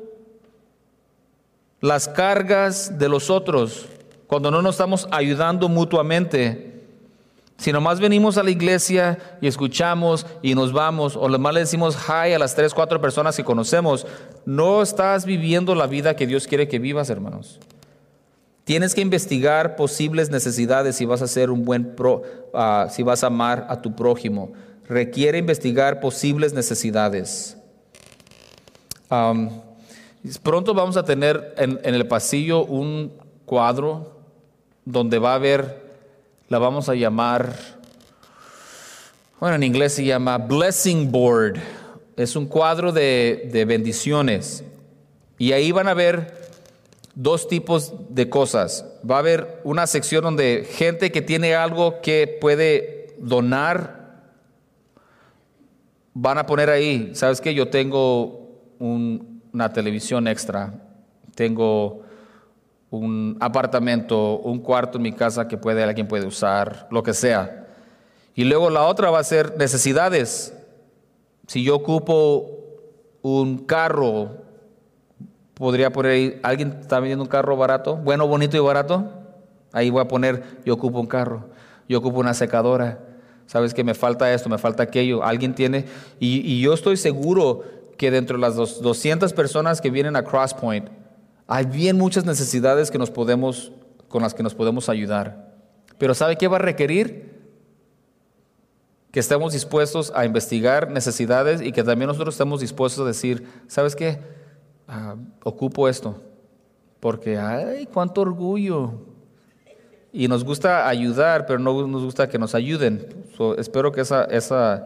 las 1.81 2.07
cargas 2.07 2.99
de 2.99 3.09
los 3.09 3.31
otros, 3.31 3.87
cuando 4.27 4.51
no 4.51 4.61
nos 4.61 4.75
estamos 4.75 5.07
ayudando 5.11 5.69
mutuamente. 5.69 6.74
Si 7.57 7.71
nomás 7.71 7.99
venimos 7.99 8.37
a 8.37 8.43
la 8.43 8.51
iglesia 8.51 9.17
y 9.41 9.47
escuchamos 9.47 10.25
y 10.41 10.55
nos 10.55 10.73
vamos, 10.73 11.15
o 11.15 11.27
más 11.29 11.53
le 11.53 11.61
decimos 11.61 11.97
hi 12.07 12.33
a 12.33 12.39
las 12.39 12.53
tres, 12.53 12.73
cuatro 12.73 12.99
personas 12.99 13.37
que 13.37 13.45
conocemos, 13.45 14.05
no 14.45 14.81
estás 14.81 15.25
viviendo 15.25 15.73
la 15.73 15.87
vida 15.87 16.15
que 16.15 16.27
Dios 16.27 16.47
quiere 16.47 16.67
que 16.67 16.79
vivas, 16.79 17.09
hermanos. 17.09 17.59
Tienes 18.65 18.93
que 18.93 19.01
investigar 19.01 19.75
posibles 19.75 20.31
necesidades 20.31 20.95
si 20.95 21.05
vas 21.05 21.21
a 21.21 21.27
ser 21.27 21.49
un 21.49 21.63
buen 21.63 21.95
pro, 21.95 22.23
uh, 22.53 22.89
si 22.89 23.03
vas 23.03 23.23
a 23.23 23.27
amar 23.27 23.67
a 23.69 23.81
tu 23.81 23.95
prójimo. 23.95 24.51
Requiere 24.87 25.37
investigar 25.37 25.99
posibles 25.99 26.53
necesidades. 26.53 27.57
Pronto 30.43 30.73
vamos 30.73 30.97
a 30.97 31.03
tener 31.03 31.53
en, 31.57 31.79
en 31.83 31.95
el 31.95 32.07
pasillo 32.07 32.65
un 32.65 33.13
cuadro 33.45 34.19
donde 34.83 35.19
va 35.19 35.33
a 35.33 35.35
haber 35.35 35.84
la 36.47 36.59
vamos 36.59 36.89
a 36.89 36.95
llamar, 36.95 37.55
bueno, 39.39 39.55
en 39.55 39.63
inglés 39.63 39.93
se 39.93 40.05
llama 40.05 40.37
Blessing 40.37 41.11
Board. 41.11 41.59
Es 42.15 42.35
un 42.35 42.45
cuadro 42.45 42.91
de, 42.91 43.49
de 43.51 43.65
bendiciones. 43.65 44.63
Y 45.37 45.51
ahí 45.51 45.71
van 45.71 45.87
a 45.87 45.93
ver 45.93 46.45
dos 47.15 47.47
tipos 47.47 47.93
de 48.09 48.29
cosas. 48.29 48.85
Va 49.09 49.15
a 49.15 49.19
haber 49.19 49.59
una 49.63 49.87
sección 49.87 50.23
donde 50.23 50.67
gente 50.69 51.11
que 51.11 51.21
tiene 51.21 51.55
algo 51.55 52.01
que 52.01 52.37
puede 52.39 53.15
donar, 53.17 54.05
van 56.13 56.37
a 56.37 56.45
poner 56.45 56.69
ahí, 56.69 57.11
¿sabes 57.13 57.41
qué? 57.41 57.53
Yo 57.53 57.69
tengo 57.69 58.61
una 58.79 59.73
televisión 59.73 60.27
extra, 60.27 60.73
tengo 61.33 62.04
un 62.89 63.37
apartamento, 63.39 64.37
un 64.39 64.59
cuarto 64.59 64.97
en 64.97 65.03
mi 65.03 65.11
casa 65.11 65.47
que 65.47 65.57
puede, 65.57 65.83
alguien 65.83 66.07
puede 66.07 66.25
usar, 66.25 66.87
lo 66.91 67.03
que 67.03 67.13
sea. 67.13 67.67
Y 68.35 68.43
luego 68.43 68.69
la 68.69 68.83
otra 68.83 69.09
va 69.09 69.19
a 69.19 69.23
ser 69.23 69.57
necesidades. 69.57 70.53
Si 71.47 71.63
yo 71.63 71.75
ocupo 71.75 72.49
un 73.21 73.59
carro, 73.59 74.37
podría 75.53 75.91
poner 75.91 76.11
ahí, 76.11 76.39
¿alguien 76.43 76.77
está 76.81 76.99
vendiendo 76.99 77.23
un 77.23 77.29
carro 77.29 77.55
barato? 77.57 77.95
Bueno, 77.95 78.27
bonito 78.27 78.57
y 78.57 78.59
barato. 78.59 79.09
Ahí 79.71 79.89
voy 79.89 80.01
a 80.01 80.07
poner, 80.07 80.43
yo 80.65 80.73
ocupo 80.73 80.99
un 80.99 81.07
carro, 81.07 81.49
yo 81.89 81.99
ocupo 81.99 82.19
una 82.19 82.33
secadora. 82.33 82.99
Sabes 83.45 83.73
que 83.73 83.83
me 83.83 83.93
falta 83.93 84.33
esto, 84.33 84.49
me 84.49 84.57
falta 84.57 84.83
aquello. 84.83 85.23
Alguien 85.23 85.53
tiene, 85.53 85.85
y, 86.19 86.61
yo 86.61 86.73
estoy 86.73 86.97
seguro 86.97 87.63
que 87.97 88.11
dentro 88.11 88.37
de 88.37 88.41
las 88.41 88.55
200 88.55 89.33
personas 89.33 89.81
que 89.81 89.91
vienen 89.91 90.15
a 90.15 90.23
Crosspoint, 90.23 90.89
hay 91.47 91.65
bien 91.65 91.97
muchas 91.97 92.25
necesidades 92.25 92.91
que 92.91 92.97
nos 92.97 93.11
podemos, 93.11 93.71
con 94.07 94.21
las 94.21 94.33
que 94.33 94.43
nos 94.43 94.55
podemos 94.55 94.89
ayudar. 94.89 95.53
Pero 95.97 96.13
¿sabe 96.13 96.37
qué 96.37 96.47
va 96.47 96.57
a 96.57 96.59
requerir? 96.59 97.35
que 99.15 99.21
estemos 99.21 99.53
dispuestos 99.53 100.11
a 100.13 100.25
investigar 100.25 100.91
necesidades 100.91 101.61
y 101.61 101.71
que 101.71 101.85
también 101.85 102.09
nosotros 102.09 102.35
estemos 102.35 102.59
dispuestos 102.59 103.01
a 103.01 103.07
decir, 103.07 103.47
¿sabes 103.65 103.95
qué? 103.95 104.19
Ah, 104.89 105.15
ocupo 105.41 105.87
esto, 105.87 106.21
porque, 106.99 107.37
ay, 107.37 107.85
cuánto 107.85 108.19
orgullo. 108.19 108.91
Y 110.11 110.27
nos 110.27 110.43
gusta 110.43 110.89
ayudar, 110.89 111.45
pero 111.45 111.59
no 111.59 111.87
nos 111.87 112.03
gusta 112.03 112.27
que 112.27 112.37
nos 112.37 112.55
ayuden. 112.55 113.07
espero 113.57 113.93
que 113.93 114.01
esa, 114.01 114.25
esa, 114.25 114.85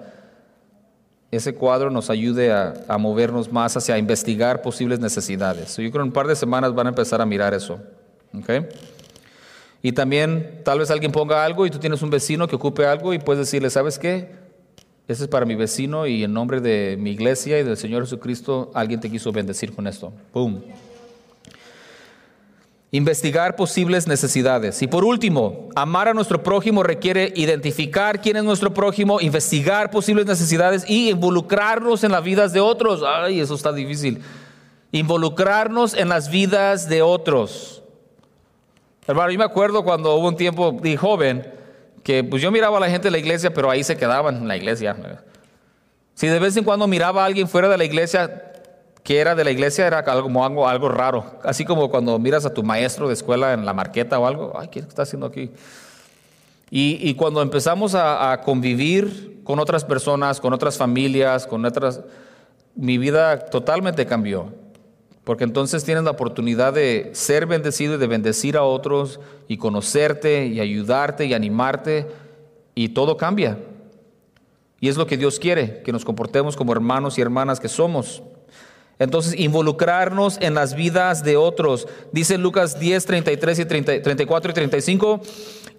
ese 1.32 1.54
cuadro 1.54 1.90
nos 1.90 2.10
ayude 2.10 2.52
a, 2.52 2.74
a, 2.88 2.98
movernos 2.98 3.52
más 3.52 3.78
hacia 3.78 3.98
investigar 3.98 4.62
posibles 4.62 5.00
necesidades. 5.00 5.78
yo 5.78 5.84
creo 5.84 5.92
que 5.92 5.98
en 5.98 6.04
un 6.06 6.12
par 6.12 6.28
de 6.28 6.36
semanas 6.36 6.74
van 6.74 6.88
a 6.88 6.90
empezar 6.90 7.22
a 7.22 7.26
mirar 7.26 7.54
eso. 7.54 7.80
¿okay? 8.34 8.68
Y 9.82 9.92
también 9.92 10.62
tal 10.64 10.80
vez 10.80 10.90
alguien 10.92 11.12
ponga 11.12 11.46
algo 11.46 11.66
y 11.66 11.70
tú 11.70 11.80
tienes 11.80 12.02
un 12.02 12.10
vecino 12.10 12.48
que 12.48 12.56
ocupe 12.56 12.86
algo 12.86 13.14
y 13.14 13.20
puedes 13.20 13.46
decirle, 13.46 13.70
¿sabes 13.70 14.00
qué? 14.00 14.32
Ese 15.08 15.24
es 15.24 15.30
para 15.30 15.46
mi 15.46 15.56
vecino 15.56 16.06
y 16.06 16.24
en 16.24 16.34
nombre 16.34 16.62
de 16.62 16.98
mi 17.00 17.12
iglesia 17.12 17.60
y 17.60 17.64
del 17.64 17.78
Señor 17.78 18.04
Jesucristo, 18.04 18.72
alguien 18.74 19.00
te 19.00 19.10
quiso 19.10 19.32
bendecir 19.32 19.74
con 19.74 19.88
esto. 19.88 20.14
¡Pum! 20.32 20.62
Investigar 22.92 23.56
posibles 23.56 24.08
necesidades. 24.08 24.82
Y 24.82 24.88
por 24.88 25.06
último, 25.06 25.70
amar 25.76 26.08
a 26.08 26.14
nuestro 26.14 26.42
prójimo 26.42 26.82
requiere 26.82 27.32
identificar 27.36 28.20
quién 28.20 28.38
es 28.38 28.44
nuestro 28.44 28.74
prójimo, 28.74 29.22
investigar 29.22 29.92
posibles 29.92 30.26
necesidades 30.26 30.90
y 30.90 31.12
involucrarnos 31.12 32.04
en 32.04 32.12
las 32.12 32.24
vidas 32.24 32.52
de 32.52 32.62
otros. 32.62 33.04
Ay, 33.06 33.42
eso 33.42 33.54
está 33.54 33.72
difícil. 33.72 34.24
Involucrarnos 34.92 35.94
en 35.94 36.10
las 36.10 36.32
vidas 36.32 36.90
de 36.90 37.04
otros. 37.04 37.84
Hermano, 39.06 39.32
yo 39.32 39.38
me 39.38 39.46
acuerdo 39.46 39.84
cuando 39.84 40.16
hubo 40.16 40.28
un 40.28 40.36
tiempo 40.36 40.72
de 40.72 40.98
joven 40.98 41.48
que 42.04 42.24
pues 42.24 42.42
yo 42.42 42.52
miraba 42.52 42.78
a 42.78 42.80
la 42.80 42.90
gente 42.90 43.08
de 43.08 43.12
la 43.12 43.20
iglesia, 43.20 43.54
pero 43.54 43.70
ahí 43.70 43.84
se 43.84 43.98
quedaban 43.98 44.38
en 44.38 44.48
la 44.48 44.58
iglesia. 44.58 44.96
Si 46.16 46.26
de 46.26 46.40
vez 46.40 46.58
en 46.58 46.64
cuando 46.64 46.88
miraba 46.88 47.22
a 47.22 47.26
alguien 47.26 47.48
fuera 47.48 47.70
de 47.70 47.78
la 47.78 47.86
iglesia, 47.86 48.49
que 49.04 49.20
era 49.20 49.36
de 49.36 49.44
la 49.44 49.52
iglesia, 49.52 49.88
era 49.88 50.04
como 50.04 50.46
algo, 50.46 50.68
algo 50.68 50.90
raro. 50.90 51.26
Así 51.44 51.66
como 51.66 51.90
cuando 51.90 52.18
miras 52.20 52.46
a 52.46 52.54
tu 52.54 52.64
maestro 52.64 53.08
de 53.08 53.14
escuela 53.14 53.54
en 53.54 53.66
la 53.66 53.74
marqueta 53.74 54.20
o 54.20 54.26
algo, 54.26 54.54
ay, 54.60 54.68
¿qué 54.70 54.80
está 54.80 55.04
haciendo 55.04 55.26
aquí? 55.26 55.52
Y, 56.72 57.16
cuando 57.16 57.42
empezamos 57.42 57.96
a, 57.96 58.32
a, 58.32 58.42
convivir 58.42 59.42
con 59.44 59.58
otras 59.58 59.84
personas, 59.84 60.40
con 60.40 60.54
otras 60.54 60.78
familias, 60.78 61.48
con 61.48 61.66
otras, 61.66 62.02
mi 62.76 63.00
vida 63.00 63.40
totalmente 63.46 64.06
cambió. 64.06 64.54
Porque 65.24 65.44
entonces 65.44 65.84
tienes 65.84 66.04
la 66.04 66.12
oportunidad 66.12 66.74
de 66.74 67.10
ser 67.14 67.48
bendecido 67.48 67.96
y 67.96 67.98
de 67.98 68.06
bendecir 68.06 68.56
a 68.56 68.64
otros 68.64 69.20
y 69.48 69.58
conocerte 69.58 70.46
y 70.46 70.60
ayudarte 70.60 71.26
y 71.26 71.34
animarte 71.34 72.08
y 72.76 72.90
todo 72.90 73.18
cambia. 73.18 73.58
Y 74.80 74.88
es 74.88 74.96
lo 74.96 75.08
que 75.08 75.18
Dios 75.18 75.40
quiere, 75.40 75.82
que 75.84 75.92
nos 75.92 76.06
comportemos 76.06 76.56
como 76.56 76.72
hermanos 76.72 77.18
y 77.18 77.22
hermanas 77.22 77.60
que 77.60 77.68
somos. 77.68 78.24
Entonces, 79.00 79.40
involucrarnos 79.40 80.38
en 80.42 80.54
las 80.54 80.76
vidas 80.76 81.24
de 81.24 81.38
otros. 81.38 81.88
Dice 82.12 82.38
Lucas 82.38 82.80
10, 82.80 83.06
33 83.06 83.60
y 83.60 83.66
34 83.66 84.52
y 84.52 84.54
35. 84.54 85.22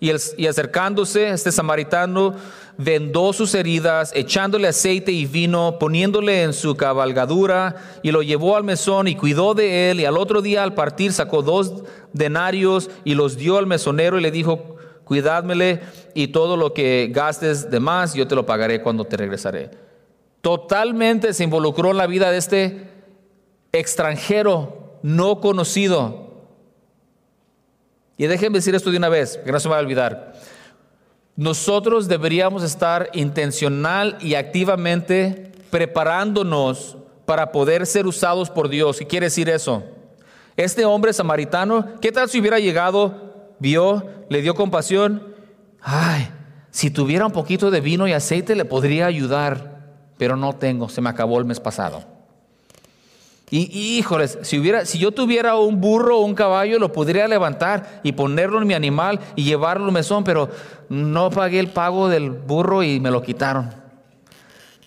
Y, 0.00 0.10
y 0.38 0.46
acercándose, 0.46 1.28
este 1.28 1.52
samaritano 1.52 2.34
vendó 2.78 3.34
sus 3.34 3.54
heridas, 3.54 4.10
echándole 4.14 4.68
aceite 4.68 5.12
y 5.12 5.26
vino, 5.26 5.78
poniéndole 5.78 6.42
en 6.42 6.54
su 6.54 6.74
cabalgadura, 6.76 7.76
y 8.02 8.10
lo 8.10 8.22
llevó 8.22 8.56
al 8.56 8.64
mesón 8.64 9.06
y 9.06 9.16
cuidó 9.16 9.52
de 9.52 9.90
él. 9.90 10.00
Y 10.00 10.06
al 10.06 10.16
otro 10.16 10.40
día, 10.40 10.62
al 10.62 10.72
partir, 10.72 11.12
sacó 11.12 11.42
dos 11.42 11.84
denarios 12.14 12.90
y 13.04 13.14
los 13.14 13.36
dio 13.36 13.58
al 13.58 13.66
mesonero 13.66 14.18
y 14.18 14.22
le 14.22 14.30
dijo: 14.30 14.76
Cuidádmele 15.04 15.80
y 16.14 16.28
todo 16.28 16.56
lo 16.56 16.72
que 16.72 17.10
gastes 17.12 17.70
de 17.70 17.80
más, 17.80 18.14
yo 18.14 18.26
te 18.26 18.34
lo 18.34 18.46
pagaré 18.46 18.80
cuando 18.80 19.04
te 19.04 19.18
regresaré. 19.18 19.70
Totalmente 20.40 21.34
se 21.34 21.44
involucró 21.44 21.90
en 21.90 21.98
la 21.98 22.06
vida 22.06 22.30
de 22.30 22.38
este 22.38 22.90
extranjero, 23.72 24.98
no 25.02 25.40
conocido. 25.40 26.30
Y 28.16 28.26
déjenme 28.26 28.58
decir 28.58 28.74
esto 28.74 28.90
de 28.90 28.98
una 28.98 29.08
vez, 29.08 29.38
que 29.44 29.52
no 29.52 29.60
se 29.60 29.68
me 29.68 29.72
va 29.72 29.78
a 29.78 29.82
olvidar. 29.82 30.34
Nosotros 31.36 32.06
deberíamos 32.06 32.62
estar 32.62 33.08
intencional 33.14 34.18
y 34.20 34.34
activamente 34.34 35.52
preparándonos 35.70 36.98
para 37.24 37.52
poder 37.52 37.86
ser 37.86 38.06
usados 38.06 38.50
por 38.50 38.68
Dios. 38.68 38.98
¿Qué 38.98 39.06
quiere 39.06 39.26
decir 39.26 39.48
eso? 39.48 39.84
Este 40.56 40.84
hombre 40.84 41.12
samaritano, 41.12 41.98
¿qué 42.00 42.12
tal 42.12 42.28
si 42.28 42.40
hubiera 42.40 42.58
llegado, 42.58 43.54
vio, 43.58 44.04
le 44.28 44.42
dio 44.42 44.54
compasión? 44.54 45.34
Ay, 45.80 46.28
si 46.70 46.90
tuviera 46.90 47.24
un 47.24 47.32
poquito 47.32 47.70
de 47.70 47.80
vino 47.80 48.06
y 48.06 48.12
aceite 48.12 48.54
le 48.54 48.64
podría 48.64 49.06
ayudar, 49.06 49.80
pero 50.18 50.36
no 50.36 50.54
tengo, 50.54 50.88
se 50.88 51.00
me 51.00 51.08
acabó 51.08 51.38
el 51.38 51.46
mes 51.46 51.60
pasado. 51.60 52.19
Y 53.52 53.98
híjoles, 53.98 54.38
si, 54.42 54.60
hubiera, 54.60 54.84
si 54.86 54.98
yo 54.98 55.10
tuviera 55.10 55.56
un 55.56 55.80
burro 55.80 56.18
o 56.18 56.24
un 56.24 56.36
caballo, 56.36 56.78
lo 56.78 56.92
podría 56.92 57.26
levantar 57.26 58.00
y 58.04 58.12
ponerlo 58.12 58.60
en 58.60 58.68
mi 58.68 58.74
animal 58.74 59.18
y 59.34 59.42
llevarlo 59.42 59.86
al 59.86 59.92
mesón, 59.92 60.22
pero 60.22 60.48
no 60.88 61.30
pagué 61.30 61.58
el 61.58 61.68
pago 61.68 62.08
del 62.08 62.30
burro 62.30 62.84
y 62.84 63.00
me 63.00 63.10
lo 63.10 63.22
quitaron. 63.22 63.70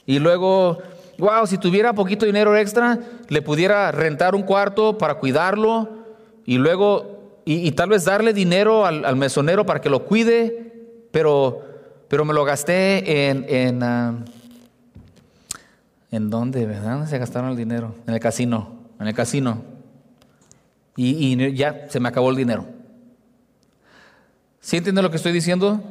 Y 0.05 0.19
luego, 0.19 0.77
wow, 1.17 1.45
si 1.45 1.57
tuviera 1.57 1.91
poquito 1.91 2.25
dinero 2.25 2.55
extra, 2.55 2.99
le 3.27 3.41
pudiera 3.41 3.91
rentar 3.91 4.33
un 4.33 4.43
cuarto 4.43 4.97
para 4.97 5.15
cuidarlo 5.15 5.89
y 6.45 6.57
luego, 6.57 7.41
y, 7.43 7.69
tal 7.71 7.89
vez 7.89 8.05
darle 8.05 8.33
dinero 8.33 8.85
al, 8.85 9.15
mesonero 9.17 9.65
para 9.65 9.81
que 9.81 9.89
lo 9.89 10.05
cuide, 10.05 10.71
pero, 11.11 11.59
pero 12.07 12.23
me 12.23 12.33
lo 12.33 12.45
gasté 12.45 13.27
en, 13.27 13.45
en 13.49 13.83
ah, 13.83 14.23
¿En 16.13 16.29
dónde? 16.29 16.67
¿Verdad? 16.67 16.91
¿Dónde 16.91 17.07
se 17.07 17.17
gastaron 17.17 17.49
el 17.49 17.57
dinero? 17.57 17.95
En 18.05 18.13
el 18.13 18.19
casino. 18.19 18.69
En 18.99 19.07
el 19.07 19.15
casino. 19.15 19.63
Y, 20.95 21.55
ya 21.55 21.87
se 21.89 21.99
me 21.99 22.07
acabó 22.07 22.29
el 22.29 22.35
dinero. 22.35 22.67
¿Sí 24.59 24.77
entienden 24.77 25.03
lo 25.03 25.09
que 25.09 25.17
estoy 25.17 25.31
diciendo? 25.31 25.81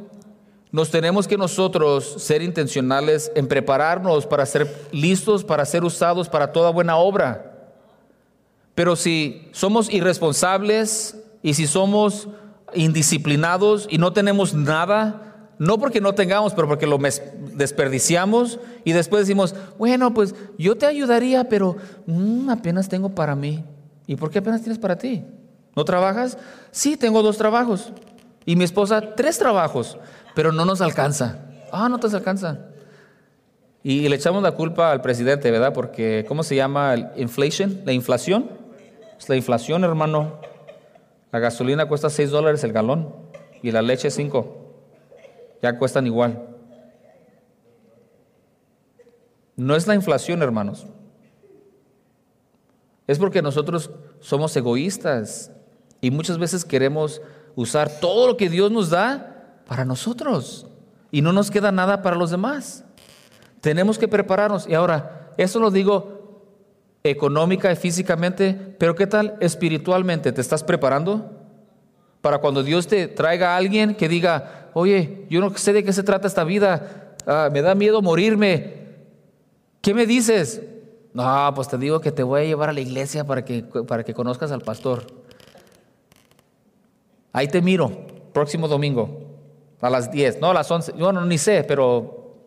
Nos 0.71 0.91
tenemos 0.91 1.27
que 1.27 1.37
nosotros 1.37 2.23
ser 2.23 2.41
intencionales 2.41 3.33
en 3.35 3.49
prepararnos 3.49 4.25
para 4.25 4.45
ser 4.45 4.87
listos, 4.93 5.43
para 5.43 5.65
ser 5.65 5.83
usados 5.83 6.29
para 6.29 6.53
toda 6.53 6.69
buena 6.69 6.95
obra. 6.95 7.73
Pero 8.75 8.95
si 8.95 9.49
somos 9.51 9.91
irresponsables 9.91 11.17
y 11.41 11.53
si 11.55 11.67
somos 11.67 12.29
indisciplinados 12.73 13.87
y 13.89 13.97
no 13.97 14.13
tenemos 14.13 14.53
nada, 14.53 15.32
no 15.59 15.77
porque 15.77 16.01
no 16.01 16.13
tengamos, 16.13 16.53
pero 16.53 16.67
porque 16.67 16.87
lo 16.87 16.97
desperdiciamos 17.53 18.59
y 18.83 18.93
después 18.93 19.21
decimos, 19.21 19.55
bueno, 19.77 20.13
pues 20.13 20.35
yo 20.57 20.75
te 20.75 20.85
ayudaría, 20.85 21.47
pero 21.47 21.77
mm, 22.05 22.49
apenas 22.49 22.89
tengo 22.89 23.09
para 23.09 23.35
mí. 23.35 23.63
¿Y 24.07 24.15
por 24.15 24.29
qué 24.29 24.39
apenas 24.39 24.61
tienes 24.61 24.79
para 24.79 24.97
ti? 24.97 25.23
¿No 25.75 25.85
trabajas? 25.85 26.37
Sí, 26.71 26.97
tengo 26.97 27.21
dos 27.21 27.37
trabajos. 27.37 27.93
Y 28.45 28.55
mi 28.55 28.63
esposa, 28.63 29.15
tres 29.15 29.37
trabajos, 29.37 29.97
pero 30.35 30.51
no 30.51 30.65
nos 30.65 30.81
alcanza. 30.81 31.39
Ah, 31.71 31.87
no 31.87 31.99
te 31.99 32.07
alcanza. 32.07 32.59
Y 33.83 34.07
le 34.07 34.15
echamos 34.15 34.43
la 34.43 34.51
culpa 34.51 34.91
al 34.91 35.01
presidente, 35.01 35.51
¿verdad? 35.51 35.73
Porque, 35.73 36.25
¿cómo 36.27 36.43
se 36.43 36.55
llama? 36.55 36.95
inflation, 37.15 37.81
la 37.85 37.93
inflación. 37.93 38.49
Es 39.17 39.29
la 39.29 39.35
inflación, 39.35 39.83
hermano. 39.83 40.39
La 41.31 41.39
gasolina 41.39 41.87
cuesta 41.87 42.09
6 42.09 42.29
dólares 42.29 42.63
el 42.63 42.73
galón 42.73 43.13
y 43.61 43.71
la 43.71 43.81
leche 43.81 44.11
5 44.11 44.62
ya 45.63 45.77
cuestan 45.77 46.05
igual. 46.05 46.45
No 49.55 49.77
es 49.77 49.87
la 49.87 49.95
inflación, 49.95 50.41
hermanos. 50.41 50.85
Es 53.07 53.17
porque 53.17 53.41
nosotros 53.41 53.89
somos 54.19 54.55
egoístas 54.57 55.51
y 56.01 56.11
muchas 56.11 56.37
veces 56.37 56.65
queremos 56.65 57.21
usar 57.55 57.89
todo 58.01 58.27
lo 58.27 58.35
que 58.35 58.49
Dios 58.49 58.71
nos 58.71 58.89
da 58.89 59.61
para 59.65 59.85
nosotros 59.85 60.67
y 61.11 61.21
no 61.21 61.31
nos 61.31 61.49
queda 61.49 61.71
nada 61.71 62.01
para 62.01 62.17
los 62.17 62.29
demás. 62.29 62.83
Tenemos 63.61 63.97
que 63.97 64.09
prepararnos. 64.09 64.67
Y 64.67 64.73
ahora, 64.73 65.33
eso 65.37 65.59
lo 65.59 65.71
digo 65.71 66.41
económica 67.03 67.71
y 67.71 67.77
físicamente, 67.77 68.53
pero 68.77 68.95
¿qué 68.95 69.07
tal 69.07 69.37
espiritualmente? 69.39 70.33
¿Te 70.33 70.41
estás 70.41 70.61
preparando? 70.61 71.32
Para 72.23 72.37
cuando 72.37 72.63
Dios 72.63 72.87
te 72.87 73.09
traiga 73.09 73.53
a 73.53 73.57
alguien 73.57 73.95
que 73.95 74.07
diga, 74.07 74.69
oye, 74.73 75.25
yo 75.29 75.41
no 75.41 75.53
sé 75.57 75.73
de 75.73 75.83
qué 75.83 75.91
se 75.91 76.03
trata 76.03 76.25
esta 76.25 76.45
vida, 76.45 77.17
ah, 77.27 77.49
me 77.51 77.61
da 77.61 77.75
miedo 77.75 78.01
morirme. 78.01 78.75
¿Qué 79.81 79.93
me 79.93 80.05
dices? 80.05 80.61
No, 81.13 81.51
pues 81.53 81.67
te 81.67 81.77
digo 81.77 81.99
que 81.99 82.13
te 82.13 82.23
voy 82.23 82.39
a 82.39 82.45
llevar 82.45 82.69
a 82.69 82.71
la 82.71 82.79
iglesia 82.79 83.25
para 83.25 83.43
que, 83.43 83.63
para 83.63 84.05
que 84.05 84.13
conozcas 84.13 84.53
al 84.53 84.61
pastor. 84.61 85.05
Ahí 87.33 87.49
te 87.49 87.61
miro, 87.61 87.91
próximo 88.31 88.69
domingo, 88.69 89.19
a 89.81 89.89
las 89.89 90.09
10, 90.09 90.39
no 90.39 90.51
a 90.51 90.53
las 90.53 90.71
11, 90.71 90.93
yo 90.97 91.11
no 91.11 91.25
ni 91.25 91.37
sé, 91.37 91.65
pero 91.65 92.37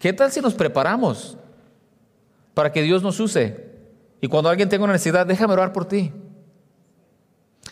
¿qué 0.00 0.12
tal 0.12 0.32
si 0.32 0.40
nos 0.40 0.54
preparamos 0.54 1.38
para 2.54 2.72
que 2.72 2.82
Dios 2.82 3.04
nos 3.04 3.20
use? 3.20 3.70
Y 4.20 4.26
cuando 4.26 4.50
alguien 4.50 4.68
tenga 4.68 4.82
una 4.82 4.94
necesidad, 4.94 5.24
déjame 5.26 5.52
orar 5.52 5.72
por 5.72 5.84
ti. 5.84 6.12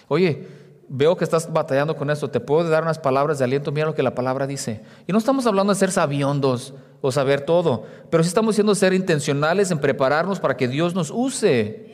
Oye, 0.09 0.47
veo 0.89 1.17
que 1.17 1.25
estás 1.25 1.53
batallando 1.53 1.97
con 1.97 2.11
esto, 2.11 2.31
te 2.31 2.41
puedo 2.41 2.69
dar 2.69 2.83
unas 2.83 2.99
palabras 2.99 3.39
de 3.39 3.45
aliento, 3.45 3.71
mira 3.71 3.87
lo 3.87 3.95
que 3.95 4.03
la 4.03 4.15
palabra 4.15 4.47
dice. 4.47 4.81
Y 5.07 5.13
no 5.13 5.19
estamos 5.19 5.47
hablando 5.47 5.73
de 5.73 5.79
ser 5.79 5.91
sabiondos 5.91 6.75
o 7.01 7.13
saber 7.13 7.43
todo, 7.43 7.85
pero 8.11 8.23
sí 8.23 8.29
estamos 8.29 8.55
siendo 8.55 8.75
ser 8.75 8.95
intencionales 8.95 9.71
en 9.71 9.79
prepararnos 9.79 10.41
para 10.41 10.57
que 10.57 10.67
Dios 10.67 10.95
nos 10.95 11.11
use. 11.11 11.87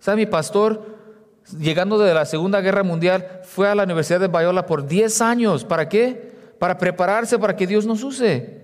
¿Sabe 0.00 0.16
mi 0.16 0.26
pastor? 0.26 1.00
Llegando 1.58 1.98
de 1.98 2.12
la 2.12 2.24
Segunda 2.24 2.60
Guerra 2.60 2.82
Mundial, 2.82 3.40
fue 3.44 3.68
a 3.68 3.74
la 3.74 3.84
Universidad 3.84 4.20
de 4.20 4.28
Bayola 4.28 4.66
por 4.66 4.86
10 4.86 5.20
años. 5.20 5.64
¿Para 5.64 5.88
qué? 5.88 6.32
Para 6.58 6.76
prepararse 6.76 7.38
para 7.38 7.56
que 7.56 7.66
Dios 7.66 7.86
nos 7.86 8.02
use. 8.02 8.62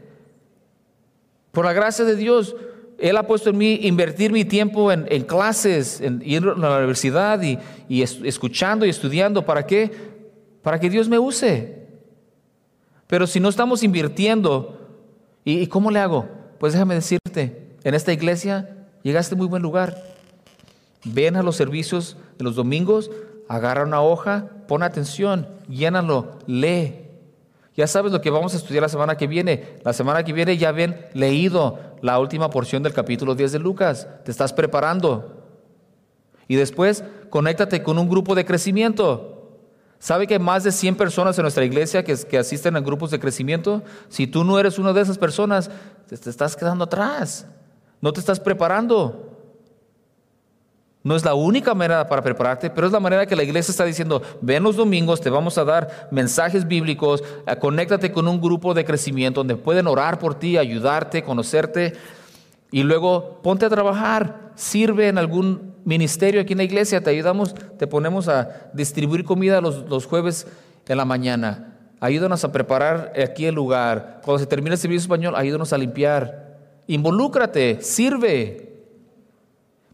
Por 1.53 1.65
la 1.65 1.73
gracia 1.73 2.05
de 2.05 2.17
Dios, 2.17 2.57
él 2.99 3.17
ha 3.17 3.27
puesto 3.27 3.51
en 3.51 3.59
mí 3.59 3.79
invertir 3.83 4.33
mi 4.33 4.45
tiempo 4.45 4.91
en, 4.91 5.23
clases, 5.23 6.01
en 6.01 6.21
ir 6.25 6.43
a 6.43 6.59
la 6.59 6.79
universidad 6.79 7.41
y, 7.43 8.03
escuchando 8.03 8.85
y 8.85 8.91
estudiando. 8.91 9.47
¿Para 9.47 9.65
qué? 9.65 9.91
Para 10.63 10.81
que 10.81 10.91
Dios 10.91 11.09
me 11.09 11.19
use. 11.19 11.87
Pero 13.07 13.27
si 13.27 13.39
no 13.39 13.49
estamos 13.49 13.85
invirtiendo, 13.85 14.79
¿y, 15.45 15.67
cómo 15.69 15.93
le 15.93 16.01
hago? 16.01 16.29
Pues 16.59 16.73
déjame 16.73 16.97
decirte, 16.97 17.77
en 17.85 17.95
esta 17.95 18.13
iglesia 18.13 18.77
llegaste 19.05 19.37
a 19.37 19.39
muy 19.39 19.47
buen 19.47 19.63
lugar. 19.63 20.03
Ven 21.05 21.37
a 21.37 21.45
los 21.45 21.55
servicios 21.55 22.17
de 22.37 22.45
los 22.45 22.57
domingos, 22.57 23.13
agarra 23.49 23.85
una 23.85 24.03
hoja, 24.03 24.51
pon 24.67 24.83
atención, 24.83 25.49
llénalo, 25.69 26.39
lee. 26.47 27.08
Ya 27.79 27.87
sabes 27.87 28.11
lo 28.11 28.21
que 28.21 28.31
vamos 28.31 28.55
a 28.55 28.57
estudiar 28.57 28.83
la 28.83 28.89
semana 28.89 29.17
que 29.17 29.29
viene. 29.29 29.79
La 29.85 29.93
semana 29.93 30.25
que 30.25 30.33
viene 30.33 30.57
ya 30.57 30.73
ven 30.73 31.07
leído 31.15 31.79
la 32.03 32.19
última 32.19 32.51
porción 32.51 32.83
del 32.83 32.93
capítulo 32.93 33.37
10 33.37 33.53
de 33.53 33.59
Lucas. 33.61 34.09
Te 34.25 34.33
estás 34.33 34.53
preparando. 34.53 35.47
Y 36.49 36.57
después, 36.57 37.05
conéctate 37.31 37.85
con 37.85 37.97
un 37.97 38.09
grupo 38.09 38.35
de 38.35 38.45
crecimiento. 38.45 39.61
¿Sabe 40.01 40.27
que 40.27 40.35
hay 40.35 40.41
más 40.41 40.65
de 40.65 40.73
100 40.73 40.97
personas 40.97 41.39
en 41.39 41.43
nuestra 41.43 41.65
iglesia 41.65 42.03
que, 42.03 42.17
que 42.17 42.39
asisten 42.39 42.75
a 42.75 42.81
grupos 42.81 43.13
de 43.13 43.21
crecimiento? 43.21 43.85
Si 44.09 44.27
tú 44.27 44.43
no 44.43 44.59
eres 44.59 44.81
una 44.81 44.93
de 44.93 45.03
esas 45.03 45.17
personas, 45.17 45.71
te 46.09 46.31
estás 46.31 46.57
quedando 46.57 46.83
atrás. 46.83 47.47
No 48.01 48.13
te 48.13 48.19
estás 48.19 48.41
preparando. 48.41 49.28
No 51.09 51.17
es 51.17 51.25
la 51.25 51.33
única 51.33 51.73
manera 51.73 52.07
para 52.07 52.21
prepararte, 52.21 52.69
pero 52.69 52.87
es 52.87 52.93
la 52.93 53.01
manera 53.01 53.25
que 53.25 53.35
la 53.35 53.43
iglesia 53.43 53.73
está 53.73 53.87
diciendo, 53.87 54.21
ven 54.43 54.63
los 54.63 54.77
domingos, 54.77 55.23
te 55.23 55.31
vamos 55.31 55.57
a 55.57 55.65
dar 55.65 56.07
mensajes 56.11 56.69
bíblicos, 56.69 57.25
eh, 57.47 57.57
conéctate 57.57 58.13
con 58.13 58.29
un 58.29 58.39
grupo 58.39 58.75
de 58.75 58.85
crecimiento 58.85 59.41
donde 59.41 59.57
pueden 59.57 59.87
orar 59.87 60.19
por 60.19 60.35
ti, 60.35 60.59
ayudarte, 60.59 61.23
conocerte, 61.23 61.95
y 62.71 62.83
luego 62.83 63.41
ponte 63.43 63.65
a 63.65 63.71
trabajar, 63.71 64.53
sirve 64.55 65.09
en 65.09 65.17
algún 65.17 65.77
ministerio 65.87 66.43
aquí 66.43 66.53
en 66.53 66.59
la 66.59 66.65
iglesia, 66.65 67.03
te 67.03 67.09
ayudamos, 67.09 67.55
te 67.55 67.87
ponemos 67.87 68.29
a 68.29 68.69
distribuir 68.75 69.25
comida 69.25 69.63
los, 69.63 69.89
los 69.89 70.05
jueves 70.05 70.47
en 70.87 70.99
la 70.99 71.07
mañana, 71.07 71.75
ayúdanos 72.01 72.45
a 72.45 72.53
preparar 72.53 73.15
aquí 73.17 73.47
el 73.47 73.55
lugar, 73.55 74.21
cuando 74.23 74.41
se 74.41 74.47
termine 74.47 74.75
el 74.75 74.79
servicio 74.79 75.05
español, 75.05 75.37
ayúdanos 75.37 75.73
a 75.73 75.79
limpiar, 75.79 76.59
involúcrate, 76.87 77.81
sirve. 77.81 78.67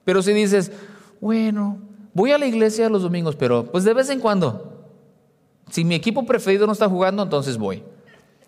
Pero 0.04 0.20
si 0.20 0.34
dices, 0.34 0.70
bueno, 1.24 1.78
voy 2.12 2.32
a 2.32 2.38
la 2.38 2.44
iglesia 2.44 2.90
los 2.90 3.00
domingos, 3.00 3.34
pero 3.34 3.64
pues 3.64 3.82
de 3.82 3.94
vez 3.94 4.10
en 4.10 4.20
cuando. 4.20 4.74
Si 5.70 5.82
mi 5.82 5.94
equipo 5.94 6.26
preferido 6.26 6.66
no 6.66 6.74
está 6.74 6.86
jugando, 6.86 7.22
entonces 7.22 7.56
voy. 7.56 7.82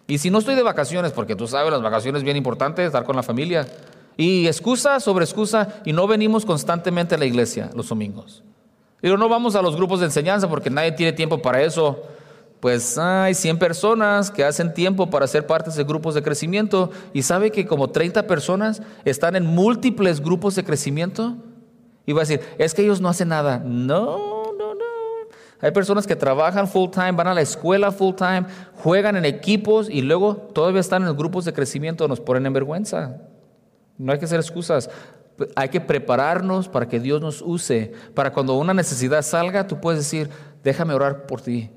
Y 0.06 0.18
si 0.18 0.28
no 0.28 0.40
estoy 0.40 0.56
de 0.56 0.62
vacaciones, 0.62 1.12
porque 1.12 1.34
tú 1.34 1.46
sabes, 1.46 1.72
las 1.72 1.80
vacaciones 1.80 2.20
es 2.20 2.24
bien 2.24 2.36
importante, 2.36 2.84
estar 2.84 3.04
con 3.04 3.16
la 3.16 3.22
familia. 3.22 3.66
Y 4.18 4.46
excusa 4.46 5.00
sobre 5.00 5.24
excusa, 5.24 5.80
y 5.86 5.94
no 5.94 6.06
venimos 6.06 6.44
constantemente 6.44 7.14
a 7.14 7.18
la 7.18 7.24
iglesia 7.24 7.70
los 7.74 7.88
domingos. 7.88 8.42
Y 9.00 9.08
no 9.08 9.26
vamos 9.26 9.56
a 9.56 9.62
los 9.62 9.74
grupos 9.74 10.00
de 10.00 10.06
enseñanza 10.06 10.46
porque 10.46 10.68
nadie 10.68 10.92
tiene 10.92 11.14
tiempo 11.14 11.40
para 11.40 11.62
eso. 11.62 12.02
Pues 12.60 12.98
hay 12.98 13.32
100 13.32 13.58
personas 13.58 14.30
que 14.30 14.44
hacen 14.44 14.74
tiempo 14.74 15.08
para 15.08 15.26
ser 15.26 15.46
parte 15.46 15.70
de 15.70 15.84
grupos 15.84 16.14
de 16.14 16.22
crecimiento 16.22 16.90
y 17.14 17.22
sabe 17.22 17.50
que 17.50 17.66
como 17.66 17.88
30 17.88 18.26
personas 18.26 18.82
están 19.06 19.34
en 19.34 19.46
múltiples 19.46 20.20
grupos 20.20 20.54
de 20.56 20.64
crecimiento. 20.64 21.38
Y 22.06 22.12
va 22.12 22.22
a 22.22 22.24
decir, 22.24 22.40
es 22.56 22.72
que 22.72 22.82
ellos 22.82 23.00
no 23.00 23.08
hacen 23.08 23.28
nada. 23.28 23.58
No, 23.58 24.52
no, 24.56 24.74
no. 24.74 24.84
Hay 25.60 25.72
personas 25.72 26.06
que 26.06 26.14
trabajan 26.14 26.68
full 26.68 26.90
time, 26.90 27.12
van 27.12 27.26
a 27.26 27.34
la 27.34 27.40
escuela 27.40 27.90
full 27.90 28.14
time, 28.14 28.46
juegan 28.76 29.16
en 29.16 29.24
equipos 29.24 29.90
y 29.90 30.02
luego 30.02 30.36
todavía 30.36 30.80
están 30.80 31.02
en 31.02 31.08
los 31.08 31.16
grupos 31.16 31.44
de 31.44 31.52
crecimiento, 31.52 32.06
nos 32.06 32.20
ponen 32.20 32.46
en 32.46 32.52
vergüenza. 32.52 33.18
No 33.98 34.12
hay 34.12 34.18
que 34.18 34.26
hacer 34.26 34.38
excusas. 34.38 34.88
Hay 35.54 35.68
que 35.68 35.80
prepararnos 35.80 36.68
para 36.68 36.88
que 36.88 37.00
Dios 37.00 37.20
nos 37.20 37.42
use. 37.42 37.92
Para 38.14 38.32
cuando 38.32 38.56
una 38.56 38.72
necesidad 38.72 39.22
salga, 39.22 39.66
tú 39.66 39.80
puedes 39.80 40.00
decir, 40.00 40.30
déjame 40.62 40.94
orar 40.94 41.26
por 41.26 41.40
ti. 41.40 41.70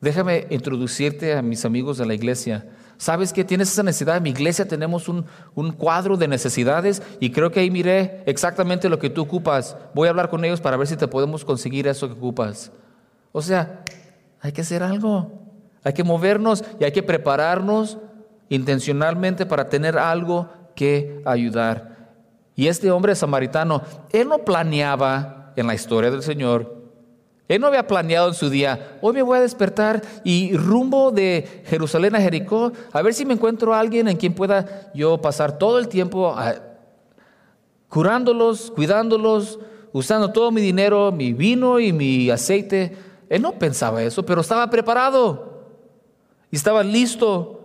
Déjame 0.00 0.46
introducirte 0.50 1.34
a 1.34 1.42
mis 1.42 1.64
amigos 1.64 1.98
de 1.98 2.06
la 2.06 2.14
iglesia. 2.14 2.66
¿Sabes 3.02 3.32
que 3.32 3.42
tienes 3.42 3.72
esa 3.72 3.82
necesidad? 3.82 4.18
En 4.18 4.22
mi 4.22 4.30
iglesia 4.30 4.68
tenemos 4.68 5.08
un, 5.08 5.24
cuadro 5.72 6.16
de 6.16 6.28
necesidades 6.28 7.02
y 7.18 7.32
creo 7.32 7.50
que 7.50 7.58
ahí 7.58 7.68
miré 7.68 8.22
exactamente 8.26 8.88
lo 8.88 9.00
que 9.00 9.10
tú 9.10 9.22
ocupas. 9.22 9.76
Voy 9.92 10.06
a 10.06 10.10
hablar 10.10 10.30
con 10.30 10.44
ellos 10.44 10.60
para 10.60 10.76
ver 10.76 10.86
si 10.86 10.96
te 10.96 11.08
podemos 11.08 11.44
conseguir 11.44 11.88
eso 11.88 12.06
que 12.06 12.14
ocupas. 12.14 12.70
O 13.32 13.42
sea, 13.42 13.82
hay 14.40 14.52
que 14.52 14.60
hacer 14.60 14.84
algo. 14.84 15.32
Hay 15.82 15.94
que 15.94 16.04
movernos 16.04 16.62
y 16.78 16.84
hay 16.84 16.92
que 16.92 17.02
prepararnos 17.02 17.98
intencionalmente 18.48 19.46
para 19.46 19.68
tener 19.68 19.98
algo 19.98 20.48
que 20.76 21.22
ayudar. 21.24 22.14
Y 22.54 22.68
este 22.68 22.92
hombre 22.92 23.16
samaritano, 23.16 23.82
él 24.12 24.28
no 24.28 24.44
planeaba 24.44 25.54
en 25.56 25.66
la 25.66 25.74
historia 25.74 26.12
del 26.12 26.22
Señor 26.22 26.81
él 27.48 27.60
no 27.60 27.66
había 27.66 27.86
planeado 27.86 28.28
en 28.28 28.34
su 28.34 28.48
día, 28.48 28.98
hoy 29.02 29.14
me 29.14 29.22
voy 29.22 29.38
a 29.38 29.42
despertar 29.42 30.02
y 30.24 30.56
rumbo 30.56 31.10
de 31.10 31.62
Jerusalén 31.66 32.14
a 32.14 32.20
Jericó, 32.20 32.72
a 32.92 33.02
ver 33.02 33.14
si 33.14 33.26
me 33.26 33.34
encuentro 33.34 33.74
a 33.74 33.80
alguien 33.80 34.08
en 34.08 34.16
quien 34.16 34.32
pueda 34.32 34.90
yo 34.94 35.20
pasar 35.20 35.58
todo 35.58 35.78
el 35.78 35.88
tiempo 35.88 36.34
ah, 36.36 36.54
curándolos, 37.88 38.70
cuidándolos, 38.70 39.58
usando 39.92 40.32
todo 40.32 40.50
mi 40.50 40.60
dinero, 40.60 41.12
mi 41.12 41.32
vino 41.32 41.78
y 41.78 41.92
mi 41.92 42.30
aceite. 42.30 42.96
Él 43.28 43.42
no 43.42 43.52
pensaba 43.58 44.02
eso, 44.02 44.24
pero 44.24 44.40
estaba 44.40 44.70
preparado 44.70 45.66
y 46.50 46.56
estaba 46.56 46.82
listo. 46.82 47.60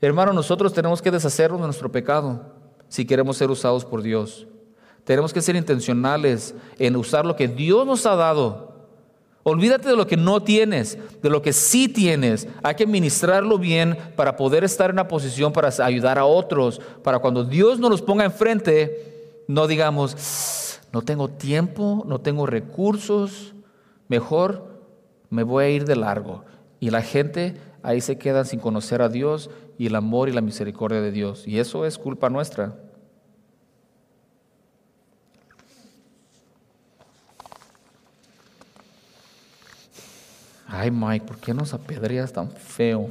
Hermano, 0.00 0.32
nosotros 0.32 0.72
tenemos 0.72 1.00
que 1.00 1.10
deshacernos 1.10 1.60
de 1.60 1.66
nuestro 1.66 1.90
pecado 1.90 2.52
si 2.88 3.06
queremos 3.06 3.38
ser 3.38 3.50
usados 3.50 3.84
por 3.84 4.02
Dios. 4.02 4.46
Tenemos 5.02 5.32
que 5.32 5.40
ser 5.40 5.56
intencionales 5.56 6.54
en 6.78 6.94
usar 6.96 7.26
lo 7.26 7.34
que 7.34 7.48
Dios 7.48 7.86
nos 7.86 8.06
ha 8.06 8.14
dado 8.14 8.73
Olvídate 9.46 9.90
de 9.90 9.96
lo 9.96 10.06
que 10.06 10.16
no 10.16 10.42
tienes, 10.42 10.98
de 11.22 11.28
lo 11.28 11.42
que 11.42 11.52
sí 11.52 11.86
tienes. 11.86 12.48
Hay 12.62 12.76
que 12.76 12.86
ministrarlo 12.86 13.58
bien 13.58 13.96
para 14.16 14.36
poder 14.36 14.64
estar 14.64 14.88
en 14.88 14.94
una 14.94 15.06
posición 15.06 15.52
para 15.52 15.68
ayudar 15.84 16.18
a 16.18 16.24
otros, 16.24 16.80
para 17.02 17.18
cuando 17.18 17.44
Dios 17.44 17.78
nos 17.78 17.90
los 17.90 18.02
ponga 18.02 18.24
enfrente, 18.24 19.44
no 19.46 19.66
digamos, 19.66 20.80
no 20.92 21.02
tengo 21.02 21.28
tiempo, 21.28 22.04
no 22.06 22.22
tengo 22.22 22.46
recursos, 22.46 23.54
mejor 24.08 24.66
me 25.28 25.42
voy 25.42 25.64
a 25.64 25.68
ir 25.68 25.84
de 25.84 25.96
largo. 25.96 26.44
Y 26.80 26.88
la 26.88 27.02
gente 27.02 27.56
ahí 27.82 28.00
se 28.00 28.16
queda 28.16 28.46
sin 28.46 28.60
conocer 28.60 29.02
a 29.02 29.10
Dios 29.10 29.50
y 29.76 29.88
el 29.88 29.94
amor 29.96 30.30
y 30.30 30.32
la 30.32 30.40
misericordia 30.40 31.02
de 31.02 31.10
Dios. 31.10 31.46
Y 31.46 31.58
eso 31.58 31.84
es 31.84 31.98
culpa 31.98 32.30
nuestra. 32.30 32.76
Ay, 40.76 40.90
Mike, 40.90 41.26
¿por 41.26 41.36
qué 41.36 41.54
nos 41.54 41.72
apedreas 41.72 42.32
tan 42.32 42.50
feo? 42.50 43.08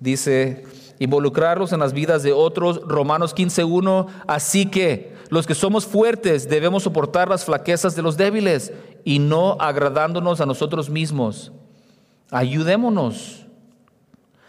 Dice, 0.00 0.64
involucrarlos 0.98 1.72
en 1.72 1.78
las 1.78 1.92
vidas 1.92 2.24
de 2.24 2.32
otros, 2.32 2.80
Romanos 2.84 3.34
15.1, 3.34 4.08
así 4.26 4.66
que 4.66 5.14
los 5.28 5.46
que 5.46 5.54
somos 5.54 5.86
fuertes 5.86 6.48
debemos 6.48 6.82
soportar 6.82 7.28
las 7.28 7.44
flaquezas 7.44 7.94
de 7.94 8.02
los 8.02 8.16
débiles 8.16 8.72
y 9.04 9.20
no 9.20 9.56
agradándonos 9.60 10.40
a 10.40 10.46
nosotros 10.46 10.90
mismos. 10.90 11.52
Ayudémonos. 12.32 13.46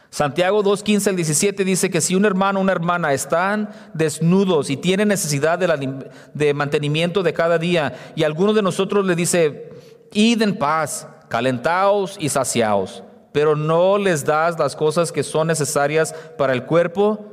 Santiago 0.10 0.64
2.15 0.64 1.08
al 1.10 1.16
17 1.16 1.64
dice 1.64 1.90
que 1.90 2.02
si 2.02 2.16
un 2.16 2.26
hermano 2.26 2.60
o 2.60 2.62
una 2.62 2.72
hermana 2.72 3.14
están 3.14 3.70
desnudos 3.94 4.70
y 4.70 4.78
tienen 4.78 5.08
necesidad 5.08 5.60
de, 5.60 6.12
de 6.34 6.54
mantenimiento 6.54 7.22
de 7.24 7.34
cada 7.34 7.58
día 7.58 7.94
y 8.16 8.24
alguno 8.24 8.54
de 8.54 8.62
nosotros 8.62 9.06
le 9.06 9.16
dice, 9.16 9.73
id 10.14 10.42
en 10.42 10.58
paz, 10.58 11.08
calentaos 11.30 12.18
y 12.20 12.30
saciaos, 12.30 13.04
pero 13.32 13.56
no 13.56 13.98
les 13.98 14.24
das 14.24 14.58
las 14.60 14.76
cosas 14.76 15.12
que 15.12 15.24
son 15.24 15.48
necesarias 15.48 16.14
para 16.38 16.54
el 16.54 16.66
cuerpo, 16.66 17.26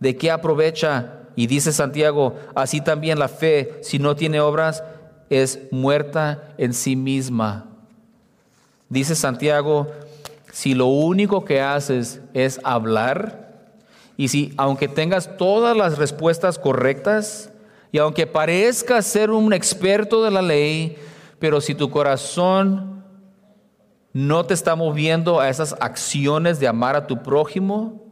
¿de 0.00 0.16
qué 0.16 0.30
aprovecha? 0.30 1.20
Y 1.34 1.46
dice 1.46 1.72
Santiago, 1.72 2.34
así 2.54 2.80
también 2.80 3.18
la 3.18 3.28
fe, 3.28 3.78
si 3.82 3.98
no 3.98 4.16
tiene 4.16 4.40
obras, 4.40 4.82
es 5.28 5.58
muerta 5.70 6.54
en 6.58 6.72
sí 6.72 6.96
misma. 6.96 7.66
Dice 8.88 9.14
Santiago, 9.14 9.88
si 10.52 10.74
lo 10.74 10.86
único 10.86 11.44
que 11.44 11.60
haces 11.60 12.20
es 12.32 12.60
hablar, 12.64 13.46
y 14.16 14.28
si 14.28 14.54
aunque 14.56 14.88
tengas 14.88 15.36
todas 15.36 15.76
las 15.76 15.98
respuestas 15.98 16.58
correctas, 16.58 17.50
Y 17.92 17.98
aunque 17.98 18.26
parezca 18.26 19.00
ser 19.00 19.30
un 19.30 19.54
experto 19.54 20.22
de 20.22 20.30
la 20.30 20.42
ley, 20.42 20.98
pero 21.38 21.60
si 21.60 21.74
tu 21.74 21.90
corazón 21.90 23.04
no 24.12 24.46
te 24.46 24.54
está 24.54 24.74
moviendo 24.74 25.40
a 25.40 25.50
esas 25.50 25.76
acciones 25.80 26.58
de 26.58 26.68
amar 26.68 26.96
a 26.96 27.06
tu 27.06 27.22
prójimo, 27.22 28.02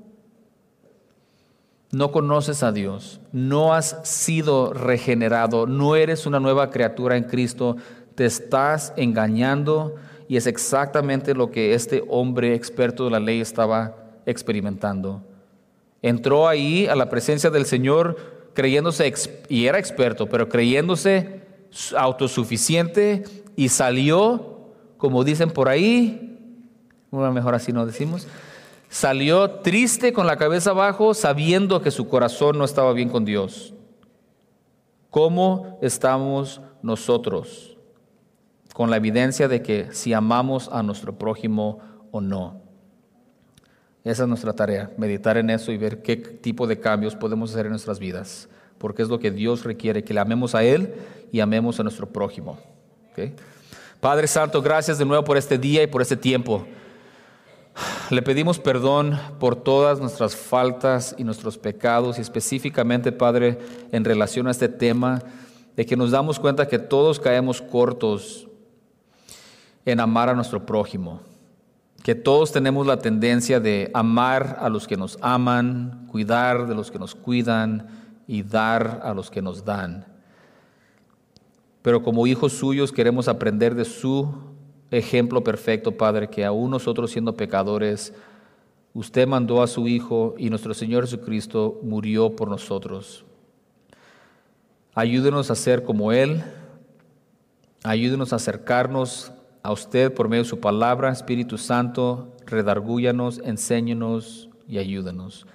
no 1.91 2.11
conoces 2.11 2.63
a 2.63 2.73
Dios, 2.73 3.21
no 3.33 3.73
has 3.73 4.01
sido 4.03 4.73
regenerado, 4.73 5.67
no 5.67 5.97
eres 5.97 6.27
una 6.27 6.41
nueva 6.41 6.71
criatura 6.71 7.17
en 7.17 7.25
Cristo, 7.25 7.77
te 8.15 8.27
estás 8.27 8.93
engañando 8.97 9.95
y 10.29 10.37
es 10.37 10.47
exactamente 10.47 11.35
lo 11.35 11.51
que 11.51 11.75
este 11.75 12.05
hombre 12.09 12.55
experto 12.55 13.05
de 13.05 13.11
la 13.11 13.21
ley 13.21 13.41
estaba 13.41 13.97
experimentando. 14.27 15.23
Entró 16.03 16.49
ahí 16.49 16.87
a 16.87 16.97
la 16.97 17.09
presencia 17.09 17.49
del 17.49 17.65
Señor 17.65 18.17
creyéndose, 18.53 19.13
y 19.49 19.67
era 19.67 19.79
experto, 19.79 20.29
pero 20.29 20.49
creyéndose 20.49 21.44
autosuficiente 21.97 23.25
y 23.57 23.69
salió, 23.69 24.73
como 24.97 25.25
dicen 25.25 25.51
por 25.51 25.69
ahí, 25.69 26.25
mejor 27.11 27.55
así 27.55 27.73
no 27.73 27.87
decimos, 27.87 28.27
salió 28.89 29.51
triste 29.61 30.13
con 30.13 30.27
la 30.27 30.37
cabeza 30.37 30.71
abajo 30.71 31.15
sabiendo 31.15 31.81
que 31.81 31.91
su 31.91 32.09
corazón 32.09 32.59
no 32.59 32.65
estaba 32.65 32.93
bien 32.93 33.09
con 33.09 33.25
Dios. 33.25 33.75
¿Cómo 35.11 35.79
estamos 35.81 36.61
nosotros? 36.83 37.77
Con 38.73 38.91
la 38.91 38.97
evidencia 38.97 39.47
de 39.47 39.63
que 39.63 39.93
si 39.93 40.13
amamos 40.13 40.69
a 40.73 40.83
nuestro 40.83 41.17
prójimo 41.17 41.79
o 42.11 42.21
no. 42.21 42.63
Esa 44.03 44.25
es 44.25 44.29
nuestra 44.29 44.53
tarea, 44.53 44.91
meditar 44.99 45.39
en 45.39 45.51
eso 45.51 45.73
y 45.73 45.79
ver 45.79 46.03
qué 46.03 46.17
tipo 46.17 46.67
de 46.67 46.79
cambios 46.79 47.17
podemos 47.17 47.53
hacer 47.53 47.67
en 47.67 47.71
nuestras 47.71 47.99
vidas, 47.99 48.49
porque 48.79 49.03
es 49.03 49.09
lo 49.09 49.19
que 49.19 49.31
Dios 49.31 49.65
requiere, 49.65 50.05
que 50.05 50.15
le 50.15 50.21
amemos 50.21 50.55
a 50.55 50.63
Él 50.63 50.95
y 51.33 51.41
amemos 51.41 51.81
a 51.81 51.83
nuestro 51.83 52.09
prójimo. 52.09 52.59
Padre 54.01 54.27
Santo, 54.27 54.61
gracias 54.61 54.99
de 54.99 55.05
nuevo 55.05 55.25
por 55.25 55.37
este 55.37 55.59
día 55.59 55.83
y 55.83 55.87
por 55.87 56.03
este 56.03 56.17
tiempo. 56.17 56.67
Le 58.11 58.23
pedimos 58.23 58.59
perdón 58.59 59.19
por 59.41 59.57
todas 59.57 60.01
nuestras 60.01 60.37
faltas 60.37 61.15
y 61.19 61.25
nuestros 61.25 61.59
pecados 61.59 62.19
y 62.19 62.21
específicamente, 62.21 63.13
Padre, 63.13 63.59
en 63.93 64.05
relación 64.05 64.47
a 64.47 64.51
este 64.51 64.69
tema, 64.69 65.23
de 65.77 65.87
que 65.87 65.97
nos 65.97 66.11
damos 66.11 66.39
cuenta 66.39 66.69
que 66.69 66.79
todos 66.79 67.19
caemos 67.19 67.61
cortos 67.61 68.47
en 69.85 70.01
amar 70.01 70.29
a 70.29 70.35
nuestro 70.35 70.65
prójimo 70.65 71.21
que 72.05 72.15
todos 72.15 72.53
tenemos 72.53 72.87
la 72.87 72.99
tendencia 72.99 73.61
de 73.61 73.91
amar 73.95 74.59
a 74.61 74.69
los 74.69 74.87
que 74.87 74.95
nos 74.95 75.17
aman, 75.23 76.07
cuidar 76.13 76.67
de 76.67 76.75
los 76.75 76.91
que 76.91 76.99
nos 76.99 77.15
cuidan 77.15 77.89
y 78.27 78.43
dar 78.43 79.01
a 79.03 79.15
los 79.15 79.31
que 79.31 79.43
nos 79.43 79.65
dan. 79.65 80.07
Pero 81.83 82.03
como 82.03 82.27
hijos 82.27 82.55
suyos 82.55 82.93
queremos 82.93 83.29
aprender 83.29 83.75
de 83.75 83.85
su 83.85 84.33
ejemplo 84.91 85.45
perfecto, 85.45 85.93
Padre, 85.93 86.29
que 86.29 86.45
aún 86.45 86.71
nosotros 86.71 87.11
siendo 87.11 87.37
pecadores, 87.37 88.15
usted 88.95 89.27
mandó 89.27 89.63
a 89.63 89.67
su 89.67 89.87
Hijo 89.89 90.35
y 90.39 90.51
nuestro 90.51 90.73
Señor 90.73 91.05
Jesucristo 91.05 91.81
murió 91.83 92.37
por 92.37 92.49
nosotros. 92.49 93.25
Ayúdenos 94.95 95.51
a 95.51 95.55
ser 95.57 95.83
como 95.83 96.13
Él, 96.13 96.43
ayúdenos 97.83 98.33
a 98.33 98.37
acercarnos 98.37 99.33
a 99.63 99.73
usted 99.73 100.13
por 100.13 100.29
medio 100.29 100.45
de 100.45 100.49
su 100.49 100.61
palabra, 100.61 101.11
Espíritu 101.11 101.59
Santo, 101.59 102.33
redargúyanos, 102.47 103.41
enséñenos 103.45 104.49
y 104.69 104.79
ayúdanos. 104.79 105.47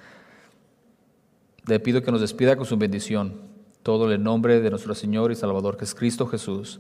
Le 1.68 1.80
pido 1.80 2.02
que 2.02 2.12
nos 2.12 2.22
despida 2.22 2.56
con 2.56 2.66
su 2.66 2.78
bendición. 2.78 3.42
Todo 3.84 4.08
en 4.08 4.14
el 4.14 4.24
nombre 4.24 4.60
de 4.60 4.70
nuestro 4.70 4.94
Señor 4.94 5.32
y 5.32 5.36
Salvador, 5.36 5.78
que 5.78 5.86
es 5.86 5.96
Cristo 5.96 6.28
Jesús. 6.28 6.80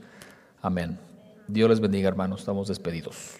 Amén. 0.61 0.99
Dios 1.47 1.69
les 1.69 1.79
bendiga, 1.79 2.07
hermanos. 2.07 2.41
Estamos 2.41 2.67
despedidos. 2.67 3.35